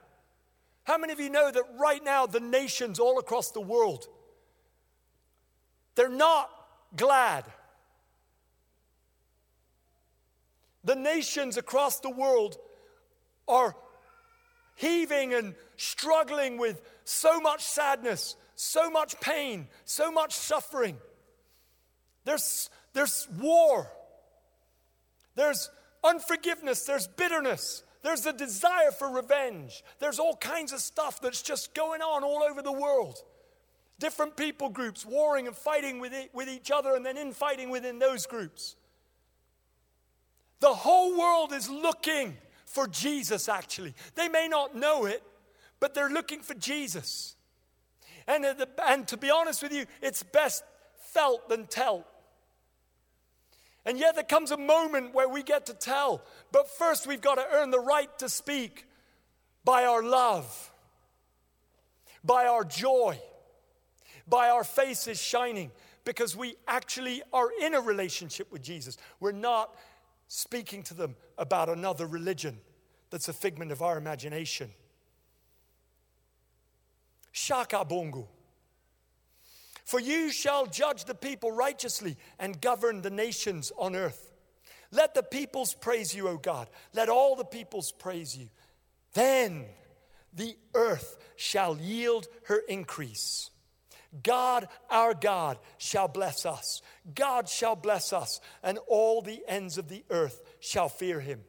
How 0.85 0.97
many 0.97 1.11
of 1.11 1.19
you 1.19 1.29
know 1.29 1.51
that 1.51 1.63
right 1.77 2.03
now 2.03 2.25
the 2.25 2.39
nations 2.39 2.99
all 2.99 3.19
across 3.19 3.51
the 3.51 3.61
world 3.61 4.07
they're 5.95 6.09
not 6.09 6.49
glad. 6.95 7.45
The 10.83 10.95
nations 10.95 11.57
across 11.57 11.99
the 11.99 12.09
world 12.09 12.57
are 13.47 13.75
heaving 14.81 15.33
and 15.35 15.53
struggling 15.77 16.57
with 16.57 16.81
so 17.03 17.39
much 17.39 17.61
sadness, 17.61 18.35
so 18.55 18.89
much 18.89 19.19
pain, 19.21 19.67
so 19.85 20.11
much 20.11 20.33
suffering. 20.33 20.97
There's, 22.25 22.69
there's 22.93 23.27
war, 23.39 23.87
there's 25.35 25.69
unforgiveness, 26.03 26.83
there's 26.85 27.07
bitterness, 27.07 27.83
there's 28.01 28.25
a 28.25 28.33
desire 28.33 28.91
for 28.91 29.11
revenge. 29.11 29.83
There's 29.99 30.17
all 30.17 30.35
kinds 30.35 30.73
of 30.73 30.79
stuff 30.79 31.21
that's 31.21 31.43
just 31.43 31.75
going 31.75 32.01
on 32.01 32.23
all 32.23 32.41
over 32.41 32.63
the 32.63 32.71
world. 32.71 33.19
Different 33.99 34.35
people 34.35 34.69
groups 34.69 35.05
warring 35.05 35.45
and 35.45 35.55
fighting 35.55 35.99
with, 35.99 36.11
it, 36.11 36.31
with 36.33 36.49
each 36.49 36.71
other 36.71 36.95
and 36.95 37.05
then 37.05 37.17
infighting 37.17 37.69
within 37.69 37.99
those 37.99 38.25
groups. 38.25 38.75
The 40.59 40.73
whole 40.73 41.15
world 41.15 41.53
is 41.53 41.69
looking 41.69 42.37
for 42.71 42.87
Jesus, 42.87 43.49
actually. 43.49 43.93
They 44.15 44.29
may 44.29 44.47
not 44.47 44.75
know 44.75 45.05
it, 45.05 45.21
but 45.79 45.93
they're 45.93 46.09
looking 46.09 46.41
for 46.41 46.53
Jesus. 46.53 47.35
And, 48.27 48.45
uh, 48.45 48.53
the, 48.53 48.69
and 48.87 49.07
to 49.09 49.17
be 49.17 49.29
honest 49.29 49.61
with 49.61 49.73
you, 49.73 49.85
it's 50.01 50.23
best 50.23 50.63
felt 50.97 51.49
than 51.49 51.65
tell. 51.65 52.05
And 53.85 53.97
yet 53.97 54.15
there 54.15 54.23
comes 54.23 54.51
a 54.51 54.57
moment 54.57 55.13
where 55.13 55.27
we 55.27 55.43
get 55.43 55.65
to 55.65 55.73
tell, 55.73 56.23
but 56.51 56.69
first 56.69 57.07
we've 57.07 57.21
got 57.21 57.35
to 57.35 57.45
earn 57.51 57.71
the 57.71 57.79
right 57.79 58.15
to 58.19 58.29
speak 58.29 58.85
by 59.65 59.85
our 59.85 60.03
love, 60.03 60.71
by 62.23 62.45
our 62.45 62.63
joy, 62.63 63.19
by 64.27 64.49
our 64.49 64.63
faces 64.63 65.19
shining, 65.19 65.71
because 66.05 66.37
we 66.37 66.55
actually 66.67 67.23
are 67.33 67.49
in 67.61 67.73
a 67.73 67.81
relationship 67.81 68.51
with 68.51 68.61
Jesus. 68.61 68.97
We're 69.19 69.31
not 69.31 69.75
speaking 70.33 70.81
to 70.81 70.93
them 70.93 71.13
about 71.37 71.67
another 71.67 72.07
religion 72.07 72.57
that's 73.09 73.27
a 73.27 73.33
figment 73.33 73.69
of 73.69 73.81
our 73.81 73.97
imagination. 73.97 74.71
Shaka 77.33 77.83
bongo. 77.83 78.29
For 79.83 79.99
you 79.99 80.31
shall 80.31 80.67
judge 80.67 81.03
the 81.03 81.15
people 81.15 81.51
righteously 81.51 82.15
and 82.39 82.61
govern 82.61 83.01
the 83.01 83.09
nations 83.09 83.73
on 83.77 83.93
earth. 83.93 84.31
Let 84.89 85.13
the 85.13 85.23
peoples 85.23 85.73
praise 85.73 86.15
you, 86.15 86.29
O 86.29 86.37
God. 86.37 86.69
Let 86.93 87.09
all 87.09 87.35
the 87.35 87.43
peoples 87.43 87.91
praise 87.91 88.37
you. 88.37 88.47
Then 89.13 89.65
the 90.33 90.55
earth 90.73 91.17
shall 91.35 91.75
yield 91.75 92.27
her 92.45 92.61
increase. 92.69 93.50
God, 94.23 94.67
our 94.89 95.13
God, 95.13 95.57
shall 95.77 96.07
bless 96.07 96.45
us. 96.45 96.81
God 97.15 97.47
shall 97.47 97.75
bless 97.75 98.11
us, 98.11 98.41
and 98.61 98.77
all 98.87 99.21
the 99.21 99.41
ends 99.47 99.77
of 99.77 99.87
the 99.87 100.03
earth 100.09 100.41
shall 100.59 100.89
fear 100.89 101.19
him. 101.19 101.41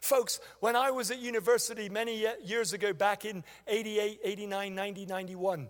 Folks, 0.00 0.40
when 0.60 0.76
I 0.76 0.90
was 0.90 1.10
at 1.10 1.18
university 1.18 1.88
many 1.88 2.26
years 2.44 2.72
ago, 2.72 2.92
back 2.92 3.24
in 3.24 3.44
88, 3.66 4.20
89, 4.24 4.74
90, 4.74 5.06
91, 5.06 5.68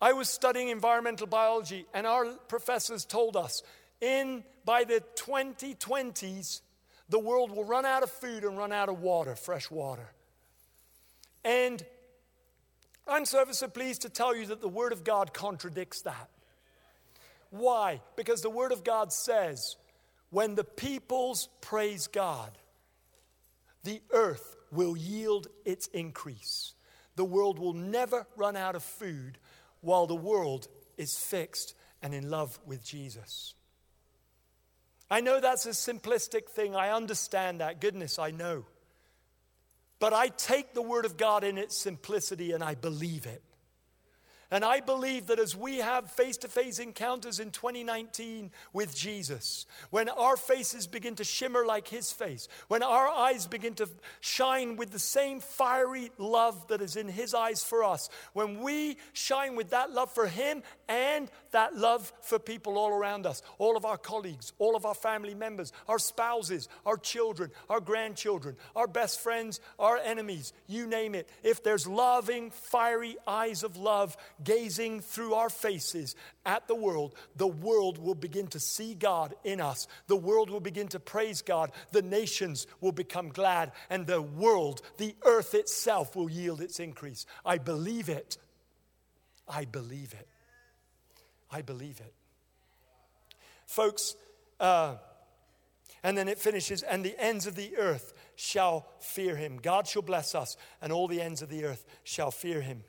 I 0.00 0.12
was 0.12 0.28
studying 0.28 0.68
environmental 0.68 1.26
biology, 1.26 1.86
and 1.94 2.06
our 2.06 2.26
professors 2.48 3.04
told 3.04 3.36
us 3.36 3.62
in 4.00 4.44
by 4.64 4.84
the 4.84 5.02
2020s, 5.16 6.60
the 7.08 7.18
world 7.18 7.50
will 7.50 7.64
run 7.64 7.86
out 7.86 8.02
of 8.02 8.10
food 8.10 8.44
and 8.44 8.58
run 8.58 8.72
out 8.72 8.88
of 8.88 9.00
water, 9.00 9.36
fresh 9.36 9.70
water. 9.70 10.12
And 11.44 11.84
I'm 13.08 13.24
so, 13.24 13.44
so 13.52 13.68
pleased 13.68 14.02
to 14.02 14.08
tell 14.08 14.34
you 14.34 14.46
that 14.46 14.60
the 14.60 14.68
Word 14.68 14.92
of 14.92 15.04
God 15.04 15.32
contradicts 15.32 16.02
that. 16.02 16.28
Why? 17.50 18.00
Because 18.16 18.42
the 18.42 18.50
Word 18.50 18.72
of 18.72 18.84
God 18.84 19.12
says, 19.12 19.76
when 20.30 20.54
the 20.54 20.64
peoples 20.64 21.48
praise 21.60 22.08
God, 22.08 22.58
the 23.84 24.02
earth 24.10 24.56
will 24.72 24.96
yield 24.96 25.46
its 25.64 25.86
increase. 25.88 26.74
The 27.14 27.24
world 27.24 27.58
will 27.58 27.72
never 27.72 28.26
run 28.36 28.56
out 28.56 28.74
of 28.74 28.82
food 28.82 29.38
while 29.80 30.06
the 30.06 30.16
world 30.16 30.68
is 30.96 31.16
fixed 31.16 31.74
and 32.02 32.12
in 32.12 32.28
love 32.28 32.58
with 32.66 32.84
Jesus. 32.84 33.54
I 35.10 35.20
know 35.20 35.40
that's 35.40 35.66
a 35.66 35.70
simplistic 35.70 36.48
thing. 36.48 36.74
I 36.74 36.90
understand 36.90 37.60
that. 37.60 37.80
Goodness, 37.80 38.18
I 38.18 38.32
know. 38.32 38.64
But 39.98 40.12
I 40.12 40.28
take 40.28 40.74
the 40.74 40.82
Word 40.82 41.04
of 41.04 41.16
God 41.16 41.44
in 41.44 41.58
its 41.58 41.78
simplicity 41.78 42.52
and 42.52 42.62
I 42.62 42.74
believe 42.74 43.26
it. 43.26 43.42
And 44.50 44.64
I 44.64 44.80
believe 44.80 45.26
that 45.26 45.40
as 45.40 45.56
we 45.56 45.78
have 45.78 46.10
face 46.10 46.36
to 46.38 46.48
face 46.48 46.78
encounters 46.78 47.40
in 47.40 47.50
2019 47.50 48.52
with 48.72 48.96
Jesus, 48.96 49.66
when 49.90 50.08
our 50.08 50.36
faces 50.36 50.86
begin 50.86 51.16
to 51.16 51.24
shimmer 51.24 51.66
like 51.66 51.88
His 51.88 52.12
face, 52.12 52.46
when 52.68 52.82
our 52.82 53.08
eyes 53.08 53.46
begin 53.48 53.74
to 53.74 53.88
shine 54.20 54.76
with 54.76 54.92
the 54.92 55.00
same 55.00 55.40
fiery 55.40 56.12
love 56.16 56.68
that 56.68 56.80
is 56.80 56.94
in 56.94 57.08
His 57.08 57.34
eyes 57.34 57.64
for 57.64 57.82
us, 57.82 58.08
when 58.34 58.60
we 58.60 58.98
shine 59.12 59.56
with 59.56 59.70
that 59.70 59.90
love 59.90 60.12
for 60.12 60.28
Him 60.28 60.62
and 60.88 61.28
that 61.50 61.76
love 61.76 62.12
for 62.22 62.38
people 62.38 62.78
all 62.78 62.90
around 62.90 63.26
us, 63.26 63.42
all 63.58 63.76
of 63.76 63.84
our 63.84 63.98
colleagues, 63.98 64.52
all 64.58 64.76
of 64.76 64.86
our 64.86 64.94
family 64.94 65.34
members, 65.34 65.72
our 65.88 65.98
spouses, 65.98 66.68
our 66.84 66.96
children, 66.96 67.50
our 67.68 67.80
grandchildren, 67.80 68.56
our 68.76 68.86
best 68.86 69.20
friends, 69.20 69.60
our 69.78 69.98
enemies, 69.98 70.52
you 70.68 70.86
name 70.86 71.16
it, 71.16 71.28
if 71.42 71.64
there's 71.64 71.86
loving, 71.86 72.50
fiery 72.50 73.16
eyes 73.26 73.64
of 73.64 73.76
love, 73.76 74.16
gazing 74.44 75.00
through 75.00 75.34
our 75.34 75.50
faces 75.50 76.14
at 76.44 76.68
the 76.68 76.74
world, 76.74 77.14
the 77.36 77.46
world 77.46 77.98
will 77.98 78.14
begin 78.14 78.46
to 78.48 78.60
see 78.60 78.94
God 78.94 79.34
in 79.44 79.60
us. 79.60 79.88
The 80.06 80.16
world 80.16 80.50
will 80.50 80.60
begin 80.60 80.88
to 80.88 81.00
praise 81.00 81.42
God. 81.42 81.72
The 81.92 82.02
nations 82.02 82.66
will 82.80 82.92
become 82.92 83.28
glad, 83.28 83.72
and 83.90 84.06
the 84.06 84.22
world, 84.22 84.82
the 84.98 85.14
earth 85.24 85.54
itself, 85.54 86.16
will 86.16 86.30
yield 86.30 86.60
its 86.60 86.80
increase. 86.80 87.26
I 87.44 87.58
believe 87.58 88.08
it. 88.08 88.38
I 89.48 89.64
believe 89.64 90.12
it. 90.12 90.28
I 91.50 91.62
believe 91.62 92.00
it. 92.00 92.12
Folks, 93.66 94.16
uh, 94.60 94.96
and 96.02 96.16
then 96.16 96.28
it 96.28 96.38
finishes, 96.38 96.82
and 96.82 97.04
the 97.04 97.16
ends 97.18 97.46
of 97.46 97.56
the 97.56 97.76
earth 97.76 98.12
shall 98.36 98.86
fear 99.00 99.34
him. 99.34 99.56
God 99.56 99.86
shall 99.86 100.02
bless 100.02 100.34
us, 100.34 100.56
and 100.80 100.92
all 100.92 101.08
the 101.08 101.20
ends 101.20 101.42
of 101.42 101.48
the 101.48 101.64
earth 101.64 101.84
shall 102.04 102.30
fear 102.30 102.60
him. 102.60 102.84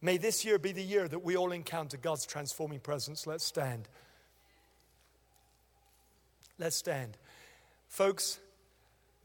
May 0.00 0.18
this 0.18 0.44
year 0.44 0.58
be 0.58 0.72
the 0.72 0.82
year 0.82 1.08
that 1.08 1.24
we 1.24 1.36
all 1.36 1.52
encounter 1.52 1.96
God's 1.96 2.26
transforming 2.26 2.80
presence. 2.80 3.26
Let's 3.26 3.44
stand. 3.44 3.88
Let's 6.58 6.76
stand. 6.76 7.16
Folks, 7.88 8.38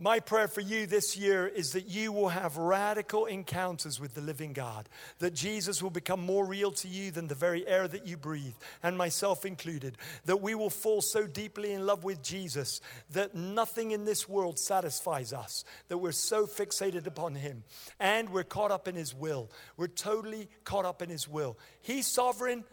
my 0.02 0.20
prayer 0.20 0.48
for 0.48 0.62
you 0.62 0.88
this 0.88 1.16
year 1.16 1.48
is 1.48 1.74
that 1.74 1.88
you 1.88 2.12
will 2.12 2.30
have 2.30 2.58
radical 2.58 3.28
encounters 3.28 4.00
with 4.00 4.16
the 4.16 4.22
living 4.22 4.52
God, 4.52 4.90
that 5.20 5.36
Jesus 5.36 5.84
will 5.84 5.92
become 5.92 6.20
more 6.20 6.44
real 6.44 6.72
to 6.72 6.88
you 6.88 7.12
than 7.12 7.28
the 7.28 7.36
very 7.36 7.68
air 7.68 7.88
that 7.88 8.08
you 8.08 8.18
breathe, 8.18 8.56
and 8.82 8.98
myself 8.98 9.46
included, 9.46 10.00
that 10.26 10.42
we 10.42 10.56
will 10.56 10.72
fall 10.72 11.02
so 11.02 11.28
deeply 11.28 11.72
in 11.72 11.86
love 11.86 12.04
with 12.04 12.24
Jesus 12.24 12.82
that 13.12 13.36
nothing 13.36 13.92
in 13.92 14.06
this 14.06 14.28
world 14.28 14.58
satisfies 14.58 15.34
us, 15.34 15.64
that 15.88 16.00
we're 16.00 16.12
so 16.12 16.48
fixated 16.48 17.06
upon 17.06 17.36
Him, 17.36 17.64
and 18.00 18.32
we're 18.32 18.44
caught 18.44 18.72
up 18.72 18.88
in 18.88 18.96
His 18.96 19.14
will. 19.14 19.52
We're 19.78 19.86
totally 19.86 20.50
caught 20.64 20.86
up 20.86 21.04
in 21.04 21.10
His 21.10 21.28
will. 21.28 21.60
He's 21.80 22.08
sovereign, 22.08 22.64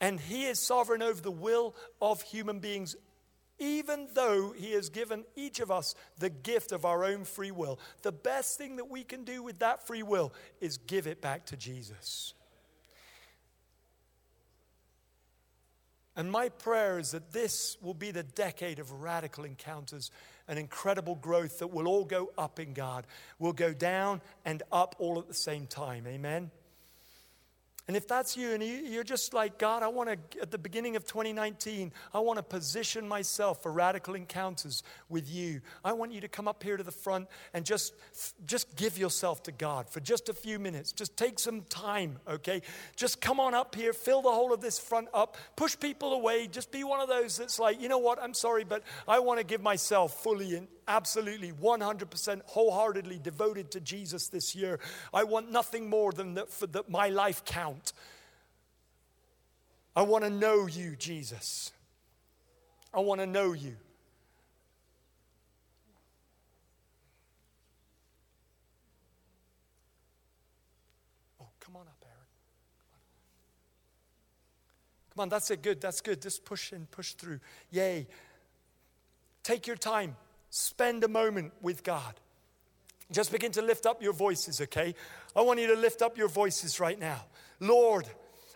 and 0.00 0.18
He 0.18 0.46
is 0.46 0.60
sovereign 0.60 1.02
over 1.02 1.20
the 1.20 1.30
will 1.30 1.74
of 2.00 2.22
human 2.22 2.60
beings 2.60 2.96
even 3.58 4.08
though 4.14 4.52
He 4.56 4.72
has 4.72 4.88
given 4.88 5.24
each 5.36 5.60
of 5.60 5.70
us 5.70 5.94
the 6.18 6.30
gift 6.30 6.72
of 6.72 6.84
our 6.84 7.04
own 7.04 7.24
free 7.24 7.50
will, 7.50 7.78
the 8.02 8.12
best 8.12 8.58
thing 8.58 8.76
that 8.76 8.90
we 8.90 9.04
can 9.04 9.24
do 9.24 9.42
with 9.42 9.58
that 9.60 9.86
free 9.86 10.02
will 10.02 10.32
is 10.60 10.76
give 10.78 11.06
it 11.06 11.20
back 11.20 11.46
to 11.46 11.56
Jesus. 11.56 12.34
And 16.16 16.30
my 16.30 16.48
prayer 16.48 16.98
is 16.98 17.10
that 17.10 17.32
this 17.32 17.76
will 17.82 17.94
be 17.94 18.12
the 18.12 18.22
decade 18.22 18.78
of 18.78 19.02
radical 19.02 19.44
encounters 19.44 20.12
and 20.46 20.58
incredible 20.58 21.16
growth 21.16 21.58
that 21.58 21.68
will 21.68 21.88
all 21.88 22.04
go 22.04 22.30
up 22.38 22.60
in 22.60 22.72
God. 22.72 23.06
We'll 23.38 23.52
go 23.52 23.72
down 23.72 24.20
and 24.44 24.62
up 24.70 24.94
all 24.98 25.18
at 25.18 25.26
the 25.26 25.34
same 25.34 25.66
time. 25.66 26.06
Amen. 26.06 26.50
And 27.86 27.98
if 27.98 28.08
that's 28.08 28.34
you 28.34 28.52
and 28.52 28.62
you're 28.62 29.04
just 29.04 29.34
like, 29.34 29.58
God, 29.58 29.82
I 29.82 29.88
want 29.88 30.08
to, 30.08 30.40
at 30.40 30.50
the 30.50 30.56
beginning 30.56 30.96
of 30.96 31.04
2019, 31.04 31.92
I 32.14 32.20
want 32.20 32.38
to 32.38 32.42
position 32.42 33.06
myself 33.06 33.62
for 33.62 33.70
radical 33.70 34.14
encounters 34.14 34.82
with 35.10 35.28
you. 35.28 35.60
I 35.84 35.92
want 35.92 36.12
you 36.12 36.22
to 36.22 36.28
come 36.28 36.48
up 36.48 36.62
here 36.62 36.78
to 36.78 36.82
the 36.82 36.90
front 36.90 37.28
and 37.52 37.62
just, 37.66 37.92
just 38.46 38.74
give 38.76 38.96
yourself 38.96 39.42
to 39.42 39.52
God 39.52 39.90
for 39.90 40.00
just 40.00 40.30
a 40.30 40.32
few 40.32 40.58
minutes. 40.58 40.92
Just 40.92 41.14
take 41.18 41.38
some 41.38 41.60
time, 41.68 42.18
okay? 42.26 42.62
Just 42.96 43.20
come 43.20 43.38
on 43.38 43.52
up 43.52 43.74
here, 43.74 43.92
fill 43.92 44.22
the 44.22 44.32
whole 44.32 44.54
of 44.54 44.62
this 44.62 44.78
front 44.78 45.08
up, 45.12 45.36
push 45.54 45.78
people 45.78 46.14
away. 46.14 46.46
Just 46.46 46.72
be 46.72 46.84
one 46.84 47.00
of 47.00 47.08
those 47.08 47.36
that's 47.36 47.58
like, 47.58 47.82
you 47.82 47.90
know 47.90 47.98
what, 47.98 48.18
I'm 48.22 48.34
sorry, 48.34 48.64
but 48.64 48.82
I 49.06 49.18
want 49.18 49.40
to 49.40 49.44
give 49.44 49.60
myself 49.60 50.22
fully 50.22 50.54
and 50.54 50.68
absolutely 50.88 51.52
100% 51.52 52.42
wholeheartedly 52.46 53.18
devoted 53.18 53.70
to 53.72 53.80
Jesus 53.80 54.28
this 54.28 54.54
year. 54.54 54.80
I 55.12 55.24
want 55.24 55.50
nothing 55.50 55.88
more 55.88 56.12
than 56.12 56.34
that 56.34 56.50
for 56.50 56.66
my 56.88 57.08
life 57.08 57.44
count. 57.44 57.92
I 59.96 60.02
want 60.02 60.24
to 60.24 60.30
know 60.30 60.66
you, 60.66 60.96
Jesus. 60.96 61.72
I 62.92 63.00
want 63.00 63.20
to 63.20 63.26
know 63.26 63.52
you. 63.52 63.76
Oh, 71.40 71.46
come 71.60 71.76
on 71.76 71.82
up, 71.82 72.04
Aaron. 72.04 72.26
Come 75.14 75.22
on, 75.22 75.28
that's 75.28 75.50
it. 75.50 75.62
Good. 75.62 75.80
That's 75.80 76.00
good. 76.00 76.20
Just 76.20 76.44
push 76.44 76.72
in, 76.72 76.86
push 76.86 77.12
through. 77.12 77.40
Yay. 77.70 78.08
Take 79.44 79.66
your 79.66 79.76
time. 79.76 80.16
Spend 80.56 81.02
a 81.02 81.08
moment 81.08 81.52
with 81.62 81.82
God. 81.82 82.14
Just 83.10 83.32
begin 83.32 83.50
to 83.50 83.60
lift 83.60 83.86
up 83.86 84.00
your 84.00 84.12
voices, 84.12 84.60
okay? 84.60 84.94
I 85.34 85.40
want 85.40 85.58
you 85.58 85.66
to 85.66 85.74
lift 85.74 86.00
up 86.00 86.16
your 86.16 86.28
voices 86.28 86.78
right 86.78 86.96
now. 86.96 87.24
Lord, 87.58 88.06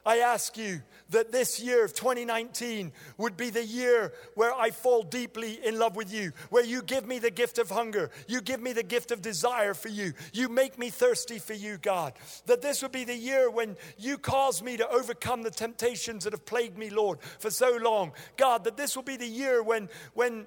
I 0.07 0.19
ask 0.19 0.57
you 0.57 0.81
that 1.11 1.33
this 1.33 1.59
year 1.59 1.85
of 1.85 1.95
2019 1.95 2.93
would 3.17 3.37
be 3.37 3.51
the 3.51 3.65
year 3.65 4.13
where 4.37 4.55
I 4.55 4.71
fall 4.71 5.03
deeply 5.03 5.59
in 5.67 5.77
love 5.77 5.97
with 5.97 6.13
you, 6.13 6.31
where 6.51 6.65
you 6.65 6.83
give 6.83 7.05
me 7.05 7.19
the 7.19 7.33
gift 7.33 7.59
of 7.59 7.69
hunger, 7.69 8.13
you 8.29 8.43
give 8.43 8.61
me 8.61 8.73
the 8.73 8.85
gift 8.85 9.11
of 9.11 9.21
desire 9.21 9.75
for 9.75 9.89
you, 9.89 10.13
you 10.33 10.49
make 10.49 10.79
me 10.79 10.91
thirsty 10.91 11.41
for 11.41 11.55
you, 11.55 11.79
God. 11.79 12.13
That 12.47 12.63
this 12.63 12.81
would 12.81 12.93
be 12.93 13.03
the 13.03 13.17
year 13.17 13.51
when 13.51 13.77
you 13.99 14.19
cause 14.19 14.63
me 14.63 14.77
to 14.77 14.89
overcome 14.89 15.43
the 15.43 15.51
temptations 15.51 16.23
that 16.23 16.33
have 16.33 16.47
plagued 16.47 16.79
me, 16.79 16.91
Lord, 16.91 17.19
for 17.41 17.51
so 17.51 17.77
long. 17.77 18.13
God, 18.37 18.63
that 18.65 18.77
this 18.77 18.95
will 18.95 19.03
be 19.03 19.17
the 19.17 19.27
year 19.27 19.65
when, 19.65 19.89
when 20.15 20.47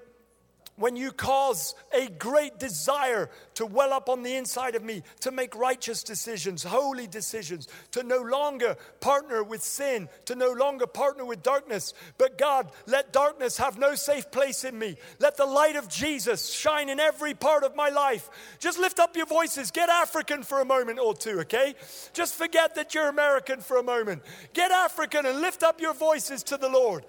when 0.76 0.96
you 0.96 1.12
cause 1.12 1.74
a 1.92 2.08
great 2.08 2.58
desire 2.58 3.28
to 3.54 3.66
well 3.66 3.92
up 3.92 4.08
on 4.08 4.22
the 4.22 4.34
inside 4.34 4.74
of 4.74 4.82
me 4.82 5.02
to 5.20 5.30
make 5.30 5.54
righteous 5.54 6.02
decisions, 6.02 6.62
holy 6.62 7.06
decisions, 7.06 7.68
to 7.90 8.02
no 8.02 8.22
longer 8.22 8.76
partner 9.00 9.44
with 9.44 9.62
sin, 9.62 10.08
to 10.24 10.34
no 10.34 10.50
longer 10.52 10.86
partner 10.86 11.24
with 11.24 11.42
darkness. 11.42 11.92
But 12.16 12.38
God, 12.38 12.72
let 12.86 13.12
darkness 13.12 13.58
have 13.58 13.78
no 13.78 13.94
safe 13.94 14.30
place 14.30 14.64
in 14.64 14.78
me. 14.78 14.96
Let 15.18 15.36
the 15.36 15.44
light 15.46 15.76
of 15.76 15.88
Jesus 15.88 16.50
shine 16.50 16.88
in 16.88 16.98
every 16.98 17.34
part 17.34 17.64
of 17.64 17.76
my 17.76 17.90
life. 17.90 18.30
Just 18.58 18.78
lift 18.78 18.98
up 18.98 19.14
your 19.14 19.26
voices. 19.26 19.70
Get 19.70 19.90
African 19.90 20.42
for 20.42 20.60
a 20.60 20.64
moment 20.64 20.98
or 20.98 21.14
two, 21.14 21.40
okay? 21.40 21.74
Just 22.14 22.34
forget 22.34 22.76
that 22.76 22.94
you're 22.94 23.08
American 23.08 23.60
for 23.60 23.76
a 23.76 23.82
moment. 23.82 24.22
Get 24.54 24.70
African 24.70 25.26
and 25.26 25.40
lift 25.42 25.62
up 25.62 25.82
your 25.82 25.94
voices 25.94 26.42
to 26.44 26.56
the 26.56 26.70
Lord. 26.70 27.04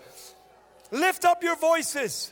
Lift 0.91 1.23
up 1.23 1.43
your 1.43 1.55
voices. 1.55 2.29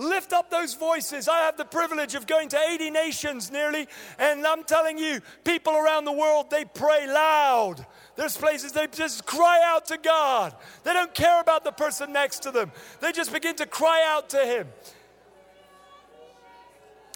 Lift 0.00 0.32
up 0.32 0.50
those 0.50 0.72
voices. 0.72 1.28
I 1.28 1.40
have 1.40 1.58
the 1.58 1.64
privilege 1.66 2.14
of 2.14 2.26
going 2.26 2.48
to 2.48 2.58
80 2.58 2.90
nations 2.90 3.52
nearly, 3.52 3.86
and 4.18 4.46
I'm 4.46 4.64
telling 4.64 4.96
you, 4.96 5.20
people 5.44 5.74
around 5.74 6.06
the 6.06 6.12
world, 6.12 6.48
they 6.48 6.64
pray 6.64 7.06
loud. 7.06 7.84
There's 8.16 8.34
places 8.34 8.72
they 8.72 8.86
just 8.86 9.26
cry 9.26 9.60
out 9.62 9.84
to 9.88 9.98
God. 9.98 10.56
They 10.84 10.94
don't 10.94 11.12
care 11.12 11.38
about 11.38 11.64
the 11.64 11.72
person 11.72 12.14
next 12.14 12.44
to 12.44 12.50
them, 12.50 12.72
they 13.00 13.12
just 13.12 13.30
begin 13.30 13.56
to 13.56 13.66
cry 13.66 14.02
out 14.06 14.30
to 14.30 14.38
Him. 14.38 14.68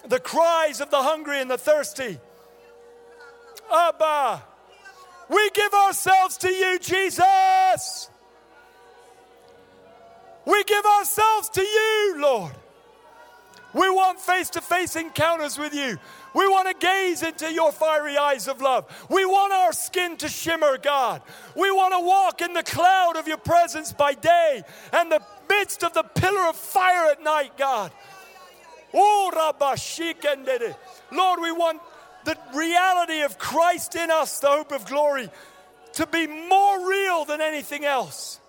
The 0.07 0.19
cries 0.19 0.79
of 0.79 0.91
the 0.91 1.01
hungry 1.01 1.41
and 1.41 1.49
the 1.49 1.57
thirsty. 1.57 2.19
Abba, 3.73 4.43
We 5.27 5.49
give 5.55 5.73
ourselves 5.73 6.37
to 6.37 6.51
you, 6.51 6.77
Jesus. 6.77 8.11
We 10.45 10.63
give 10.65 10.85
ourselves 10.85 11.49
to 11.49 11.63
you, 11.63 12.17
Lord. 12.19 12.55
We 13.75 13.89
want 13.89 14.21
face 14.21 14.49
to 14.51 14.61
face 14.61 14.95
encounters 14.95 15.57
with 15.57 15.73
you. 15.73 15.97
We 16.33 16.47
want 16.47 16.69
to 16.69 16.87
gaze 16.87 17.21
into 17.23 17.51
your 17.51 17.73
fiery 17.73 18.17
eyes 18.17 18.47
of 18.47 18.61
love. 18.61 18.85
We 19.09 19.25
want 19.25 19.51
our 19.51 19.73
skin 19.73 20.15
to 20.17 20.29
shimmer, 20.29 20.77
God. 20.77 21.21
We 21.57 21.71
want 21.71 21.93
to 21.93 21.99
walk 21.99 22.41
in 22.41 22.53
the 22.53 22.63
cloud 22.63 23.17
of 23.17 23.27
your 23.27 23.35
presence 23.35 23.91
by 23.91 24.13
day 24.13 24.63
and 24.93 25.11
the 25.11 25.21
midst 25.49 25.83
of 25.83 25.93
the 25.93 26.03
pillar 26.03 26.47
of 26.47 26.55
fire 26.55 27.11
at 27.11 27.21
night, 27.21 27.57
God. 27.57 27.91
Oh, 28.93 29.29
Lord, 31.11 31.39
we 31.41 31.51
want 31.51 31.81
the 32.23 32.37
reality 32.53 33.23
of 33.23 33.37
Christ 33.37 33.95
in 33.95 34.09
us, 34.09 34.39
the 34.39 34.47
hope 34.47 34.71
of 34.71 34.85
glory, 34.85 35.29
to 35.93 36.07
be 36.07 36.27
more 36.27 36.89
real 36.89 37.25
than 37.25 37.41
anything 37.41 37.83
else. 37.83 38.39